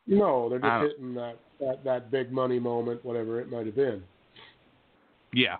[0.05, 4.03] no, they're just hitting that, that that big money moment, whatever it might have been.
[5.33, 5.57] Yeah.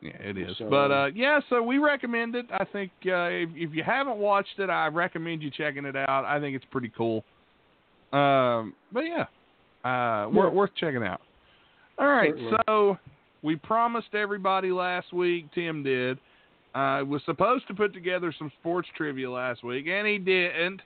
[0.00, 0.56] Yeah, it is.
[0.58, 2.46] So- but uh yeah, so we recommend it.
[2.52, 6.24] I think uh if if you haven't watched it, I recommend you checking it out.
[6.24, 7.24] I think it's pretty cool.
[8.12, 9.24] Um but yeah.
[9.84, 10.48] Uh Yeah.
[10.52, 11.20] worth checking out.
[11.98, 12.56] All right, Certainly.
[12.68, 12.98] so
[13.42, 16.18] we promised everybody last week, Tim did.
[16.76, 20.80] Uh was supposed to put together some sports trivia last week and he didn't.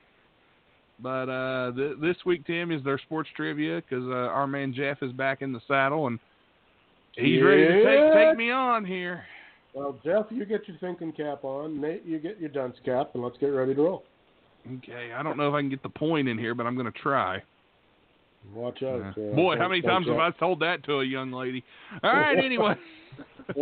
[1.01, 5.13] But uh th- this week Tim is their sports trivia uh, our man Jeff is
[5.13, 6.19] back in the saddle and
[7.17, 9.25] He's ready to take take me on here.
[9.75, 11.81] Well, Jeff, you get your thinking cap on.
[11.81, 14.05] Nate, you get your dunce cap, and let's get ready to roll.
[14.79, 16.91] Okay, I don't know if I can get the point in here, but I'm going
[16.91, 17.43] to try.
[18.55, 19.01] Watch out.
[19.01, 21.65] uh, Boy, how many times don't have I told that to a young lady?
[22.03, 22.75] All right, anyway.
[23.49, 23.57] That's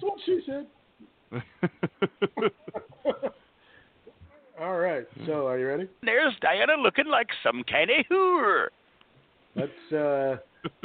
[0.00, 0.66] what she said.
[4.60, 5.06] All right.
[5.26, 5.88] So, are you ready?
[6.02, 8.66] There's Diana looking like some kind of whore.
[9.54, 10.36] Let's uh,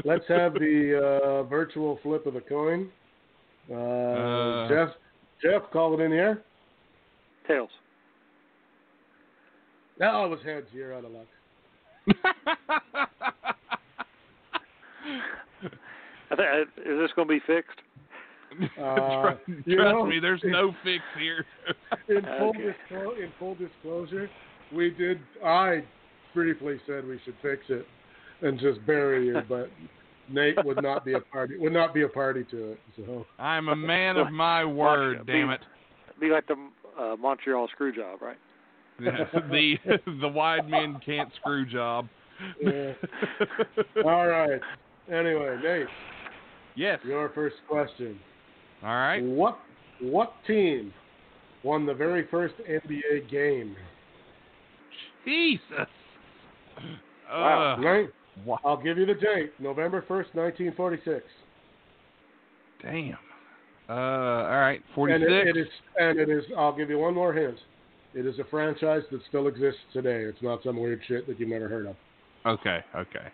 [0.06, 2.90] let's have the uh, virtual flip of the coin.
[3.70, 4.68] Uh, Uh.
[4.70, 4.90] Jeff,
[5.41, 6.41] Jeff, call it in here.
[7.48, 7.70] Tails.
[10.00, 10.68] No, it was heads.
[10.74, 11.28] You're out of luck.
[16.32, 17.80] I think, is this going to be fixed?
[18.80, 21.44] Uh, trust trust know- me, there's no fix here.
[22.08, 22.76] In full, Okay.
[22.91, 24.30] disclo- in full disclosure,
[24.72, 25.20] we did.
[25.44, 25.84] I
[26.36, 27.88] briefly said we should fix it
[28.44, 29.70] and just bury you, but
[30.30, 31.57] Nate would not be a party.
[31.57, 32.80] Would not be a party to it.
[32.98, 35.26] So I'm a man of my word.
[35.26, 35.61] Be- Damn it.
[36.20, 36.56] Be like the
[36.99, 38.38] uh, Montreal screw job, right?
[38.99, 39.76] the
[40.22, 42.07] the wide men can't screw job.
[42.61, 42.94] Yeah.
[44.06, 44.61] all right.
[45.11, 45.88] Anyway, Nate,
[46.76, 46.99] yes.
[47.03, 48.20] your first question.
[48.84, 49.22] All right.
[49.22, 49.60] What
[50.02, 50.94] what team
[51.64, 53.76] won the very first NBA game?
[55.26, 55.88] Jesus.
[57.32, 57.76] Wow.
[57.78, 57.82] Uh,
[58.66, 59.54] I'll give you the date.
[59.60, 61.24] November first, nineteen forty-six.
[62.82, 63.18] damn.
[63.90, 64.82] Uh, all right.
[64.96, 65.68] Forty And it, it is.
[65.98, 66.44] And it is.
[66.58, 67.58] I'll give you one more hint.
[68.14, 70.24] It is a franchise that still exists today.
[70.24, 71.96] It's not some weird shit that you've never heard of.
[72.46, 72.80] Okay.
[72.96, 73.28] Okay.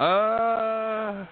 [0.00, 1.26] Uh.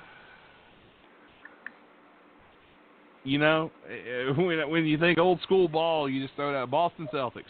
[3.25, 3.71] You know,
[4.37, 6.71] when when you think old school ball, you just throw it out.
[6.71, 7.45] Boston Celtics.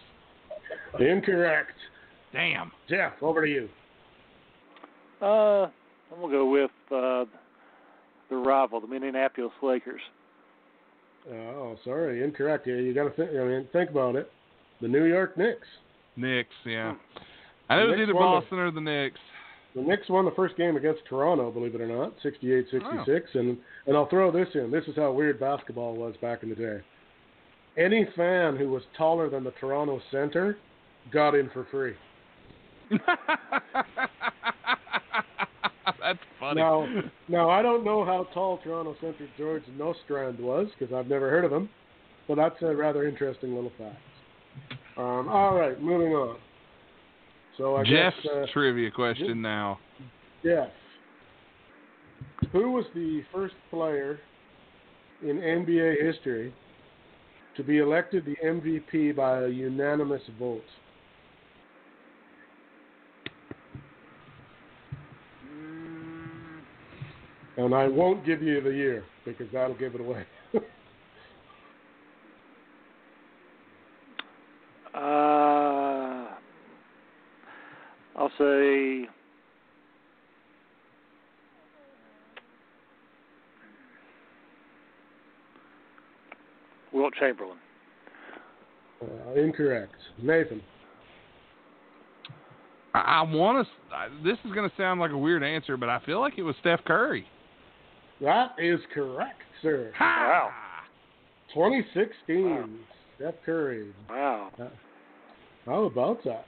[1.01, 1.73] Incorrect.
[2.33, 2.71] Damn.
[2.89, 3.69] Jeff, over to you.
[5.23, 5.69] Uh,
[6.13, 7.25] I'm gonna go with uh,
[8.29, 10.01] the rival, the Minneapolis Lakers.
[11.31, 12.67] Oh, sorry, incorrect.
[12.67, 13.31] Yeah, you got to think.
[13.31, 14.31] I mean, think about it.
[14.81, 15.69] The New York Knicks.
[16.17, 16.55] Knicks.
[16.67, 16.95] Yeah.
[17.71, 19.21] I know it was either won the- Boston or the Knicks.
[19.75, 23.21] The Knicks won the first game against Toronto, believe it or not, 68-66.
[23.35, 24.71] And and I'll throw this in.
[24.71, 26.81] This is how weird basketball was back in the day.
[27.79, 30.59] Any fan who was taller than the Toronto center
[31.11, 31.95] got in for free.
[36.55, 36.61] Funny.
[36.61, 41.31] Now, now I don't know how tall Toronto center George Nostrand was because I've never
[41.31, 41.69] heard of him,
[42.29, 43.97] but that's a rather interesting little fact.
[44.97, 46.37] Um, all right, moving on.
[47.57, 49.79] So I Jeff's guess uh, trivia question now.
[50.45, 50.69] Jeff,
[52.51, 54.19] who was the first player
[55.23, 56.53] in NBA history
[57.57, 60.63] to be elected the MVP by a unanimous vote?
[67.57, 70.25] And I won't give you the year because that'll give it away.
[74.95, 76.29] Uh,
[78.15, 79.09] I'll say
[86.93, 87.57] Wilt Chamberlain.
[89.03, 89.95] uh, incorrect.
[90.23, 90.61] Nathan.
[92.95, 94.23] I, I want to.
[94.23, 96.55] This is going to sound like a weird answer, but I feel like it was
[96.61, 97.27] Steph Curry.
[98.23, 99.93] That is correct, sir.
[100.01, 100.51] Wow.
[101.55, 102.45] 2016.
[102.45, 102.67] Wow.
[103.17, 103.93] Steph Curry.
[104.09, 104.51] Wow.
[105.67, 106.47] How about that?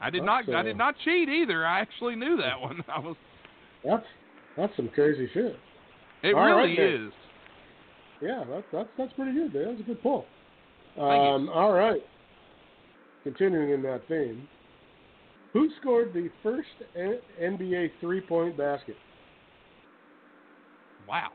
[0.00, 0.48] I did That's, not.
[0.48, 1.64] I uh, did not cheat either.
[1.64, 2.82] I actually knew that one.
[2.88, 3.16] I was.
[3.84, 4.04] That's
[4.56, 5.56] that's some crazy shit.
[6.22, 7.06] It All really right, then.
[7.06, 7.12] is.
[8.20, 9.52] Yeah, that's that's that's pretty good.
[9.52, 10.26] That was a good pull.
[10.96, 12.02] Um, all right.
[13.22, 14.48] Continuing in that theme,
[15.52, 18.96] who scored the first NBA three-point basket?
[21.08, 21.28] Wow.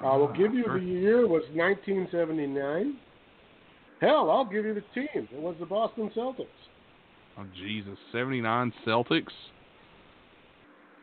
[0.00, 2.96] I will Ah, give you the year was 1979.
[4.00, 5.28] Hell, I'll give you the team.
[5.32, 6.46] It was the Boston Celtics.
[7.38, 7.98] Oh Jesus!
[8.12, 9.32] Seventy nine Celtics.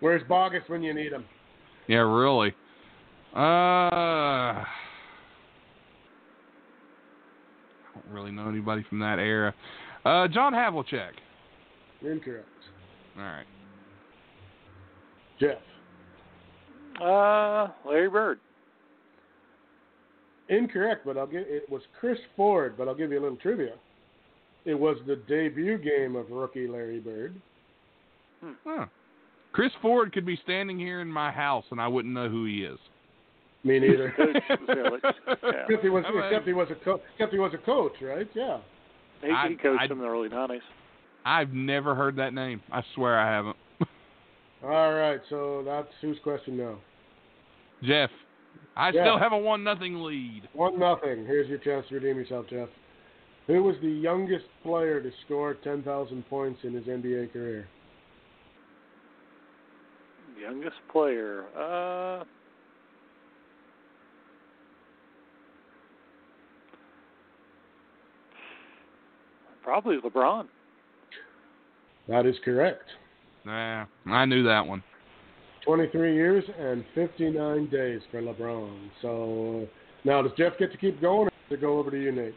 [0.02, 1.26] Where's Bogus when you need him?
[1.88, 2.54] Yeah, really.
[3.36, 4.66] Uh, I
[7.94, 9.54] don't really know anybody from that era.
[10.04, 11.12] Uh, John Havlicek.
[12.02, 12.48] Incorrect.
[13.18, 13.46] All right.
[15.40, 15.58] Jeff.
[17.02, 18.40] Uh, Larry Bird.
[20.50, 23.74] Incorrect, but I'll give it was Chris Ford, but I'll give you a little trivia.
[24.66, 27.36] It was the debut game of rookie Larry Bird.
[28.64, 28.86] Huh.
[29.54, 32.64] Chris Ford could be standing here in my house and I wouldn't know who he
[32.64, 32.78] is.
[33.64, 34.12] Me neither.
[34.18, 34.36] Coach
[34.68, 35.02] Village.
[35.04, 35.52] Yeah.
[35.64, 38.28] except he was except he was a co- except he was a coach, right?
[38.36, 38.60] Yeah.
[39.24, 40.60] He, I- he coached I- in the early '90s.
[41.26, 42.62] I've never heard that name.
[42.72, 43.56] I swear I haven't.
[44.66, 46.78] All right, so that's whose question now?
[47.84, 48.10] Jeff,
[48.76, 49.04] I Yeah.
[49.04, 50.50] still have a one nothing lead.
[50.54, 51.24] One nothing.
[51.28, 52.70] Here's your chance to redeem yourself, Jeff.
[53.46, 57.68] Who was the youngest player to score ten thousand points in his NBA career?
[60.36, 61.46] Youngest player.
[61.56, 62.24] Uh,
[69.62, 70.48] probably LeBron.
[72.08, 72.90] That is correct.
[73.46, 74.84] Nah, I knew that one.
[75.66, 78.90] 23 years and 59 days for LeBron.
[79.02, 79.68] So
[80.04, 82.36] now, does Jeff get to keep going, or does it go over to you, Nate?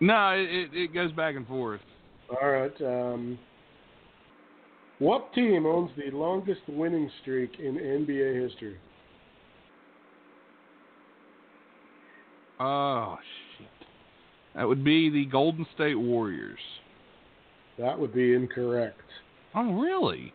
[0.00, 1.80] No, it, it, it goes back and forth.
[2.30, 2.72] All right.
[2.80, 3.38] Um,
[4.98, 8.78] what team owns the longest winning streak in NBA history?
[12.60, 13.16] Oh
[13.58, 13.68] shit.
[14.54, 16.58] That would be the Golden State Warriors.
[17.78, 19.00] That would be incorrect.
[19.54, 20.32] Oh, really?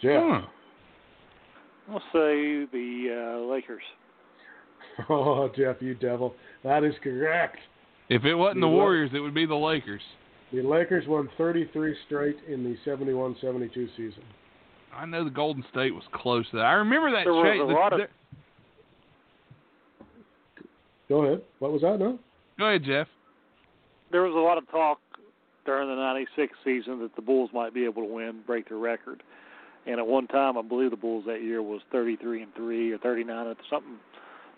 [0.00, 0.22] Jeff.
[0.22, 0.40] Huh.
[1.90, 3.82] I'll say the uh, Lakers.
[5.10, 6.34] Oh, Jeff, you devil.
[6.62, 7.56] That is correct.
[8.10, 8.80] If it wasn't the You what?
[8.80, 10.02] Warriors, it would be the Lakers.
[10.52, 14.22] The Lakers won 33 straight in the 71-72 season.
[14.94, 16.66] I know the Golden State was close to that.
[16.66, 17.24] I remember that.
[17.24, 18.08] There was shade- a the- lot of- the-
[21.08, 21.42] Go ahead.
[21.58, 21.98] What was that?
[21.98, 22.18] No.
[22.58, 23.08] Go ahead, Jeff.
[24.12, 25.00] There was a lot of talk
[25.64, 29.22] during the '96 season that the Bulls might be able to win, break their record.
[29.86, 32.98] And at one time, I believe the Bulls that year was 33 and three or
[32.98, 33.96] 39 or something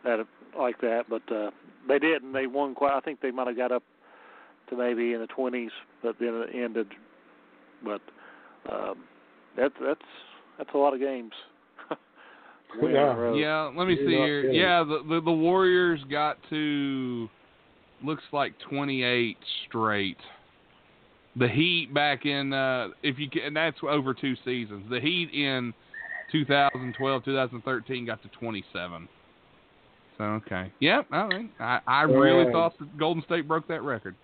[0.04, 0.24] that
[0.58, 1.04] like that.
[1.08, 1.50] But uh,
[1.88, 2.32] they didn't.
[2.32, 2.96] They won quite.
[2.96, 3.82] I think they might have got up
[4.70, 5.70] to maybe in the 20s,
[6.02, 6.88] but then it ended.
[7.84, 8.00] But
[8.72, 9.04] um,
[9.56, 10.00] that's that's
[10.58, 11.32] that's a lot of games.
[12.80, 13.34] Win in Yeah.
[13.34, 14.42] Yeah, let me You're see here.
[14.42, 14.56] kidding.
[14.56, 17.28] Yeah, the, the the Warriors got to
[18.02, 19.36] looks like 28
[19.68, 20.18] straight.
[21.38, 24.84] The Heat back in uh if you can, and that's over two seasons.
[24.90, 25.74] The Heat in
[26.32, 29.08] 2012, 2013 got to 27.
[30.18, 31.06] So okay, yep.
[31.12, 34.14] I mean, I, I really thought that Golden State broke that record.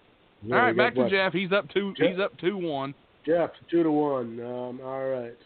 [0.43, 1.09] Yeah, All right, back to?
[1.09, 1.33] Jeff.
[1.33, 1.93] He's up two.
[1.97, 2.11] Jeff?
[2.11, 2.95] He's up two one.
[3.27, 4.41] Jeff, two to one.
[4.41, 5.37] Um, all right.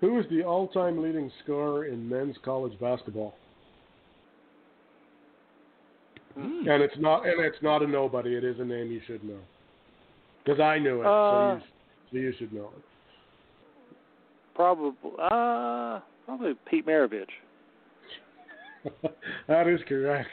[0.00, 3.36] Who is the all-time leading scorer in men's college basketball?
[6.34, 6.68] Hmm.
[6.68, 7.24] And it's not.
[7.24, 8.34] And it's not a nobody.
[8.34, 9.38] It is a name you should know.
[10.44, 11.62] Because I knew it, Uh, so, you,
[12.10, 12.84] so you should know it.
[14.54, 17.24] Probably, uh, probably Pete Maravich.
[19.48, 20.28] that is correct.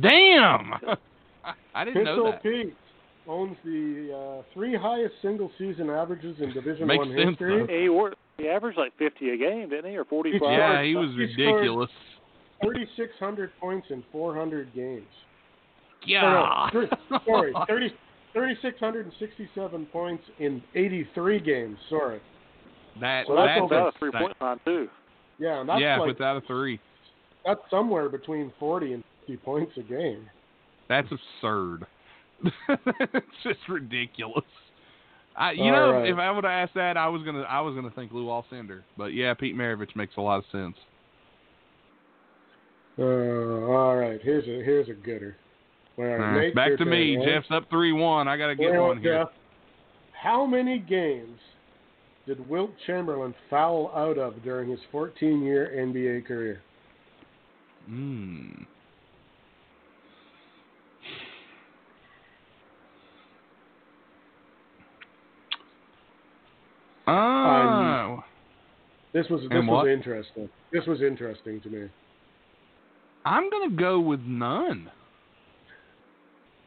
[0.00, 0.72] Damn.
[0.74, 0.96] I,
[1.74, 2.42] I didn't know Pistol that.
[2.42, 2.74] Pete
[3.28, 7.82] owns the uh, three highest single-season averages in Division Makes One sense, history.
[7.82, 10.40] He wor he averaged like 50 a game, didn't he, or 45?
[10.42, 11.90] Yeah, he was He ridiculous.
[12.62, 15.06] 3,600 points in 400 games.
[16.04, 16.68] Yeah.
[16.72, 17.94] No, no, thr- sorry, 30,
[18.32, 21.78] 3,667 points in 83 games.
[21.88, 22.20] Sorry.
[23.00, 23.98] That Well, that's that's without a insane.
[23.98, 24.88] three-point line too.
[25.38, 26.78] Yeah, and that's yeah, like without a three.
[27.44, 30.28] that's somewhere between 40 and 50 points a game.
[30.88, 31.86] That's absurd.
[32.68, 34.44] it's just ridiculous.
[35.36, 36.08] I, you All know, right.
[36.08, 38.82] if I would have asked that, I was gonna, I was gonna think Lou Alcindor.
[38.98, 40.76] But yeah, Pete Maravich makes a lot of sense.
[42.98, 45.36] Uh, all right, here's a here's a gooder.
[45.96, 47.16] Right, back to me.
[47.16, 47.26] right?
[47.26, 48.28] Jeff's up three one.
[48.28, 49.24] I gotta get Well, one here.
[49.24, 49.28] Jeff,
[50.22, 51.38] How many games
[52.26, 56.62] did Wilt Chamberlain foul out of during his 14-year NBA career?
[57.86, 58.62] Hmm.
[67.06, 68.22] Oh,
[69.12, 70.48] This was this was interesting.
[70.72, 71.88] This was interesting to me.
[73.24, 74.90] I'm gonna go with none.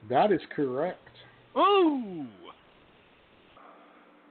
[0.09, 0.99] That is correct.
[1.55, 2.25] Oh,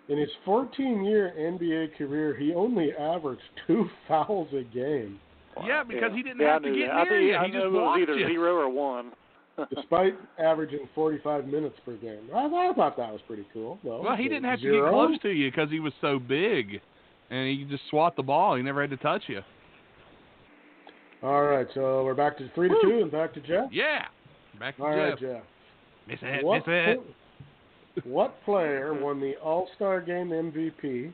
[0.08, 5.18] In his 14-year NBA career, he only averaged two fouls a game,
[5.64, 6.94] yeah, because he didn't yeah, have I to get that.
[6.94, 7.36] I near think, you.
[7.36, 8.26] I He knew just it was blocked either you.
[8.26, 9.12] zero or one.
[9.74, 12.28] despite averaging 45 minutes per game.
[12.34, 13.78] I, I thought that was pretty cool.
[13.84, 14.02] Though.
[14.02, 16.80] Well, he didn't have to get close to you because he was so big,
[17.30, 18.56] and he just swat the ball.
[18.56, 19.42] He never had to touch you.
[21.22, 22.90] All right, so we're back to three to Woo.
[22.90, 23.70] two, and back to Jeff.
[23.72, 24.06] Yeah,
[24.58, 25.42] back to All right, Jeff.
[26.08, 26.20] Jeff.
[26.22, 26.96] Miss it, What, miss
[27.96, 28.06] it.
[28.06, 31.12] what player won the All Star Game MVP,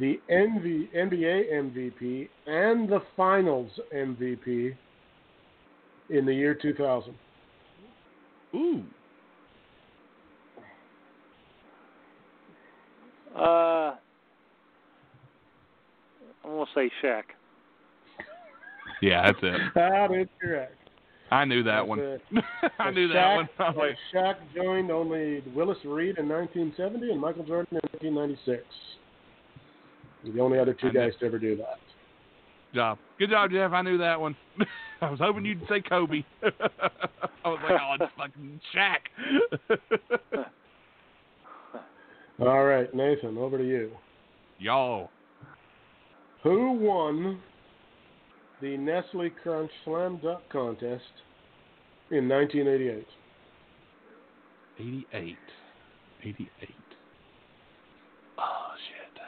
[0.00, 4.74] the NV, NBA MVP, and the Finals MVP
[6.10, 7.14] in the year 2000?
[8.54, 8.82] Ooh,
[13.36, 13.96] Uh,
[16.44, 17.24] I'm gonna say Shaq.
[19.02, 19.60] yeah, that's it.
[19.74, 20.76] That is correct.
[21.30, 21.98] I knew that one.
[21.98, 22.22] it.
[22.78, 23.48] I knew that one.
[23.58, 28.62] Uh, like, Shaq joined only Willis Reed in 1970 and Michael Jordan in 1996.
[30.34, 31.78] The only other two I knew- guys to ever do that.
[32.74, 32.98] job.
[33.18, 33.72] Good job, Jeff.
[33.72, 34.36] I knew that one.
[35.00, 36.22] I was hoping you'd say Kobe.
[36.42, 40.44] I was like, oh, it's fucking Shaq.
[42.40, 43.90] All right, Nathan, over to you.
[44.58, 45.10] Y'all.
[46.42, 47.40] Who won
[48.60, 51.02] the Nestle Crunch Slam Dunk Contest
[52.10, 53.06] in 1988?
[54.78, 55.36] 88.
[56.22, 56.68] 88.
[58.38, 58.42] Oh,
[58.88, 59.22] shit.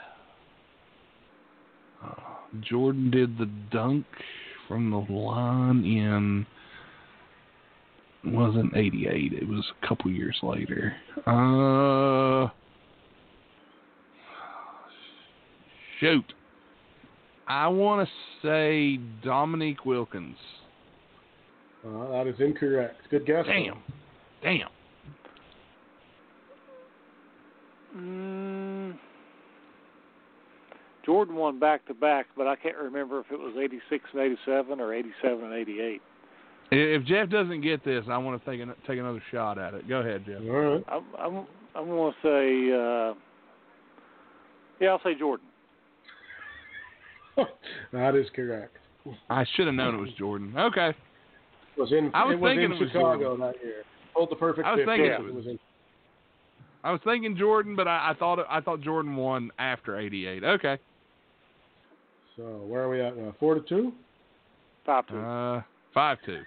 [2.05, 4.07] Oh, Jordan did the dunk
[4.69, 6.47] from the line in.
[8.33, 9.35] Wasn't 88.
[9.35, 10.97] It was a couple years later.
[11.27, 12.49] Uh.
[16.01, 16.33] Shoot.
[17.49, 20.37] I want to say Dominique Wilkins.
[21.87, 23.01] Uh, that is incorrect.
[23.11, 23.45] Good guess.
[23.47, 23.79] Damn.
[24.43, 24.69] Damn.
[27.97, 28.99] Mm,
[31.05, 34.81] Jordan won back to back, but I can't remember if it was 86 and 87
[34.81, 36.03] or 87 and 88.
[36.73, 39.89] If Jeff doesn't get this, I want to take an, take another shot at it.
[39.89, 40.41] Go ahead, Jeff.
[40.43, 40.85] All right.
[40.89, 41.47] I'm I'm
[41.77, 43.15] I'm going to say uh,
[44.81, 45.46] yeah, I'll say Jordan.
[47.93, 48.77] that is correct.
[49.31, 50.55] I should have known it was Jordan.
[50.57, 50.89] Okay.
[50.89, 53.41] It was in I was it was thinking in it was Chicago Jordan.
[53.47, 53.83] that year.
[54.15, 55.59] Pulled the perfect I was thinking It it was- in
[56.85, 60.45] I was thinking Jordan, but I, I thought I thought Jordan won after '88.
[60.45, 60.79] Okay.
[62.37, 63.35] So where are we at now?
[63.41, 63.93] Four to two.
[64.85, 65.19] Five two.
[65.19, 66.43] Uh, five two.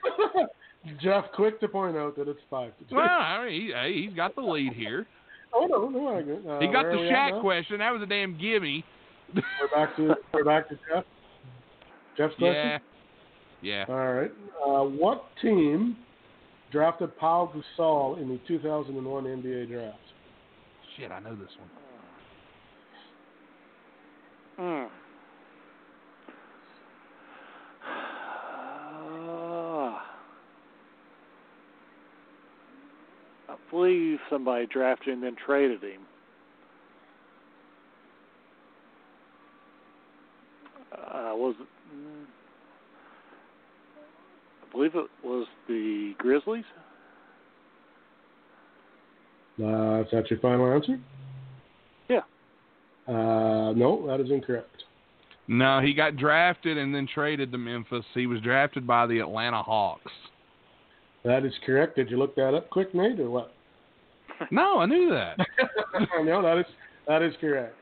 [1.01, 2.95] Jeff, quick to point out that it's five to two.
[2.95, 5.05] Well, I mean, he, he's got the lead here.
[5.53, 6.35] oh no, no, I agree.
[6.47, 7.79] Uh, He got the are Shaq question.
[7.79, 8.85] That was a damn gimme.
[9.35, 11.03] We're back to we're back to Jeff.
[12.17, 12.53] Jeff's question.
[12.53, 12.79] yeah.
[13.61, 13.85] Yeah.
[13.89, 14.31] All right.
[14.65, 15.97] Uh, what team
[16.71, 19.97] drafted Paul Gasol in the 2001 NBA draft?
[20.97, 21.69] Shit, I know this one.
[24.59, 24.87] Mm.
[27.85, 30.05] Ah.
[33.49, 36.01] I believe somebody drafted him and then traded him.
[41.29, 41.67] Uh, was it,
[44.63, 46.63] I believe it was the Grizzlies.
[49.61, 50.99] Uh, is that your final answer?
[52.07, 52.21] Yeah.
[53.07, 54.83] Uh, no, that is incorrect.
[55.47, 58.05] No, he got drafted and then traded to Memphis.
[58.13, 60.11] He was drafted by the Atlanta Hawks.
[61.25, 61.95] That is correct.
[61.95, 63.53] Did you look that up quick, Nate, or what?
[64.51, 65.37] No, I knew that.
[66.23, 66.65] no, that is
[67.07, 67.75] that is correct.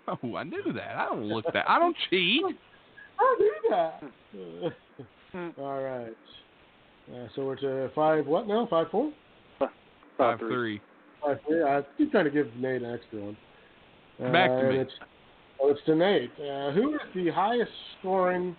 [0.22, 0.96] No, I knew that.
[0.96, 1.68] I don't look that.
[1.68, 2.42] I don't cheat.
[3.18, 4.02] I knew that.
[5.58, 6.16] All right.
[7.12, 8.26] Uh, so we're to five.
[8.26, 8.66] What now?
[8.70, 9.12] Five four.
[10.18, 10.80] Five three.
[11.24, 11.62] Five three.
[11.62, 13.36] I keep trying to give Nate an extra one.
[14.32, 14.78] Back to Uh, me.
[14.78, 14.92] It's,
[15.60, 16.30] well, it's to Nate.
[16.38, 18.56] Uh, who is the highest scoring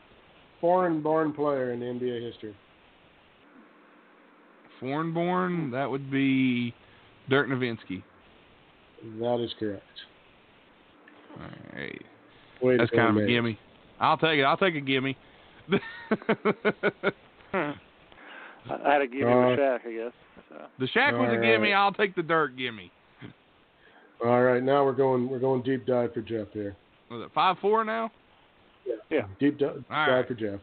[0.59, 2.55] foreign-born player in NBA history?
[4.79, 6.73] Foreign born, that would be
[7.29, 8.03] Dirk Nowitzki.
[9.19, 9.83] That is correct.
[11.39, 11.47] All
[11.79, 12.01] right.
[12.61, 13.57] Way to That's go, kind of a gimme.
[13.99, 14.43] I'll take it.
[14.43, 15.17] I'll take a gimme.
[15.71, 15.77] I
[17.53, 20.11] I had to give him Uh, a Shaq, I guess.
[20.49, 20.55] So.
[20.79, 21.73] the Shaq was a All gimme.
[21.73, 22.91] I'll take the dirt gimme.
[24.25, 25.29] All right, now we're going.
[25.29, 26.75] We're going deep dive for Jeff here.
[27.11, 28.09] Was it five four now?
[29.09, 29.23] Yeah.
[29.39, 30.27] Deep di- All dive right.
[30.27, 30.59] for Jeff.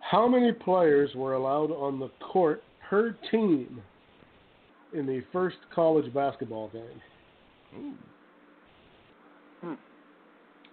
[0.00, 3.80] How many players were allowed on the court per team
[4.94, 6.82] in the first college basketball game,
[7.78, 7.92] Ooh.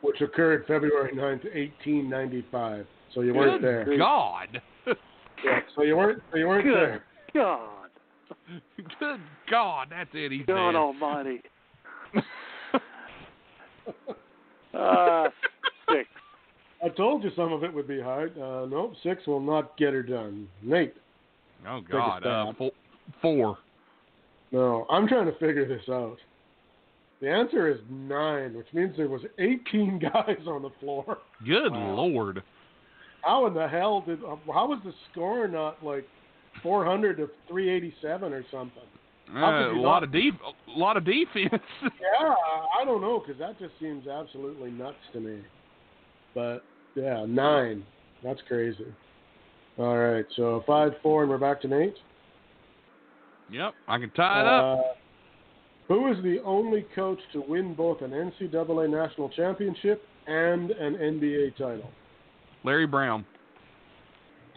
[0.01, 2.85] Which occurred February 9th, 1895?
[3.13, 3.97] So you weren't Good there.
[3.97, 4.61] God.
[5.43, 6.21] Yeah, so you weren't.
[6.31, 6.76] So you weren't Good.
[6.76, 7.03] there.
[7.34, 7.89] God.
[8.99, 9.19] Good
[9.49, 9.88] God.
[9.89, 10.31] That's it.
[10.31, 10.76] He's God dead.
[10.77, 11.41] Almighty.
[14.73, 15.30] Uh,
[15.89, 16.07] six.
[16.84, 18.38] I told you some of it would be hard.
[18.38, 20.47] Uh, nope, six will not get her done.
[20.61, 20.93] Nate.
[21.67, 22.26] Oh God.
[22.26, 22.71] Uh, four.
[23.21, 23.57] four.
[24.51, 26.17] No, I'm trying to figure this out.
[27.21, 31.17] The answer is nine, which means there was 18 guys on the floor.
[31.45, 31.93] Good Wow.
[31.95, 32.43] Lord.
[33.23, 34.23] How in the hell did?
[34.23, 36.07] uh, How was the score not like
[36.63, 38.83] 400 to 387 or something?
[39.35, 40.35] Uh, a you lot of deep.
[40.75, 41.51] A lot of defense.
[41.83, 42.33] Yeah,
[42.81, 45.39] I don't know because that just seems absolutely nuts to me.
[46.33, 46.63] But
[46.95, 47.83] yeah, nine.
[48.23, 48.85] That's crazy.
[49.77, 51.95] All right, so five four, and we're back to Nate.
[53.51, 53.73] yep.
[53.87, 54.97] I can tie it up.
[55.90, 60.95] Uh, who is the only coach to win both an NCAA national championship and an
[60.95, 61.90] NBA title?
[62.64, 63.26] Larry Brown.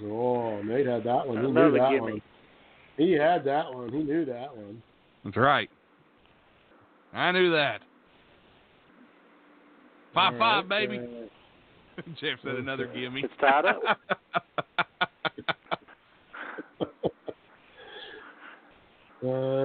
[0.05, 1.39] Oh, Nate had that one.
[1.39, 2.01] He Another knew that gimme.
[2.01, 2.23] one.
[2.97, 3.93] He had that one.
[3.93, 4.83] He knew that one.
[5.25, 5.71] That's right.
[7.13, 7.81] I knew that.
[10.15, 10.99] Five All five, baby.
[10.99, 13.23] uh, Jeff said another gimme.
[13.23, 13.81] It's tied up.
[19.25, 19.62] Uh,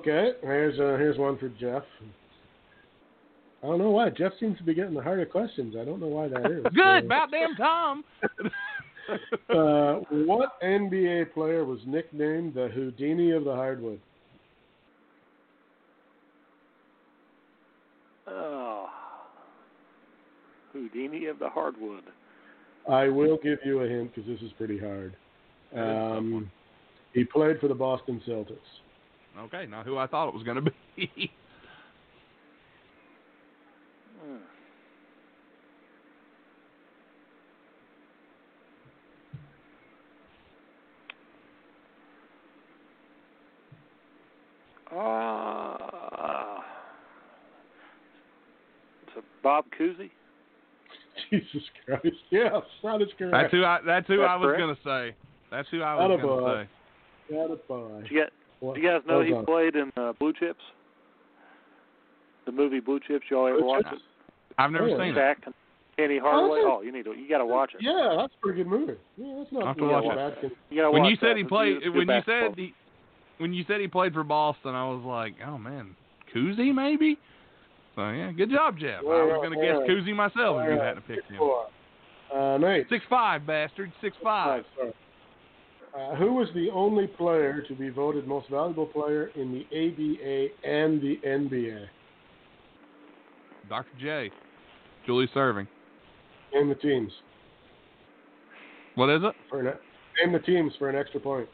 [0.00, 1.82] okay, here's uh, here's one for Jeff.
[3.62, 5.74] I don't know why Jeff seems to be getting the harder questions.
[5.78, 6.64] I don't know why that is.
[6.74, 8.04] Good, about damn time.
[9.48, 13.98] Uh, what NBA player was nicknamed the Houdini of the hardwood?
[18.28, 18.86] Oh.
[20.72, 22.04] Houdini of the hardwood.
[22.88, 25.16] I will give you a hint because this is pretty hard.
[25.74, 26.50] Um,
[27.12, 28.58] he played for the Boston Celtics.
[29.38, 31.32] Okay, not who I thought it was going to be.
[34.22, 34.36] hmm.
[44.92, 45.76] Uh,
[49.06, 50.10] is it Bob Cousy?
[51.30, 52.06] Jesus Christ!
[52.30, 52.52] Yes,
[52.82, 53.32] that is correct.
[53.32, 53.78] That's who I.
[53.86, 55.16] That's who that's I was going to say.
[55.52, 57.36] That's who I was going to say.
[57.36, 58.02] That a boy.
[58.02, 59.44] Did you get what- did you guys know hold he on.
[59.46, 60.60] played in uh, Blue Chips?
[62.46, 63.24] The movie Blue Chips.
[63.30, 64.02] Y'all ever Blue watch Chips?
[64.58, 65.16] I've never Oh, seen it.
[65.16, 65.54] Shaq and
[65.96, 66.60] Penny Hardaway.
[66.64, 67.12] Oh, you need to.
[67.12, 67.80] You got to watch it.
[67.82, 68.94] Yeah, that's a pretty good movie.
[69.16, 70.42] Yeah, that's not I'll have to watch it.
[70.42, 71.36] bad You got to When watch you said that.
[71.36, 72.74] he played, good- good when you said he,
[73.38, 75.94] when you said he played for Boston, I was like, oh man,
[76.34, 77.18] Cousy maybe.
[77.96, 79.00] So yeah, good job, Jeff.
[79.00, 81.40] I was gonna well, guess Cousy myself if you well, hadn't picked him.
[82.34, 82.86] Uh, Nate.
[82.88, 84.64] Six five bastard, six five.
[84.76, 84.92] Sorry.
[85.98, 90.68] Uh, who was the only player to be voted most valuable player in the ABA
[90.68, 91.86] and the NBA?
[93.68, 93.88] Dr.
[94.00, 94.30] J,
[95.04, 95.66] Julius Erving.
[96.54, 97.12] Name the teams
[98.96, 99.34] What is it?
[99.48, 99.74] for an
[100.22, 101.48] name the teams for an extra point.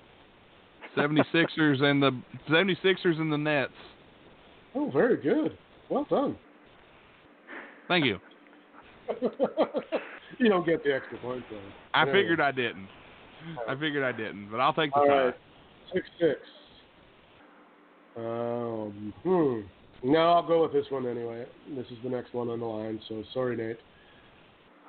[0.97, 2.11] 76ers and the
[2.49, 3.73] 76ers and the Nets.
[4.75, 5.57] Oh, very good.
[5.91, 6.37] Well done.
[7.89, 8.19] Thank you.
[10.39, 11.59] you don't get the extra point though.
[11.95, 12.21] I Anyway.
[12.23, 12.89] figured I didn't.
[13.69, 15.25] I figured I didn't, but I'll take the All tie.
[15.27, 15.35] right,
[15.93, 16.41] six six.
[18.17, 19.61] Um, hmm.
[20.11, 21.47] No, I'll go with this one anyway.
[21.75, 23.01] This is the next one on the line.
[23.09, 23.79] So sorry, Nate.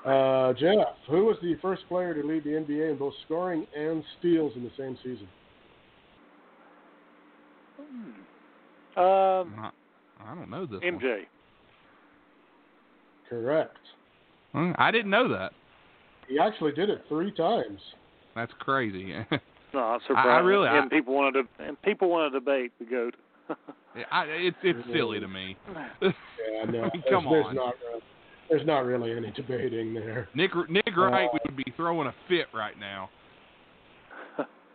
[0.06, 4.04] Uh, Jeff, who was the first player to lead the NBA in both scoring and
[4.20, 5.28] steals in the same season?
[8.96, 9.72] Um, I
[10.26, 10.82] I don't know this.
[10.82, 11.00] one.
[11.00, 11.22] MJ.
[13.30, 13.78] Correct.
[14.54, 15.52] Hmm, I didn't know that.
[16.28, 17.80] He actually did it three times.
[18.38, 19.14] That's crazy.
[19.74, 20.46] No, I'm I- I surprised.
[20.48, 23.16] really- and I- people want to and people want to debate the goat.
[24.12, 25.58] I, it's it's silly to me.
[25.74, 26.04] Yeah, no,
[26.64, 27.56] I mean, there's, come there's on.
[27.56, 28.02] not re-
[28.50, 30.30] there's not really any debating there.
[30.34, 33.10] Nick Nick Uh, Wright would be throwing a fit right now.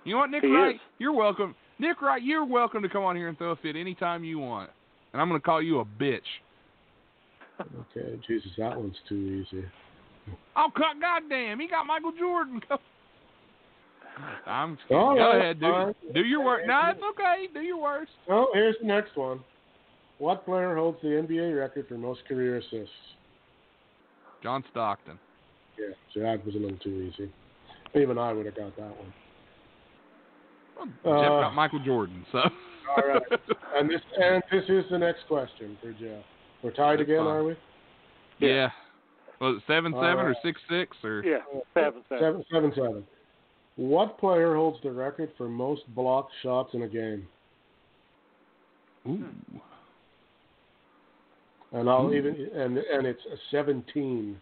[0.04, 0.74] You know what, Nick He Wright?
[0.74, 0.80] is.
[0.98, 1.54] You're welcome.
[1.78, 4.68] Nick Wright, you're welcome to come on here and throw a fit anytime you want.
[5.14, 6.20] And I'm going to call you a bitch.
[7.60, 9.64] Okay, Jesus, that one's too easy.
[10.54, 12.60] Oh, God, goddamn, he got Michael Jordan.
[14.44, 15.94] Go- I'm All go right, ahead, do fine.
[16.14, 16.62] do your work.
[16.66, 17.48] No, it's okay.
[17.52, 18.10] Do your worst.
[18.30, 19.40] Oh, here's the next one.
[20.18, 22.90] What player holds the NBA record for most career assists?
[24.42, 25.18] John Stockton.
[25.78, 27.30] Yeah, so that was a little too easy.
[27.94, 29.12] Even I would have got that one.
[30.76, 30.86] Well,
[31.22, 32.38] Jeff Uh, got Michael Jordan, so.
[32.38, 33.22] All right,
[33.76, 36.24] and this and this is the next question for Jeff.
[36.62, 37.26] We're tied That's again, fine.
[37.26, 37.56] are we?
[38.40, 38.68] yeah.
[39.40, 40.36] Was it seven All seven or right.
[40.44, 41.22] six six or?
[41.24, 41.38] yeah,
[41.74, 42.20] seven, seven.
[42.20, 43.04] Seven, seven, seven.
[43.82, 47.26] What player holds the record for most blocked shots in a game?
[49.08, 49.24] Ooh.
[51.72, 52.14] And I'll Ooh.
[52.14, 54.40] even and and it's a 17.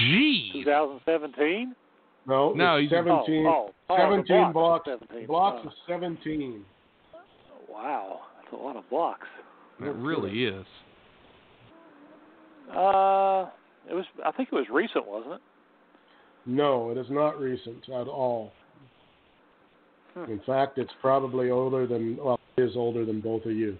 [0.00, 0.52] Jeez.
[0.54, 1.76] 2017.
[2.26, 3.46] No, No, it's he's- 17.
[3.46, 4.84] Oh, oh, oh, 17 blocks.
[4.86, 5.00] blocks.
[5.08, 5.26] 17.
[5.28, 5.68] Blocks Oh.
[5.68, 6.64] of 17.
[7.68, 9.28] Wow, that's a lot of blocks.
[9.78, 10.66] It really is.
[12.74, 13.46] Uh,
[13.88, 14.04] it was.
[14.24, 15.40] I think it was recent, wasn't it?
[16.46, 18.52] No, it is not recent at all.
[20.14, 20.30] Hmm.
[20.30, 23.76] In fact, it's probably older than well, it is older than both of you.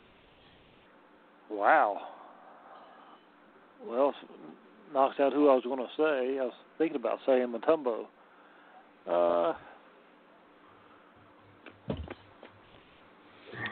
[1.50, 1.98] Wow.
[3.86, 4.14] Well,
[4.92, 6.38] knocks out who I was going to say.
[6.38, 8.04] I was thinking about saying Mutombo.
[9.08, 9.54] Uh,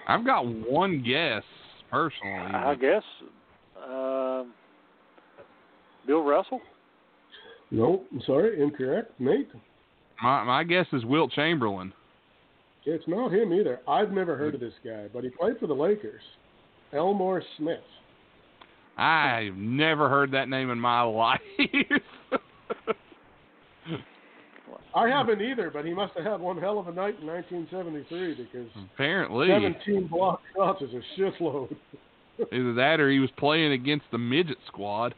[0.08, 1.42] I've got one guess
[1.90, 2.54] personally.
[2.54, 3.02] I guess
[3.86, 4.52] um,
[6.06, 6.60] Bill Russell.
[7.70, 9.50] No, I'm sorry, incorrect, Nate.
[10.22, 11.92] My my guess is Wilt Chamberlain.
[12.84, 13.80] It's not him either.
[13.86, 14.56] I've never heard hmm.
[14.56, 16.22] of this guy, but he played for the Lakers.
[16.92, 17.80] Elmore Smith.
[18.96, 21.40] I've never heard that name in my life.
[24.94, 28.34] I haven't either, but he must have had one hell of a night in 1973
[28.34, 31.76] because Apparently, 17 block shots is a shitload.
[32.52, 35.14] either that or he was playing against the midget squad.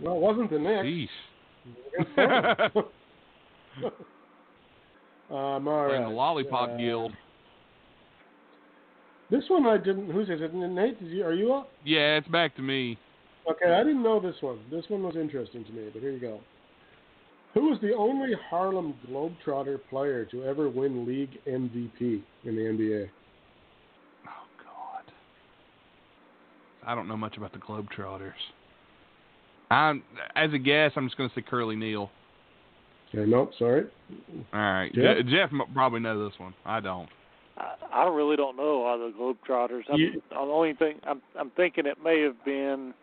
[0.00, 0.84] well, it wasn't the Knicks.
[0.84, 1.08] Jeez.
[1.64, 2.18] Against
[5.30, 6.08] um, all Playing right.
[6.08, 7.12] the Lollipop Uh, Guild.
[9.30, 10.10] This one I didn't.
[10.10, 10.52] Who's is it?
[10.52, 11.70] Nate, did you, are you up?
[11.84, 12.98] Yeah, it's back to me.
[13.48, 14.58] Okay, I didn't know this one.
[14.70, 16.40] This one was interesting to me, but here you go.
[17.54, 23.08] Who was the only Harlem Globetrotter player to ever win league MVP in the NBA?
[24.26, 25.12] Oh God.
[26.86, 28.32] I don't know much about the Globetrotters.
[29.70, 30.02] I'm
[30.36, 32.10] as a guess, I'm just going to say Curly Neal.
[33.14, 33.84] Okay, nope, sorry.
[34.52, 35.18] All right, Jeff?
[35.18, 36.54] Je- Jeff m- probably know this one.
[36.64, 37.08] I don't.
[37.58, 39.82] I, I really don't know all the Globetrotters.
[39.92, 42.94] I'm, You- the only thing I'm I'm thinking it may have been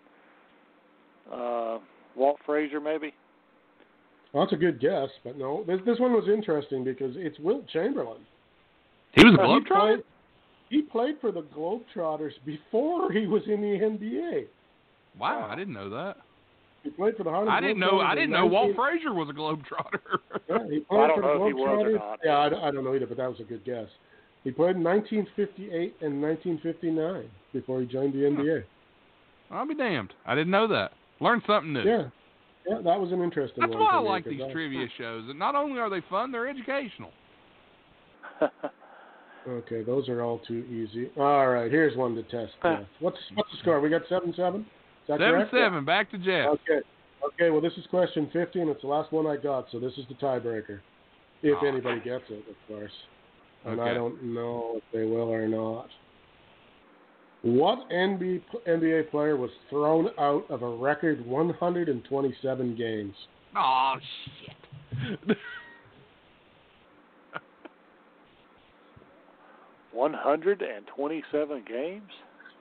[1.32, 1.80] uh,
[2.16, 3.14] Walt Frazier, maybe.
[4.34, 5.64] Well, that's a good guess, but no.
[5.68, 8.22] This this one was interesting because it's Wilt Chamberlain.
[9.14, 10.04] He was a he Globetrotter.
[10.70, 14.46] he played for the Globetrotters before he was in the NBA.
[15.18, 16.18] Wow, I didn't know that.
[16.84, 18.00] He played for the Harlem I didn't know.
[18.00, 20.20] I didn't in know Walt Frazier was a globetrotter.
[20.50, 22.20] Yeah, he played I don't for the know if he was or not.
[22.24, 23.88] Yeah, I, don't- I don't know either, but that was a good guess.
[24.46, 28.64] He played in 1958 and 1959 before he joined the NBA.
[29.52, 30.14] I'll be damned.
[30.26, 30.92] I didn't know that.
[31.20, 31.82] Learned something new.
[31.84, 32.04] Yeah,
[32.68, 33.82] yeah, that was an interesting That's one.
[33.82, 35.26] why I for me, like 'cause these I- trivia shows.
[35.30, 37.12] And not only are they fun, they're educational.
[39.48, 41.10] Okay, those are all too easy.
[41.18, 42.52] All right, here's one to test.
[42.62, 42.82] Jeff.
[43.00, 43.80] What's what's the score?
[43.80, 44.66] We got seven seven.
[45.08, 45.52] Is that Seven correct?
[45.52, 45.86] seven.
[45.86, 46.48] Back to Jeff.
[46.50, 46.82] Okay.
[47.26, 47.50] Okay.
[47.50, 50.06] Well, this is question fifty, and it's the last one I got, so this is
[50.10, 50.82] the tiebreaker.
[51.42, 51.66] If Oh.
[51.66, 52.92] anybody gets it, of course.
[53.64, 55.90] And I don't know if they will or not.
[57.44, 63.16] What NBA, NBA player was thrown out of a record 127 games?
[63.56, 63.96] Oh
[64.36, 65.38] shit.
[69.94, 72.10] One hundred and twenty-seven games.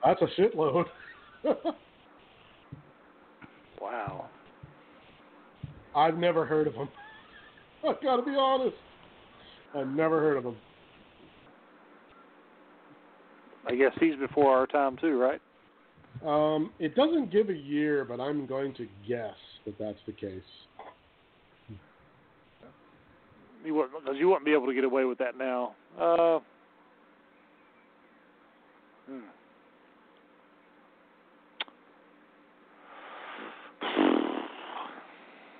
[0.05, 0.85] That's a shitload.
[3.81, 4.29] Wow.
[5.95, 6.89] I've never heard of him.
[7.87, 8.75] I've got to be honest.
[9.75, 10.55] I've never heard of him.
[13.67, 15.41] I guess he's before our time too, right?
[16.25, 19.35] Um, it doesn't give a year, but I'm going to guess
[19.65, 20.41] that that's the case.
[23.65, 25.75] You wouldn't because you wouldn't be able to get away with that now.
[25.99, 26.39] Uh,
[29.07, 29.13] hmm.
[29.13, 29.23] Mm, mm, mm, mm, mm.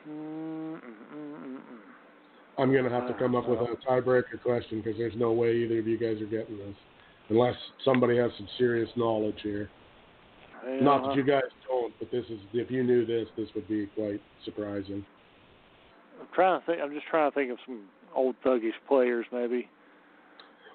[0.07, 2.61] Mm-hmm, mm-hmm, mm-hmm.
[2.61, 5.31] I'm going to have to come up with a uh, tiebreaker question because there's no
[5.31, 6.75] way either of you guys are getting this,
[7.29, 7.55] unless
[7.85, 9.69] somebody has some serious knowledge here.
[10.81, 13.85] Not that you guys don't, but this is if you knew this, this would be
[13.95, 15.05] quite surprising.
[16.19, 16.81] I'm trying to think.
[16.81, 17.83] I'm just trying to think of some
[18.15, 19.69] old thuggish players, maybe.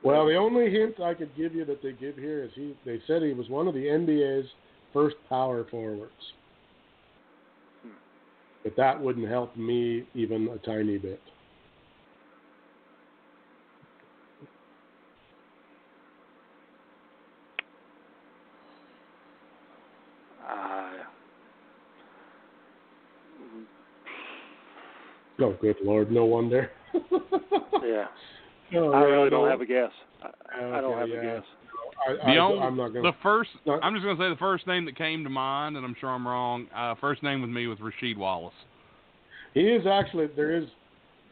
[0.02, 2.74] Well, the only hint I could give you that they give here is he.
[2.86, 4.48] They said he was one of the NBA's
[4.92, 6.12] first power forwards,
[8.64, 11.20] but that wouldn't help me even a tiny bit.
[20.48, 20.90] Uh,
[25.40, 26.70] Oh, good lord, no wonder.
[27.82, 28.06] yeah,
[28.76, 29.50] Oh, I really don't no.
[29.50, 29.90] have a guess.
[30.22, 31.16] I, I don't have yeah.
[31.16, 31.44] a guess.
[32.06, 33.50] I, The I, only, I'm not going the first.
[33.66, 33.78] No.
[33.80, 36.26] I'm just gonna say the first name that came to mind, and I'm sure I'm
[36.26, 36.66] wrong.
[36.74, 38.54] Uh, first name with me was Rasheed Wallace.
[39.54, 40.64] He is actually there is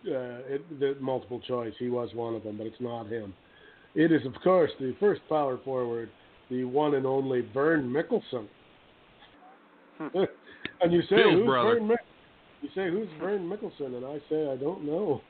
[0.06, 1.72] uh, it, the multiple choice.
[1.78, 3.34] He was one of them, but it's not him.
[3.94, 6.10] It is of course the first power forward,
[6.50, 8.46] the one and only Vern Mikkelsen.
[10.80, 11.74] and you say Bill's who's brother.
[11.74, 11.88] Vern?
[11.88, 11.96] Mick-
[12.62, 15.22] you say who's Vern Mikkelsen, and I say I don't know.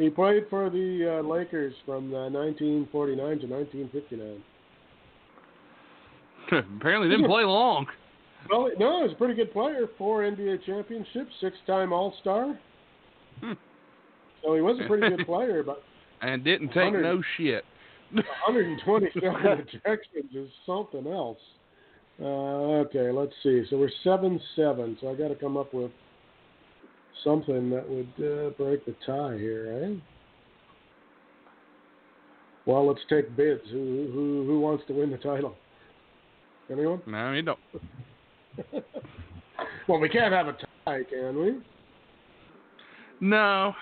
[0.00, 4.42] He played for the uh, Lakers from uh, 1949 to 1959.
[6.78, 7.86] Apparently didn't play long.
[8.48, 9.86] Well, no, he was a pretty good player.
[9.98, 12.58] Four NBA championships, six-time All-Star.
[13.42, 13.52] Hmm.
[14.42, 15.82] So he was a pretty good player, but
[16.22, 17.62] And didn't take no shit.
[18.12, 21.38] 127 ejections is something else.
[22.18, 23.64] Uh, okay, let's see.
[23.68, 24.96] So we're seven-seven.
[25.02, 25.90] So I got to come up with
[27.24, 30.00] something that would uh, break the tie here, eh?
[32.66, 33.62] Well, let's take bids.
[33.70, 35.56] Who who who wants to win the title?
[36.70, 37.02] Anyone?
[37.06, 37.58] No, you don't.
[39.88, 41.58] well, we can't have a tie, can we?
[43.20, 43.74] No.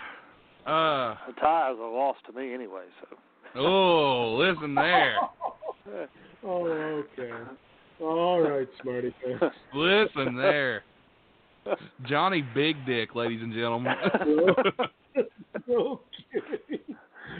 [0.66, 0.70] Uh.
[0.70, 2.85] A tie is a loss to me anyway.
[3.01, 3.16] So.
[3.60, 5.16] Oh, listen there.
[6.44, 7.32] oh, okay.
[8.01, 9.56] All right, smarty pants.
[9.74, 10.82] Listen there.
[12.07, 13.95] Johnny Big Dick, ladies and gentlemen.
[15.70, 16.81] okay.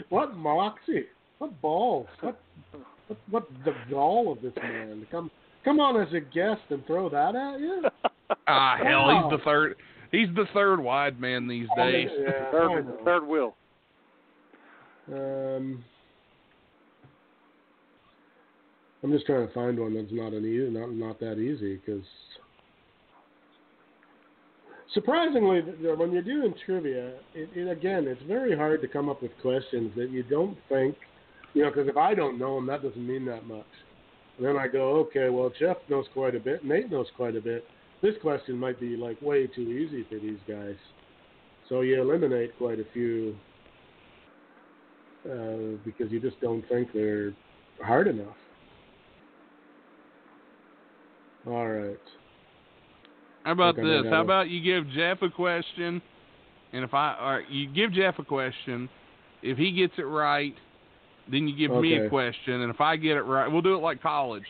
[0.09, 1.05] What moxie?
[1.39, 2.07] What balls?
[2.21, 2.39] What,
[3.07, 5.29] what what the gall of this man come
[5.63, 7.83] come on as a guest and throw that at you?
[8.47, 9.29] ah, hell, Wow.
[9.29, 9.75] he's the third.
[10.11, 12.09] He's the third wide man these days.
[12.19, 12.97] Yeah, Third, know.
[13.05, 13.55] third wheel.
[15.11, 15.83] Um,
[19.03, 22.03] I'm just trying to find one that's not an easy, not not that easy because
[24.93, 29.31] surprisingly, when you're doing trivia, it, it again, it's very hard to come up with
[29.41, 30.95] questions that you don't think,
[31.53, 33.65] you know, because if I don't know them, that doesn't mean that much.
[34.37, 37.41] And then I go, okay, well, Jeff knows quite a bit, Nate knows quite a
[37.41, 37.65] bit.
[38.01, 40.75] This question might be like way too easy for these guys,
[41.67, 43.35] so you eliminate quite a few
[45.25, 47.33] uh, because you just don't think they're
[47.83, 48.35] hard enough.
[51.45, 51.97] All right.
[53.49, 54.11] How about Okay, this?
[54.11, 55.99] How about you give Jeff a question,
[56.71, 58.87] and if I, or you give Jeff a question,
[59.41, 60.53] if he gets it right,
[61.31, 63.79] then you give me a question, and if I get it right, we'll do it
[63.79, 64.45] like college.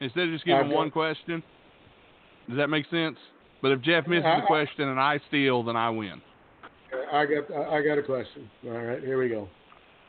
[0.00, 0.74] Instead of just giving Okay.
[0.74, 1.44] one question.
[2.48, 3.16] Does that make sense?
[3.62, 6.20] But if Jeff misses I- the question and I steal, then I win.
[7.12, 8.50] I got I got a question.
[8.64, 9.48] All right, here we go.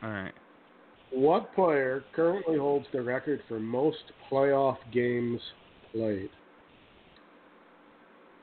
[0.02, 0.34] All right.
[1.12, 5.40] What player currently holds the record for most playoff games
[5.92, 6.32] played?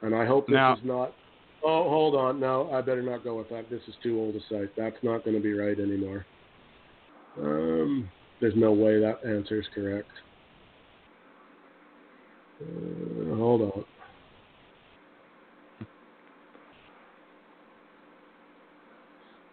[0.02, 1.12] And I hope this Now- is not.
[1.62, 2.38] Oh, hold on.
[2.38, 3.68] No, I better not go with that.
[3.68, 4.74] This is too old a site.
[4.76, 6.24] That's not going to be right anymore.
[7.36, 8.08] Um,
[8.40, 10.10] there's no way that answer is correct.
[12.60, 13.84] Uh, hold on.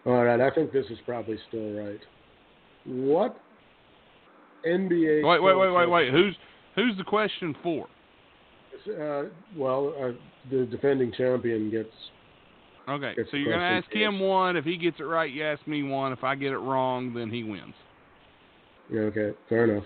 [0.06, 2.00] All right, I think this is probably still right.
[2.86, 3.40] What
[4.66, 5.24] NBA?
[5.28, 6.12] Wait, wait, wait, wait, wait.
[6.12, 6.36] Who's
[6.76, 7.88] who's the question for?
[8.88, 10.12] Uh, well, uh,
[10.50, 11.94] the defending champion gets.
[12.88, 14.56] Okay, It's so you're gonna question ask him one.
[14.58, 16.12] If he gets it right, you ask me one.
[16.12, 17.74] If I get it wrong, then he wins.
[18.92, 19.86] Yeah, okay, fair enough.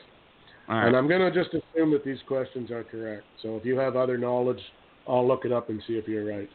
[0.68, 0.88] All right.
[0.88, 3.24] And I'm going to just assume that these questions are correct.
[3.42, 4.62] So if you have other knowledge,
[5.08, 6.50] I'll look it up and see if you're right.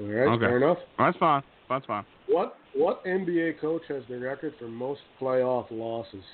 [0.00, 0.46] All right, Okay.
[0.46, 0.78] fair enough.
[0.98, 1.42] That's fine.
[1.68, 2.04] That's fine.
[2.26, 6.24] What what NBA coach has the record for most playoff losses?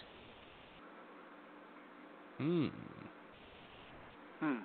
[2.39, 2.67] Hmm.
[4.41, 4.59] Hmm.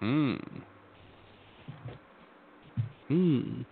[0.00, 0.34] Hmm.
[3.10, 3.62] Hmm.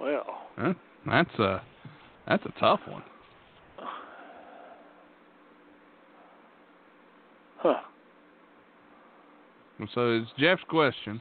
[0.00, 0.24] Well,
[0.56, 0.72] Huh?
[1.04, 1.62] That's a
[2.26, 3.02] that's a tough one.
[7.58, 7.74] huh.
[9.94, 11.20] So it's Jeff's question.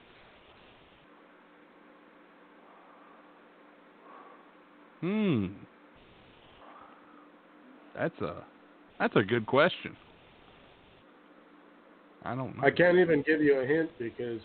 [5.01, 5.47] Hmm.
[7.93, 8.45] That's a
[8.99, 9.97] that's a good question.
[12.23, 12.63] I don't know.
[12.63, 14.41] I can't even give you a hint because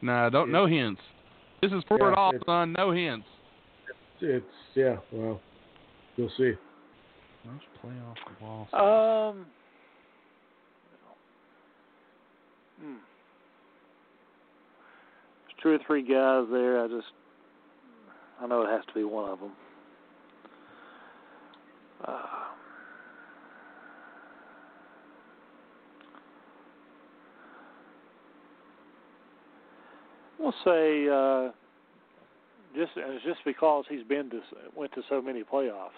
[0.00, 1.00] No, don't no hints.
[1.60, 2.72] This is for Yeah, it all, son.
[2.76, 3.26] No hints.
[4.20, 4.44] it's
[4.74, 4.96] yeah.
[5.12, 5.40] Well,
[6.16, 6.52] you'll see.
[7.44, 9.32] Most playoff loss.
[9.34, 9.46] Um.
[12.80, 12.94] Hmm.
[15.44, 16.82] There's two or three guys there.
[16.84, 17.06] I just,
[18.40, 19.52] I know it has to be one of them.
[22.04, 22.22] Uh,
[30.42, 31.52] we'll say uh,
[32.74, 34.40] just and it's just because he's been to
[34.74, 35.90] went to so many playoffs.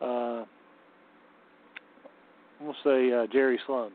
[0.00, 0.44] Uh,
[2.60, 3.92] we'll say uh, Jerry Sloan.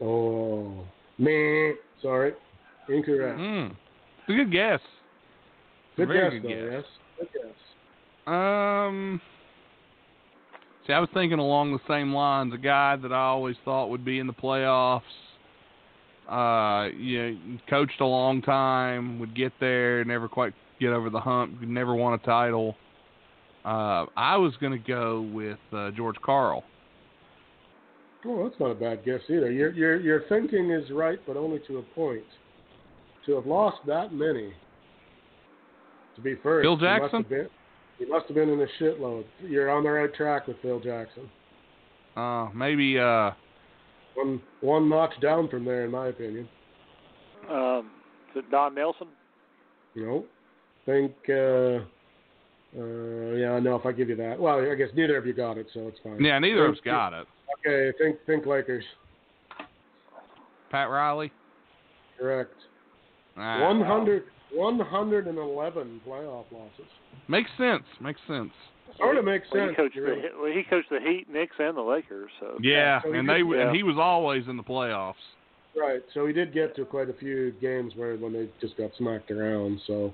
[0.00, 0.84] Oh,
[1.18, 2.32] man, sorry,
[2.88, 3.38] incorrect.
[3.38, 3.66] Hmm.
[4.20, 4.80] It's a good guess.
[5.96, 6.70] Good Very guess, good though.
[6.70, 6.84] guess.
[7.18, 7.54] Yes, good guess.
[8.26, 9.20] Um.
[10.86, 12.54] See, I was thinking along the same lines.
[12.54, 15.02] A guy that I always thought would be in the playoffs.
[16.30, 21.18] Uh, you know, coached a long time, would get there, never quite get over the
[21.18, 22.76] hump, never won a title.
[23.64, 26.62] Uh, I was going to go with uh, George Karl.
[28.24, 29.50] Oh, that's not a bad guess either.
[29.50, 32.24] Your your your thinking is right, but only to a point.
[33.26, 34.52] To have lost that many,
[36.16, 37.22] to be first, Phil must Jackson?
[37.22, 37.48] have been,
[37.98, 39.24] you must have been in a shitload.
[39.42, 41.28] You're on the right track with Phil Jackson.
[42.16, 43.30] Uh, maybe uh,
[44.14, 46.48] One one notch down from there, in my opinion.
[47.50, 47.90] Um,
[48.30, 49.08] is it Don Nelson?
[49.94, 50.24] No, know,
[50.86, 51.12] think.
[51.28, 51.84] Uh,
[52.78, 53.76] uh, yeah, no.
[53.76, 55.98] If I give you that, well, I guess neither of you got it, so it's
[56.04, 56.22] fine.
[56.22, 57.26] yeah, neither of us got it.
[57.66, 58.84] Okay, think think Lakers.
[60.70, 61.32] Pat Riley.
[62.18, 62.54] Correct.
[63.36, 66.86] Ah, 100, 111 playoff losses.
[67.28, 67.82] Makes sense.
[68.00, 68.52] Makes sense.
[68.98, 69.70] Sort of makes Well, sense.
[69.70, 70.20] he coached really.
[70.22, 72.30] the well, he coached the Heat, Knicks, and the Lakers.
[72.40, 73.66] So Yeah, so he and did- they yeah.
[73.68, 75.14] and he was always in the playoffs.
[75.76, 76.02] Right.
[76.14, 79.30] So he did get to quite a few games where when they just got smacked
[79.30, 79.80] around.
[79.86, 80.12] So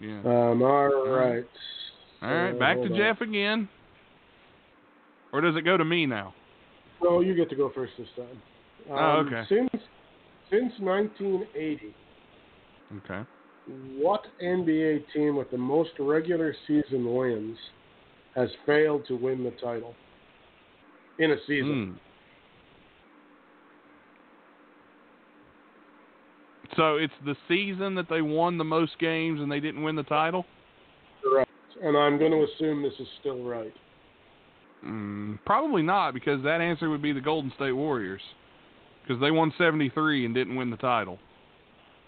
[0.00, 0.18] Yeah.
[0.20, 1.44] um, all right.
[2.22, 2.94] All right, Uh, back to on.
[2.96, 3.68] Jeff again.
[5.32, 6.34] Or does it go to me now?
[7.02, 8.42] No, you get to go first this time.
[8.90, 9.44] Um, Oh, okay.
[9.48, 9.70] Since
[10.50, 11.94] since 1980,
[12.98, 13.24] Okay.
[13.96, 17.56] what NBA team with the most regular season wins
[18.34, 19.94] has failed to win the title
[21.18, 21.92] in a season?
[21.92, 21.98] Hmm.
[26.76, 30.04] So it's the season that they won the most games and they didn't win the
[30.04, 30.46] title?
[31.22, 31.50] Correct.
[31.82, 33.72] And I'm going to assume this is still right.
[34.84, 38.22] Mm, probably not, because that answer would be the Golden State Warriors,
[39.02, 41.18] because they won 73 and didn't win the title.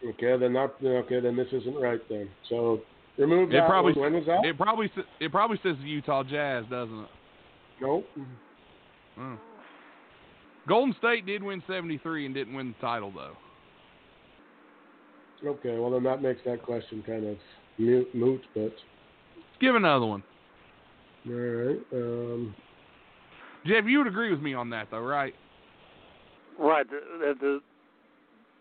[0.05, 1.21] Okay, then not okay.
[1.21, 2.29] Then this isn't right then.
[2.49, 2.81] So
[3.19, 4.13] remove It that probably one.
[4.13, 4.45] When was that?
[4.45, 7.09] it probably it probably says the Utah Jazz, doesn't it?
[7.81, 8.07] nope.
[9.19, 9.39] Mm.
[10.67, 13.35] Golden State did win 73 and didn't win the title though.
[15.47, 17.37] Okay, well then that makes that question kind of
[17.79, 18.41] moot.
[18.55, 18.73] But Let's
[19.61, 20.23] give another one.
[21.27, 21.81] all right.
[21.93, 22.55] Um,
[23.67, 25.35] Jeff, you would agree with me on that though, right?
[26.59, 26.87] Right.
[26.89, 27.61] That the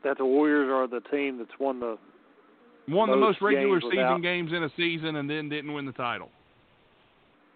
[0.03, 1.97] that the Warriors are the team that's won the
[2.89, 5.73] Won the Most most regular games season without- games in a season and then didn't
[5.73, 6.29] win the title.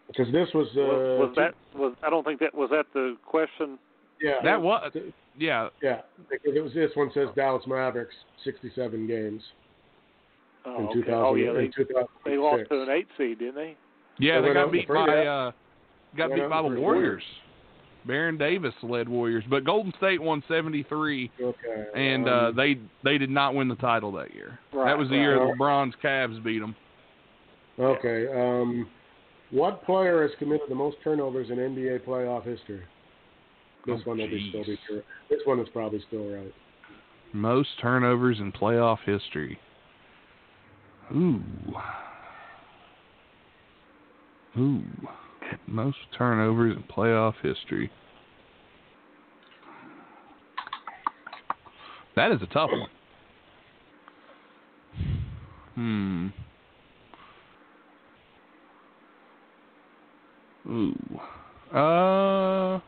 [0.08, 3.18] Because this was uh, was, was that was I don't think that was that the
[3.26, 3.78] question.
[4.22, 4.90] yeah That was
[5.38, 5.68] yeah.
[5.82, 9.42] yeah because it was this one says Dallas Mavericks 67 games
[10.66, 10.94] Oh, in okay.
[11.02, 11.70] 2000 oh yeah, they
[12.26, 13.76] they lost to an eight seed, didn't they?
[14.20, 15.52] Yeah, They they got beat by uh
[16.18, 17.24] got beat by the the first Warriors.
[18.08, 21.86] Baron Davis led Warriors, but Golden State won 73 Okay.
[21.96, 24.60] and uh um, they they did not win the title that year.
[24.74, 25.22] Right, that was the right.
[25.22, 26.76] year LeBron's Cavs beat them.
[27.80, 28.28] Okay.
[28.34, 28.88] Um,
[29.52, 32.82] what player has committed the most turnovers in NBA playoff history?
[33.86, 35.02] This Oh, one will be still be true.
[35.30, 36.54] This one is probably still right.
[37.34, 39.60] Most turnovers in playoff history.
[41.16, 41.42] Ooh.
[44.58, 44.82] Ooh.
[45.68, 47.92] Most turnovers in playoff history.
[52.16, 52.90] That is a tough one.
[55.76, 56.28] Hmm.
[60.68, 60.96] Ooh.
[61.72, 62.80] Uh.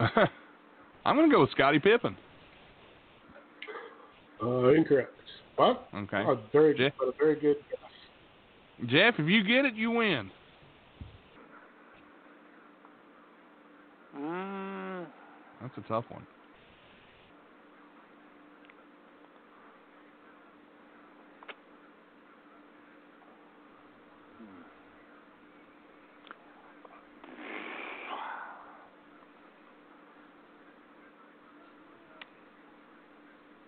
[1.04, 2.16] I'm gonna go with Scottie Pippen.
[4.40, 5.10] Uh, incorrect.
[5.58, 5.88] What?
[5.92, 6.18] Okay.
[6.18, 6.92] A very Jeff?
[6.96, 8.88] good, but a very good guess.
[8.88, 10.30] Jeff, if you get it, you win.
[14.16, 15.06] Mm,
[15.60, 16.24] That's a tough one.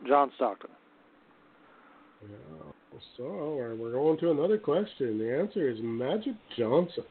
[0.06, 0.70] John Stockton.
[2.22, 2.98] Yeah.
[3.16, 5.18] So we're, we're going to another question.
[5.18, 7.04] The answer is Magic Johnson.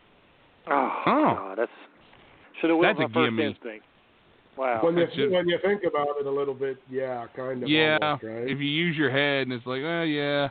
[0.69, 1.11] Oh, Oh.
[1.35, 1.71] God, that's
[2.61, 3.45] should have went That's with a first gimme.
[3.45, 3.85] instinct.
[4.57, 4.81] Wow.
[4.83, 7.69] When you That should- when you think about it a little bit, yeah, kind of.
[7.69, 7.97] yeah.
[8.01, 8.43] almost, right?
[8.49, 10.49] If you use your head and it's like, oh yeah.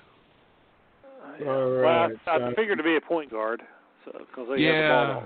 [1.41, 1.47] Yeah.
[1.51, 3.61] All well, I, I uh, figured to be a point guard,
[4.05, 5.23] so because they Yeah.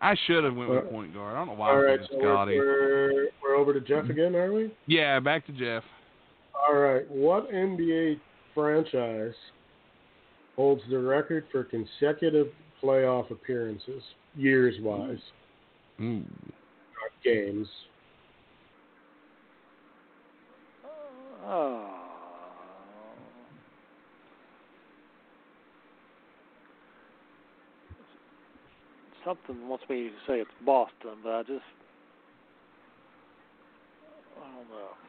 [0.00, 1.34] I should have went with Uh, point guard.
[1.34, 2.58] I don't know why All I right, was so Scottie.
[2.58, 4.70] we're we're over to Jeff again, are we?
[4.86, 5.82] Yeah, back to Jeff.
[6.68, 7.08] All right.
[7.10, 8.18] What NBA
[8.54, 9.34] franchise
[10.56, 12.48] holds the record for consecutive
[12.82, 14.02] playoff appearances,
[14.36, 15.18] years wise,
[16.00, 16.04] Ooh.
[16.04, 16.20] Hmm.
[16.20, 17.68] not games?
[21.44, 21.90] Oh.
[29.24, 31.64] Something wants me to say it's Boston, but I just
[34.40, 35.05] I don't know.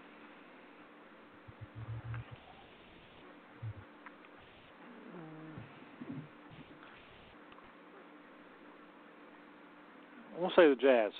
[10.37, 11.11] I want to say the Jazz.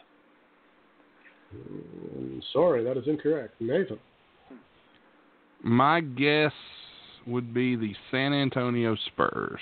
[1.56, 3.56] Mm, sorry, that is incorrect.
[3.60, 4.00] Nathan.
[5.64, 6.52] My guess
[7.26, 9.62] would be the San Antonio Spurs.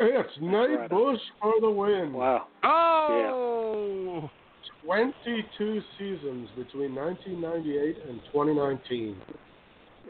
[0.00, 0.90] It's Nate right.
[0.90, 2.12] Bush for the win.
[2.12, 2.48] Wow.
[2.64, 4.30] Oh.
[4.84, 9.16] 22 seasons between 1998 and 2019.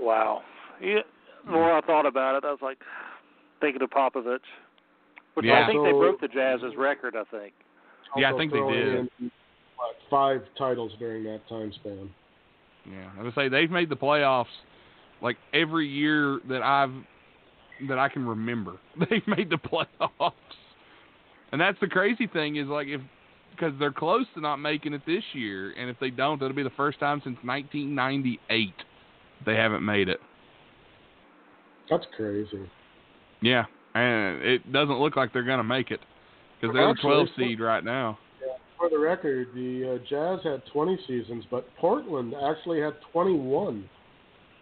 [0.01, 0.43] Wow.
[0.81, 1.01] Yeah,
[1.45, 2.79] the more I thought about it, I was like
[3.61, 4.39] thinking of Popovich.
[5.35, 5.65] Which Yeah.
[5.65, 7.53] I think they broke the Jazz's record, I think.
[8.17, 8.95] Yeah, I think they did.
[8.95, 9.31] in,
[9.77, 12.11] what, five titles during that time span.
[12.91, 14.47] Yeah, I would say they've made the playoffs
[15.23, 16.93] like every year that I've
[17.89, 18.75] that I can remember.
[18.99, 20.33] They've made the playoffs,
[21.51, 23.01] and that's the crazy thing is like if
[23.51, 26.63] because they're close to not making it this year, and if they don't, that'll be
[26.63, 28.73] the first time since 1998
[29.47, 30.21] they haven't made it.
[31.89, 32.69] That's crazy.
[33.41, 33.65] Yeah,
[33.95, 36.01] and it doesn't look like they're gonna make it
[36.69, 38.19] because they're the Actually, 12 seed right now.
[38.78, 43.89] For the record, the uh, Jazz had 20 seasons, but Portland actually had 21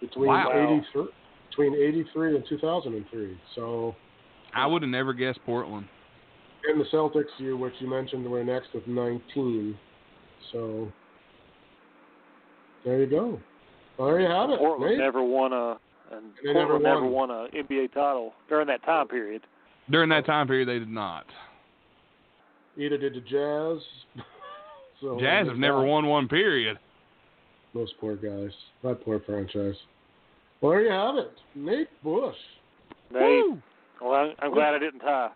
[0.01, 0.79] between Wow.
[0.95, 1.07] 83
[1.51, 3.39] between 83 and 2003.
[3.55, 3.95] So,
[4.55, 5.87] I would have never guessed Portland.
[6.71, 9.77] and the Celtics, you which you mentioned, were next with 19.
[10.53, 10.91] So,
[12.85, 13.41] there you go.
[13.99, 14.59] Well, there you have it.
[14.59, 14.99] Portland Nate.
[14.99, 15.79] never won a
[16.11, 17.29] and They never Portland never won.
[17.29, 19.43] won a NBA title during that time period.
[19.91, 21.27] During that time period, they did not.
[22.77, 23.83] Either did the Jazz.
[25.01, 26.79] so Jazz have never won one period.
[27.75, 28.53] Those poor guys.
[28.83, 29.75] That poor franchise.
[30.61, 31.33] Well, there you have it.
[31.55, 32.37] Nate Bush.
[33.13, 33.43] They,
[34.01, 35.31] well, I'm, I'm glad I didn't tie.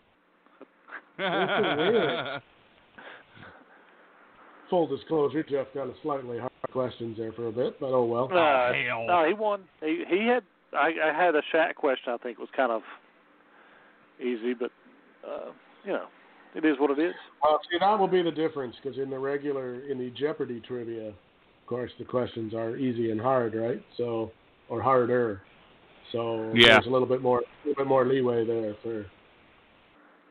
[4.71, 8.25] Full disclosure, Jeff got a slightly hard questions there for a bit, but oh well.
[8.25, 9.07] Uh, hell.
[9.07, 9.63] No, he won.
[9.81, 10.43] He he had.
[10.73, 12.13] I I had a Shaq question.
[12.13, 12.83] I think was kind of
[14.21, 14.71] easy, but
[15.27, 15.53] uh,
[15.85, 16.07] you know,
[16.57, 17.15] it is what it is.
[17.43, 21.09] Well, see, that will be the difference because in the regular, in the Jeopardy trivia,
[21.09, 21.15] of
[21.67, 23.83] course, the questions are easy and hard, right?
[23.97, 24.33] So,
[24.69, 25.43] or harder.
[26.13, 26.75] So Yeah.
[26.75, 29.07] there's a little bit more, a little bit more leeway there for.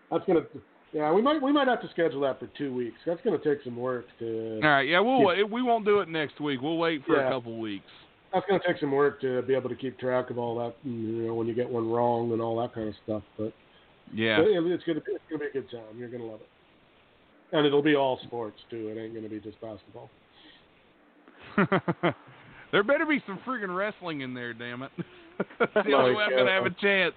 [0.10, 0.46] That's gonna,
[0.94, 1.12] yeah.
[1.12, 2.98] We might, we might have to schedule that for two weeks.
[3.06, 4.62] That's gonna take some work to.
[4.64, 5.26] All right, yeah, we'll Yeah.
[5.26, 5.50] wait.
[5.50, 6.62] We won't do it next week.
[6.62, 7.28] We'll wait for Yeah.
[7.28, 7.90] a couple weeks.
[8.34, 10.76] That's gonna take some work to be able to keep track of all that.
[10.84, 13.24] You know, when you get one wrong and all that kind of stuff.
[13.38, 13.54] But
[14.14, 14.41] Yeah.
[14.41, 15.98] It's gonna be it's gonna be a good time.
[15.98, 18.90] You're gonna love it, and it'll be all sports too.
[18.90, 20.10] It ain't gonna be just basketball.
[22.72, 24.91] there better be some friggin' wrestling in there, damn it.
[25.60, 27.14] That's the only way I'm gonna uh, have a chance.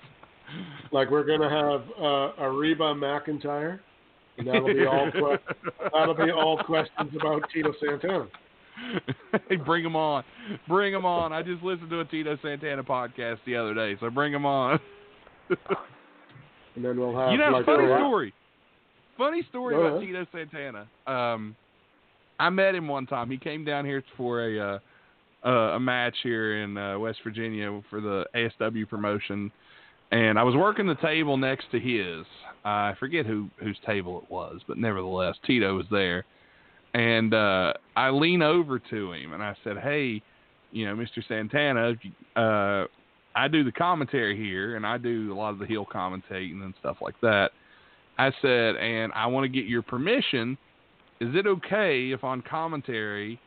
[0.93, 3.81] Like we're gonna have uh, Ariba McIntyre,
[4.39, 5.39] and that'll be all que-
[5.93, 8.27] that'll be all questions about Tito Santana.
[9.49, 10.25] hey, bring him on.
[10.67, 11.33] Bring him on.
[11.33, 14.81] I just listened to a Tito Santana podcast the other day, so bring him on.
[16.79, 18.33] And then we'll have you know, like funny story.
[19.17, 20.01] Funny story about.
[20.01, 20.87] Tito Santana.
[21.09, 21.57] Um,
[22.39, 23.29] I met him one time.
[23.29, 24.79] He came down here for a uh,
[25.45, 29.51] uh, a match here in uh, West Virginia for the ASW promotion,
[30.13, 32.25] and I was working the table next to his.
[32.65, 36.25] I forget who whose table it was, but nevertheless, Tito was there,
[36.95, 40.23] and uh, I lean over to him and I said, "Hey,
[40.71, 41.27] you know, Mr.
[41.27, 41.95] Santana,
[42.37, 42.87] uh,
[43.35, 46.75] I do the commentary here, and I do a lot of the heel commentating and
[46.81, 47.51] stuff like that."
[48.19, 50.59] I said, and I want to get your permission.
[51.21, 53.41] Is it okay if on commentary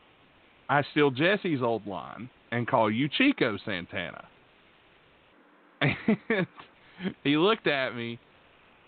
[0.68, 4.24] I steal Jesse's old line and call you Chico Santana?
[5.82, 6.46] And
[7.24, 8.18] he looked at me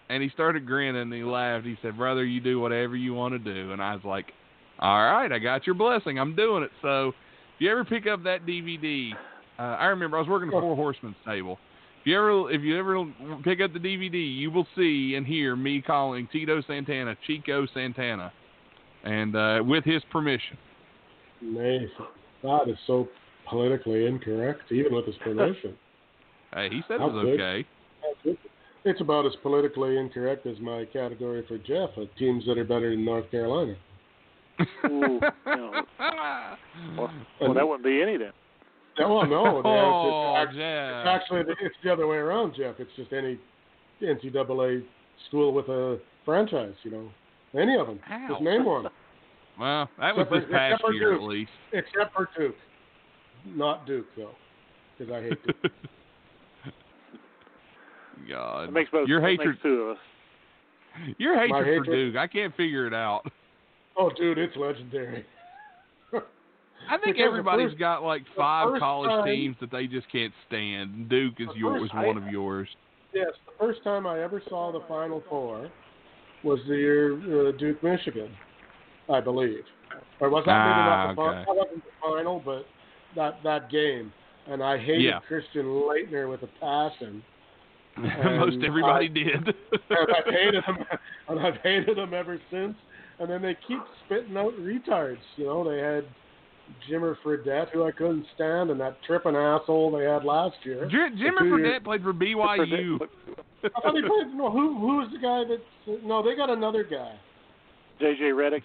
[0.09, 1.67] and he started grinning and he laughed.
[1.67, 3.73] He said, Brother, you do whatever you want to do.
[3.73, 4.33] And I was like,
[4.79, 6.19] All right, I got your blessing.
[6.19, 6.71] I'm doing it.
[6.81, 7.15] So if
[7.59, 9.11] you ever pick up that DVD,
[9.59, 11.59] uh, I remember I was working the Four Horsemen's table.
[12.01, 13.05] If you ever if you ever
[13.45, 18.33] pick up the DVD, you will see and hear me calling Tito Santana Chico Santana,
[19.05, 20.59] and uh, with his permission.
[21.41, 21.87] Nay,
[22.43, 23.09] that is so
[23.49, 25.75] politically incorrect, even with his permission.
[26.55, 27.41] Hey, he said it was good.
[27.41, 28.39] okay.
[28.85, 32.91] It's about as politically incorrect as my category for Jeff of teams that are better
[32.91, 33.75] than North Carolina.
[34.85, 35.83] Ooh, no.
[36.97, 37.11] Well,
[37.41, 38.31] well, that wouldn't be any then.
[38.99, 42.77] Yeah, well, no, oh, it's, it's, it's actually it's the other way around, Jeff.
[42.79, 43.39] It's just any
[44.01, 44.85] NCAA
[45.29, 47.11] school with a franchise, you know,
[47.61, 47.99] any of them.
[48.11, 48.27] Ow.
[48.31, 48.85] Just name one,
[49.59, 51.29] Well, that was Except for- this past except for year at Duke.
[51.31, 51.51] least.
[51.73, 52.57] except for Duke.
[53.47, 54.31] Not Duke though,
[54.99, 55.73] because I hate Duke.
[58.29, 59.09] God, It makes both.
[59.09, 60.03] your hatred, makes two of us.
[61.19, 63.31] your hatred for hatred- Duke, I can't figure it out.
[63.97, 65.25] oh, dude, it's legendary.
[66.89, 70.33] I think Because everybody's first- got like five college time- teams that they just can't
[70.47, 71.09] stand.
[71.09, 72.69] Duke is The your first- was one I- of yours.
[73.13, 75.71] Yes, the first time I ever saw the Final Four
[76.43, 77.15] was the year
[77.49, 78.31] uh, Duke Michigan,
[79.09, 79.65] I believe,
[80.21, 81.45] or was that Ah, maybe not the okay.
[81.45, 81.57] final?
[81.63, 82.67] Wasn't the final, but
[83.15, 84.13] that that game.
[84.47, 85.21] And I hated Yeah.
[85.21, 87.23] Christian Laettner with a passion.
[87.97, 89.55] Most everybody I- did.
[89.73, 90.77] and I've hated him,
[91.29, 92.75] and I've hated him ever since.
[93.21, 95.23] And then they keep spitting out retards.
[95.37, 96.05] You know, they had
[96.89, 100.87] Jimmer Fredette, who I couldn't stand, and that tripping asshole they had last year.
[100.91, 102.99] Jim, Jimmy two years- Fredette played for BYU.
[103.65, 104.35] I thought he played.
[104.35, 106.03] No, who who was the guy that?
[106.05, 107.15] No, they got another guy.
[108.01, 108.63] JJ Redick.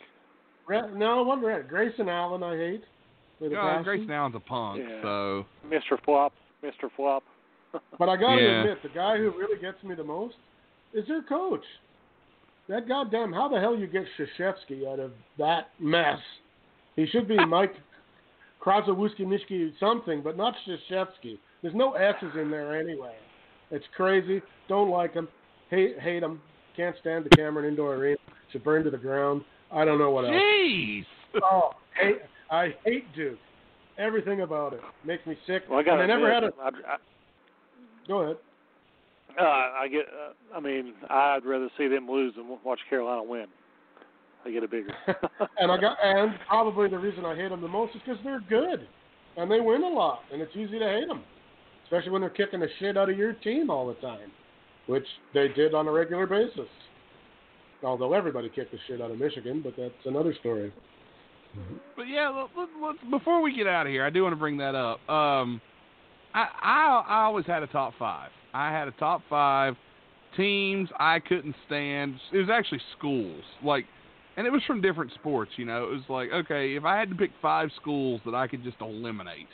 [0.68, 1.68] Re- no, one Red.
[1.70, 2.84] Grayson Allen, I hate.
[3.40, 3.84] with a God, uh, passion.
[3.84, 5.02] Grayson Allen's a punk, Yeah.
[5.02, 6.02] so Mr.
[6.04, 6.34] Flop.
[6.64, 6.90] Mr.
[6.96, 7.24] Flop.
[8.00, 8.62] But I got to Yeah.
[8.62, 10.36] admit, the guy who really gets me the most
[10.94, 11.64] is their coach.
[12.68, 16.20] That goddamn, how the hell you get Shashevsky out of that mess?
[16.96, 17.74] He should be Mike
[18.64, 21.38] Krasowski Nishki something, but not Shashevsky.
[21.62, 23.14] There's no S's in there anyway.
[23.72, 24.42] It's crazy.
[24.68, 25.28] Don't like him.
[25.70, 26.42] Hate hate him.
[26.76, 28.18] Can't stand the Cameron Indoor Arena.
[28.52, 29.44] Should burn to the ground.
[29.72, 30.34] I don't know what else.
[30.34, 31.04] jeez.
[31.44, 31.70] Oh,
[32.02, 32.18] hate,
[32.50, 33.38] I hate Duke.
[34.00, 35.62] Everything about it makes me sick.
[35.70, 36.00] Well, I got.
[36.00, 36.52] and I never had a.
[36.60, 36.70] I,
[38.08, 38.38] Go ahead.
[39.38, 39.46] I, uh,
[39.84, 40.06] I get.
[40.08, 43.46] Uh, I mean, I'd rather see them lose than watch Carolina win.
[44.46, 44.94] I get it bigger.
[45.60, 48.42] and I got, and probably the reason I hate them the most is because they're
[48.42, 48.88] good,
[49.38, 51.24] and they win a lot, and it's easy to hate them,
[51.86, 54.32] especially when they're kicking the shit out of your team all the time,
[54.88, 56.70] which they did on a regular basis.
[57.84, 60.74] Although everybody kicked the shit out of Michigan, but that's another story.
[61.96, 64.38] But yeah, let, let, let's, before we get out of here, I do want to
[64.38, 65.00] bring that up.
[65.10, 65.62] Um,
[66.34, 68.30] I, I I always had a top five.
[68.54, 69.76] I had a top five
[70.38, 72.16] teams I couldn't stand.
[72.32, 73.86] It was actually schools, like,
[74.40, 75.52] and it was from different sports.
[75.58, 78.48] You know, it was like, okay, if I had to pick five schools that I
[78.48, 79.48] could just eliminate,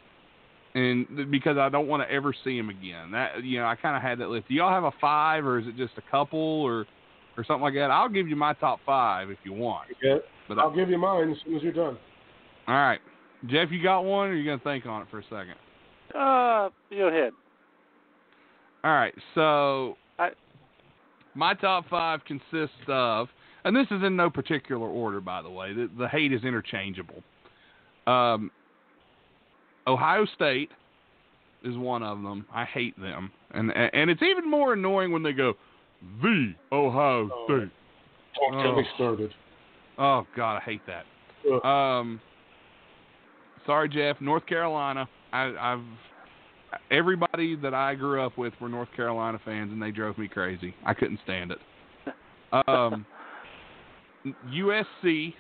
[0.76, 3.10] and because I don't want to ever see them again.
[3.12, 4.48] That you know, I kind of had that list.
[4.48, 6.86] Do y'all have a five, or is it just a couple, or
[7.38, 7.92] or something like that.
[7.92, 9.90] I'll give you my top five if you want.
[10.02, 10.18] Yeah,
[10.48, 11.98] But I'll give you mine as soon as you're done.
[12.68, 13.00] all right,
[13.48, 15.56] Jeff, you got one, or you gonna think on it for a second?
[16.14, 17.34] Uh, go ahead.
[18.84, 20.32] All right, so I-
[21.34, 23.28] my top five consists of,
[23.66, 25.74] and this is in no particular order, by the way.
[25.74, 27.22] The, the hate is interchangeable.
[28.08, 28.52] Um,
[29.88, 30.70] Ohio State
[31.64, 32.46] is one of them.
[32.54, 35.54] I hate them, and and it's even more annoying when they go
[36.22, 37.46] the Ohio Oh.
[37.48, 37.72] State.
[38.52, 38.96] Get me Oh.
[38.96, 39.34] started.
[39.98, 41.06] Oh God, I hate that.
[41.52, 41.66] Ugh.
[41.66, 42.22] Um,
[43.66, 44.22] sorry, Jeff.
[44.22, 45.08] North Carolina.
[45.34, 45.84] I, I've
[46.92, 50.76] everybody that I grew up with were North Carolina fans, and they drove me crazy.
[50.86, 51.60] I couldn't stand it.
[52.68, 53.06] Um,
[54.26, 55.34] USC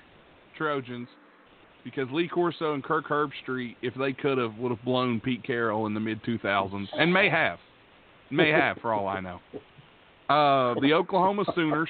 [0.57, 1.07] Trojans,
[1.83, 5.85] because Lee Corso and Kirk Herbstreit, if they could have, would have blown Pete Carroll
[5.85, 7.59] in the mid 2000s, and may have,
[8.31, 9.39] may have for all I know.
[10.29, 11.89] Uh, the Oklahoma Sooners.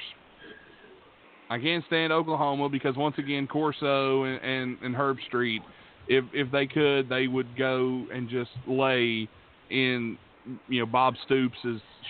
[1.48, 5.62] I can't stand Oklahoma because once again Corso and, and, and Herb Street,
[6.08, 9.28] if if they could, they would go and just lay
[9.70, 10.18] in
[10.68, 11.56] you know Bob Stoops'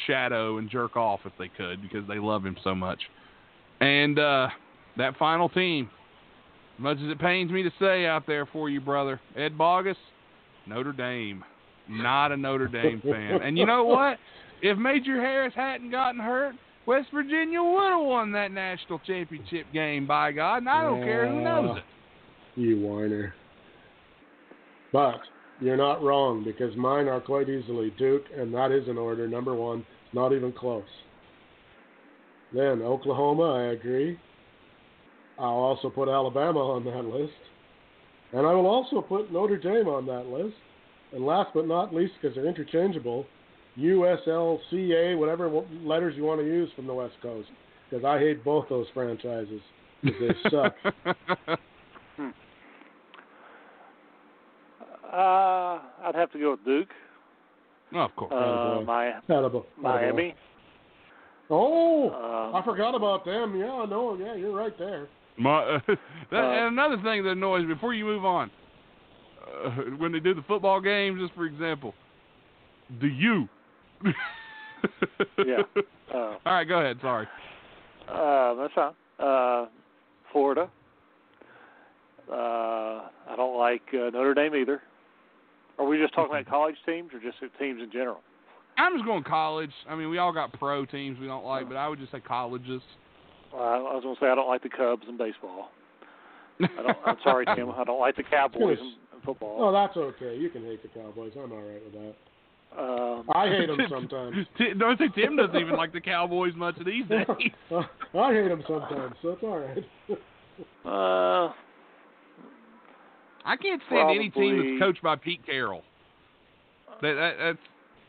[0.07, 3.01] shadow and jerk off if they could because they love him so much.
[3.81, 4.49] And uh,
[4.97, 5.91] that final team,
[6.77, 9.97] as much as it pains me to say out there for you, brother, Ed Bogus,
[10.67, 11.45] Notre Dame,
[11.89, 13.43] not a Notre Dame fan.
[13.43, 14.19] And you know what?
[14.63, 16.55] If Major Harris hadn't gotten hurt,
[16.87, 21.29] West Virginia would have won that national championship game, by God, and I don't care
[21.29, 22.59] who knows it.
[22.59, 23.35] You whiner.
[24.95, 25.21] But
[25.61, 29.29] you're not wrong because mine are quite easily Duke, and that is in order.
[29.29, 30.85] Number one, not even close.
[32.55, 34.19] Then Oklahoma, I agree.
[35.39, 37.33] I'll also put Alabama on that list.
[38.33, 40.57] And I will also put Notre Dame on that list.
[41.13, 43.27] And last but not least, because they're interchangeable,
[43.79, 45.49] USLCA, whatever
[45.83, 47.49] letters you want to use from the West Coast.
[47.89, 49.61] Because I hate both those franchises
[50.03, 50.75] because they suck.
[55.13, 56.89] Uh, I'd have to go with Duke.
[57.95, 58.33] oh, of course.
[58.35, 58.85] Uh, Attaboy.
[58.85, 59.65] my Attaboy.
[59.81, 60.35] Miami.
[61.49, 63.57] Oh, Uh, I forgot about them.
[63.57, 65.09] Yeah, no, yeah, you're right there.
[65.39, 65.99] My, that,
[66.33, 68.51] Uh, and another thing that annoys me before you move on,
[69.65, 71.95] uh, when they do the football games, just for example,
[73.01, 73.49] do you?
[75.39, 75.63] Yeah.
[76.15, 76.99] Uh, All right, go ahead.
[77.01, 77.27] Sorry.
[78.09, 78.93] Uh, that's fine.
[79.19, 79.67] Uh,
[80.31, 80.71] Florida.
[82.31, 84.83] Uh, I don't like uh, Notre Dame either.
[85.79, 88.21] Are we just talking about college teams or just teams in general?
[88.79, 89.73] I'm just going college.
[89.89, 92.21] I mean, we all got pro teams we don't like, but I would just say
[92.21, 92.83] colleges.
[93.53, 95.71] Uh, I was going to say I don't like the Cubs in baseball.
[96.61, 97.71] I don't, I'm sorry, Tim.
[97.71, 99.57] I don't like the Cowboys in, in football.
[99.61, 100.37] Oh, that's okay.
[100.37, 101.33] You can hate the Cowboys.
[101.37, 102.15] I'm all right with that.
[102.79, 104.47] Um, I hate them sometimes.
[104.59, 107.27] Ti- Don't think Tim doesn't even like the Cowboys much these days.
[107.71, 109.85] I hate them sometimes, so it's all right.
[110.85, 111.53] uh,
[113.45, 115.83] I can't stand any team that's coached by Pete Carroll.
[117.01, 117.59] That, that that's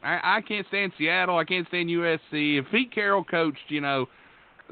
[0.04, 1.38] I, I can't stand Seattle.
[1.38, 2.60] I can't stand USC.
[2.60, 4.08] If Pete Carroll coached, you know,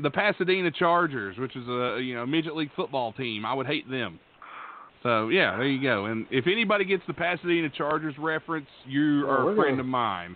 [0.02, 3.90] the Pasadena Chargers, which is a you know midget league football team, I would hate
[3.90, 4.20] them.
[5.04, 6.06] So yeah, there you go.
[6.06, 10.36] And if anybody gets the Pasadena Chargers reference, you are a friend gonna- of mine.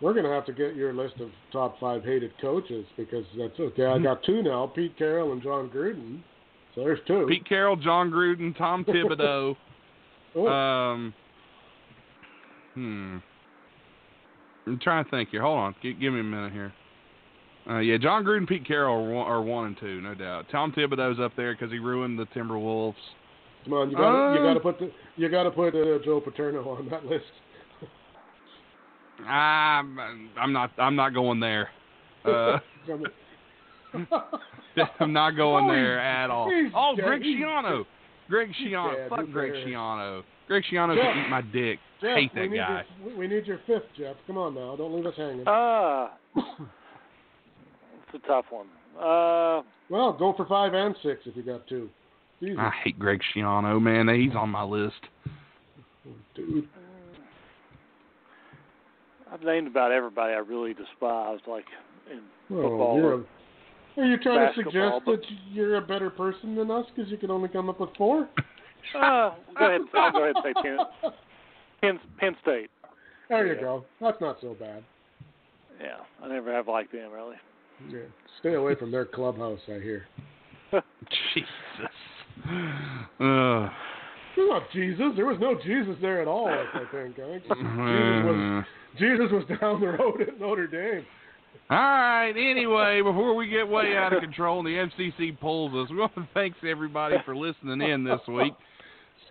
[0.00, 3.86] We're gonna have to get your list of top five hated coaches because that's okay.
[3.86, 6.20] I got two now: Pete Carroll and Jon Gruden.
[6.74, 7.26] So there's two.
[7.26, 9.56] Pete Carroll, Jon Gruden, Tom Thibodeau.
[10.34, 11.14] Oh, Um,
[12.74, 13.16] hmm.
[14.66, 15.40] I'm trying to think here.
[15.40, 15.74] Hold on.
[15.82, 16.72] Give, give me a minute here.
[17.68, 20.46] Uh, yeah, Jon Gruden, Pete Carroll are one, are one and two, no doubt.
[20.52, 22.94] Tom Thibodeau's up there because he ruined the Timberwolves.
[23.64, 25.74] come on, you got to you uh, got to put the, you got to put
[25.74, 27.24] uh, Joe Paterno on that list.
[29.26, 29.98] I'm,
[30.38, 30.70] I'm not.
[30.78, 31.70] I'm not going there.
[32.24, 32.58] Uh,
[35.00, 36.50] I'm not going Oh, there at all.
[36.74, 36.94] Oh.
[36.96, 37.84] Greg He's- Schiano.
[38.28, 39.08] Greg he's Schiano.
[39.08, 39.66] Fuck Greg cares?
[39.68, 40.22] Schiano.
[40.48, 41.04] Greg Schiano Jeff.
[41.14, 41.78] can eat my dick.
[42.00, 42.84] Jeff, Hate we that need guy.
[43.00, 44.16] Your, we- we need your fifth, Jeff.
[44.26, 45.46] Come on now, don't leave us hanging.
[45.48, 46.46] uh, it's
[48.22, 48.66] a tough one.
[48.98, 51.88] Uh, well, go for five and six if you got two.
[52.40, 52.56] Easy.
[52.58, 54.08] I hate Greg Schiano, man.
[54.14, 54.94] He's on my list.
[56.34, 56.68] Dude.
[59.32, 61.64] I've named about everybody I really despised, like
[62.10, 62.20] in
[62.50, 62.96] Oh, football.
[62.96, 63.24] you're a-
[64.00, 67.16] are you trying to suggest but- that you're a better person than us because you
[67.16, 68.28] can only come up with four?
[68.94, 69.80] Uh, go ahead.
[69.94, 70.78] I'll go ahead and say Penn,
[71.80, 72.70] Penn, Penn State.
[73.28, 73.60] There you Yeah.
[73.60, 73.84] go.
[74.00, 74.84] That's not so bad.
[75.80, 77.34] Yeah, I never have liked them really.
[77.90, 77.98] Yeah.
[78.40, 80.06] Stay away from their clubhouse, I hear.
[81.34, 81.92] Jesus.
[83.18, 83.68] Uh,
[84.38, 85.12] not Jesus.
[85.16, 87.14] There was no Jesus there at all, I think.
[87.18, 88.64] I think Jesus was,
[88.98, 91.06] Jesus was down the road at Notre Dame.
[91.70, 92.30] All right.
[92.30, 96.14] Anyway, before we get way out of control and the FCC pulls us, we want
[96.14, 98.52] to thank everybody for listening in this week.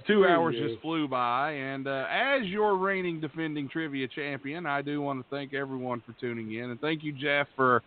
[0.07, 5.01] Two hours just flew by, and uh, as your reigning defending trivia champion, I do
[5.01, 7.81] want to thank everyone for tuning in, and thank you, Jeff, for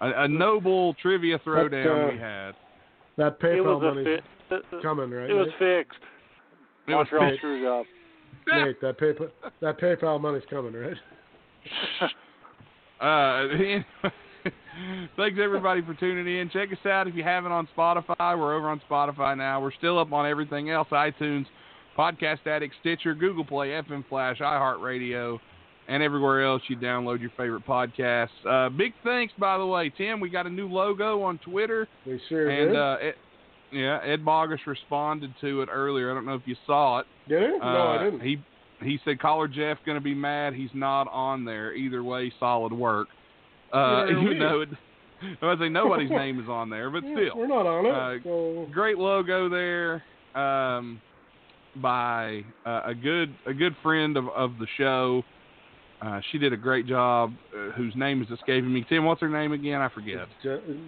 [0.00, 2.52] a, a noble trivia throwdown uh, we had.
[3.16, 5.30] That PayPal was a money's coming, right?
[5.30, 5.86] it was Nate?
[5.86, 6.00] fixed.
[6.88, 7.38] It was Montreal fixed.
[7.40, 7.86] screwed up.
[8.46, 9.30] Nate, that PayPal
[9.60, 10.96] that PayPal money's coming, right?
[13.00, 13.84] Uh, anyway,
[15.16, 16.48] thanks everybody for tuning in.
[16.50, 18.38] Check us out if you haven't on Spotify.
[18.38, 19.60] We're over on Spotify now.
[19.60, 21.46] We're still up on everything else: iTunes,
[21.98, 25.38] Podcast Addict, Stitcher, Google Play, FM Flash, iHeartRadio,
[25.88, 28.28] and everywhere else you download your favorite podcasts.
[28.48, 30.20] Uh, big thanks, by the way, Tim.
[30.20, 32.76] We got a new logo on Twitter, We sure and did.
[32.76, 33.14] uh, Ed,
[33.72, 36.10] yeah, Ed Bogus responded to it earlier.
[36.10, 37.06] I don't know if you saw it.
[37.28, 37.58] did it?
[37.60, 38.20] no, I Uh, didn't.
[38.20, 38.38] He
[38.82, 40.52] he said caller Jeff going to be mad.
[40.54, 41.72] He's not on there.
[41.74, 43.08] Either way, solid work.
[43.72, 44.68] Uh, Yeah, even we- it,
[45.42, 47.90] I say nobody's name is on there, but Yeah, still, we're not on it.
[47.92, 50.02] uh, so great logo there
[50.34, 51.00] um,
[51.76, 55.22] by uh, a good a good friend of, of the show.
[56.02, 57.32] Uh, she did a great job.
[57.54, 58.84] Uh, whose name is escaping me?
[58.88, 59.80] Tim, what's her name again?
[59.80, 60.26] I forget.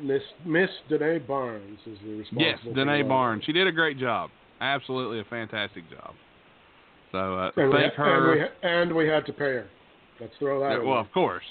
[0.02, 2.42] Miss Miss Danae Barnes is the responsible.
[2.42, 3.42] Yes, Danae Barnes.
[3.44, 4.30] She did a great job.
[4.60, 6.14] Absolutely a fantastic job.
[7.12, 8.32] So uh, And we, thank her.
[8.32, 9.66] And we, and we had to pay her.
[10.20, 10.82] Let's throw that.
[10.82, 11.44] Yeah, well, of course,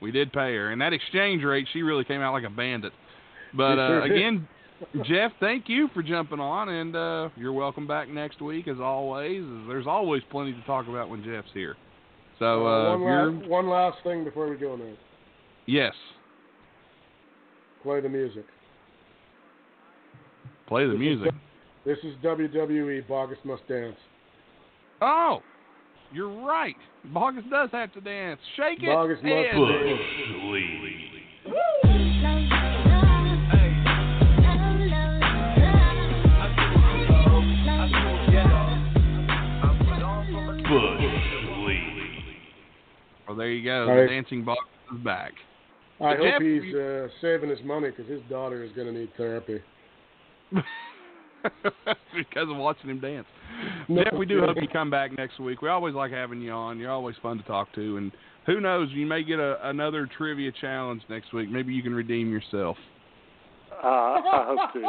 [0.00, 2.92] we did pay her, and that exchange rate, she really came out like a bandit.
[3.56, 4.46] But uh, again,
[5.04, 9.42] Jeff, thank you for jumping on, and uh, you're welcome back next week as always.
[9.68, 11.76] There's always plenty to talk about when Jeff's here.
[12.40, 14.94] So Uh, uh, one, if one last thing before we go there.
[15.66, 15.94] yes,
[17.82, 18.44] Play the music.
[20.66, 21.34] play the This is music.
[21.86, 23.06] This is WWE.
[23.08, 23.96] Bogus must dance.
[25.00, 25.42] Oh,
[26.12, 26.76] you're right.
[27.12, 28.40] Bogus does have to dance.
[28.56, 28.86] Shake it.
[28.86, 29.52] Bogus must Ed.
[29.52, 31.10] dance.
[43.30, 43.82] Well, there you go.
[43.88, 44.10] All The right.
[44.10, 44.58] dancing Bogus
[44.92, 45.30] is back.
[46.00, 48.92] I But hope Jeff, he's you- uh, saving his money because his daughter is going
[48.92, 49.62] to need therapy.
[50.52, 53.28] because of watching him dance.
[53.88, 55.62] No Jeff, we do hope you come back next week.
[55.62, 56.80] We always like having you on.
[56.80, 58.10] You're always fun to talk to, and
[58.46, 61.48] who knows, you may get a, another trivia challenge next week.
[61.48, 62.76] Maybe you can redeem yourself.
[63.70, 64.80] Uh, I hope to.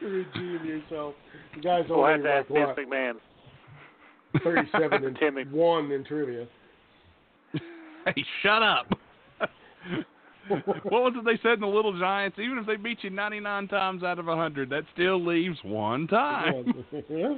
[0.08, 1.14] Redeem yourself.
[1.54, 3.12] The guy's We'll have only to ask Vince McMahon.
[4.44, 6.46] 37 and Tim Mc- one in trivia.
[8.06, 8.86] Hey, shut up.
[10.48, 12.38] what was it they said in the Little Giants?
[12.38, 16.84] Even if they beat you 99 times out of 100, that still leaves one time.
[17.10, 17.34] yeah.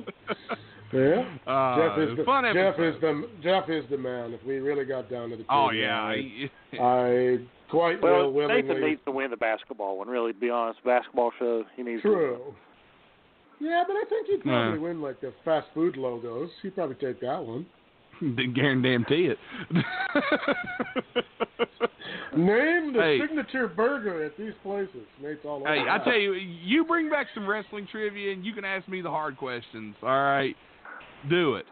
[0.93, 1.25] Yeah.
[1.47, 2.95] Uh, Jeff is the fun Jeff episode.
[2.97, 4.33] is the Jeff is the man.
[4.33, 7.39] If we really got down to the Oh yeah, I, I- I
[7.71, 8.91] quite Well, will Nathan willingly.
[8.91, 10.09] needs to win the basketball one.
[10.09, 12.03] Really, to be honest, basketball show he needs.
[12.03, 12.55] To True.
[13.61, 14.43] Yeah, but I think he'd uh.
[14.53, 14.85] probably Yeah.
[14.85, 16.51] win like the fast food logos.
[16.63, 17.67] He'd probably take that one.
[18.55, 19.39] guarantee it.
[22.37, 23.19] Name the Hey.
[23.21, 25.07] signature burger at these places.
[25.23, 28.65] Nate's all Hey, I tell you, you bring back some wrestling trivia, and you can
[28.65, 29.95] ask me the hard questions.
[30.03, 30.57] All right,
[31.29, 31.67] do it.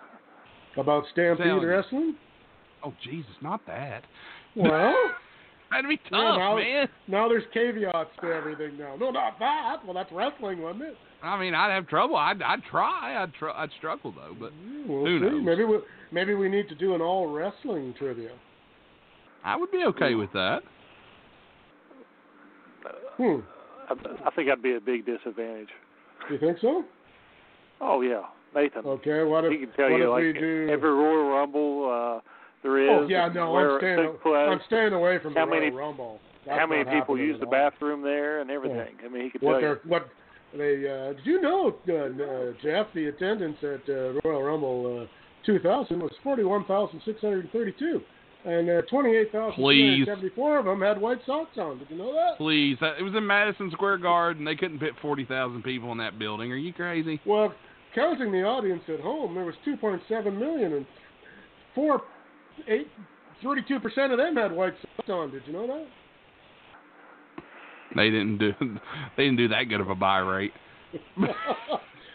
[0.76, 2.14] about Stampede Wrestling.
[2.84, 4.04] Oh Jesus, not that.
[4.54, 4.94] Well,
[5.70, 6.88] That'd be yeah, tough, now, man.
[7.08, 8.96] now there's caveats to everything now.
[8.96, 9.76] No, not that.
[9.84, 10.96] Well, that's wrestling, wasn't it?
[11.22, 12.16] I mean, I'd have trouble.
[12.16, 13.22] I'd, I'd try.
[13.22, 13.52] I'd try.
[13.62, 14.34] I'd struggle though.
[14.38, 14.52] But
[14.86, 15.24] We'll Who see.
[15.26, 15.42] knows?
[15.44, 15.78] Maybe we
[16.12, 18.30] maybe we need to do an all wrestling trivia.
[19.44, 20.60] I would be okay with that.
[23.16, 23.40] Hmm.
[23.90, 23.94] I,
[24.26, 25.68] I think I'd be a big disadvantage.
[26.30, 26.84] You think so?
[27.80, 28.22] Oh yeah,
[28.54, 28.84] Nathan.
[28.84, 29.22] Okay.
[29.24, 30.68] What if he can tell what you if like we do?
[30.70, 32.20] every Royal Rumble uh,
[32.62, 32.88] there is.
[32.90, 34.16] oh yeah, no, where I'm staying.
[34.22, 36.20] place, I'm staying away from how the Royal many- Rumble.
[36.46, 38.94] That's how many people use the bathroom there and everything.
[39.04, 39.80] I mean, he could What tell you.
[39.86, 40.08] what
[40.56, 45.06] they uh, did you know uh, uh, Jeff the attendance at uh, Royal Rumble uh,
[45.44, 48.00] 2000 was 41,632
[48.44, 51.78] and uh, 28,674 of them had white socks on.
[51.80, 52.38] Did you know that?
[52.38, 54.44] Please, Uh, it was in Madison Square Garden.
[54.44, 56.50] They couldn't fit forty thousand people in that building.
[56.52, 57.20] Are you crazy?
[57.26, 57.52] Well,
[57.94, 60.86] counting the audience at home, there was 2.7 million and
[61.74, 62.02] four
[62.66, 62.88] eight
[63.42, 65.30] 32 percent of them had white socks on.
[65.30, 65.86] Did you know that?
[67.96, 68.52] They didn't do.
[69.16, 70.52] They didn't do that good of a buy rate.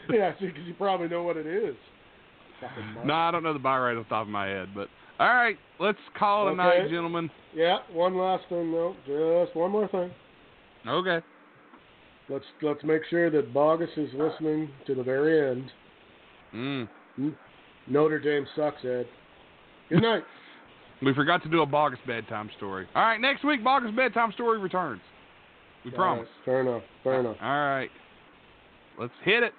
[0.10, 1.76] yeah, because you probably know what it is.
[3.06, 4.88] No, I don't know the buy rate off the top of my head, but
[5.20, 7.30] all right, let's call it a night, gentlemen.
[7.54, 8.96] Yeah, one last thing though.
[9.06, 10.12] Just one more thing.
[10.88, 11.26] Okay.
[12.30, 15.72] Let's let's make sure that Bogus is listening to the very end.
[16.56, 16.88] Mm.
[17.88, 19.08] Notre Dame sucks, Ed.
[19.90, 20.24] Good night.
[21.02, 22.88] We forgot to do a Bogus bedtime story.
[22.96, 25.02] All right, next week Bogus bedtime story returns.
[25.84, 26.28] We All promise.
[26.28, 26.84] right, fair enough.
[27.04, 27.38] Fair enough.
[27.42, 27.90] All right.
[28.98, 29.54] Let's hit it.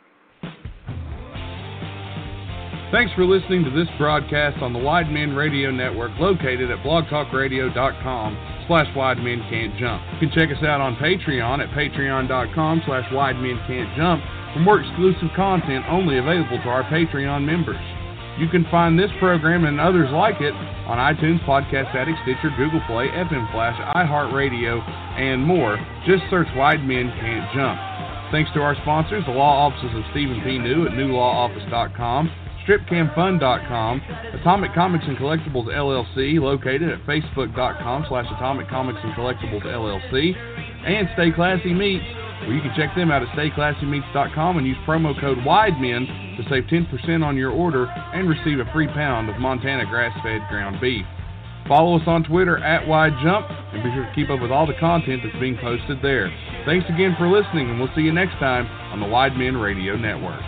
[2.93, 8.65] Thanks for listening to this broadcast on the Wide Men Radio Network located at blogtalkradio.com
[8.69, 10.01] slash Wide Men Can't Jump.
[10.15, 14.23] You can check us out on Patreon at patreon.com slash Wide Men Can't Jump
[14.55, 17.83] for more exclusive content only available to our Patreon members.
[18.39, 20.55] You can find this program and others like it
[20.91, 24.83] on iTunes, Podcast Addict, Stitcher, Google Play, FM Flash, iHeartRadio,
[25.21, 25.79] and more.
[26.07, 27.79] Just search Wide Men Can't Jump.
[28.33, 30.59] Thanks to our sponsors, the law offices of Stephen P.
[30.59, 32.31] New at newlawoffice.com,
[32.67, 34.03] stripcamfun.com,
[34.41, 40.35] Atomic Comics and Collectibles LLC, located at facebook.com slash Atomic Comics and Collectibles LLC,
[40.85, 42.05] and Stay Classy Meats,
[42.41, 46.65] where you can check them out at stayclassymeats.com and use promo code WIDEMEN to save
[46.65, 51.07] 10% on your order and receive a free pound of Montana grass-fed ground beef.
[51.67, 54.79] Follow us on Twitter at WideJump and be sure to keep up with all the
[54.79, 56.31] content that's being posted there.
[56.67, 59.97] Thanks again for listening, and we'll see you next time on the Wide Men Radio
[59.97, 60.43] Network.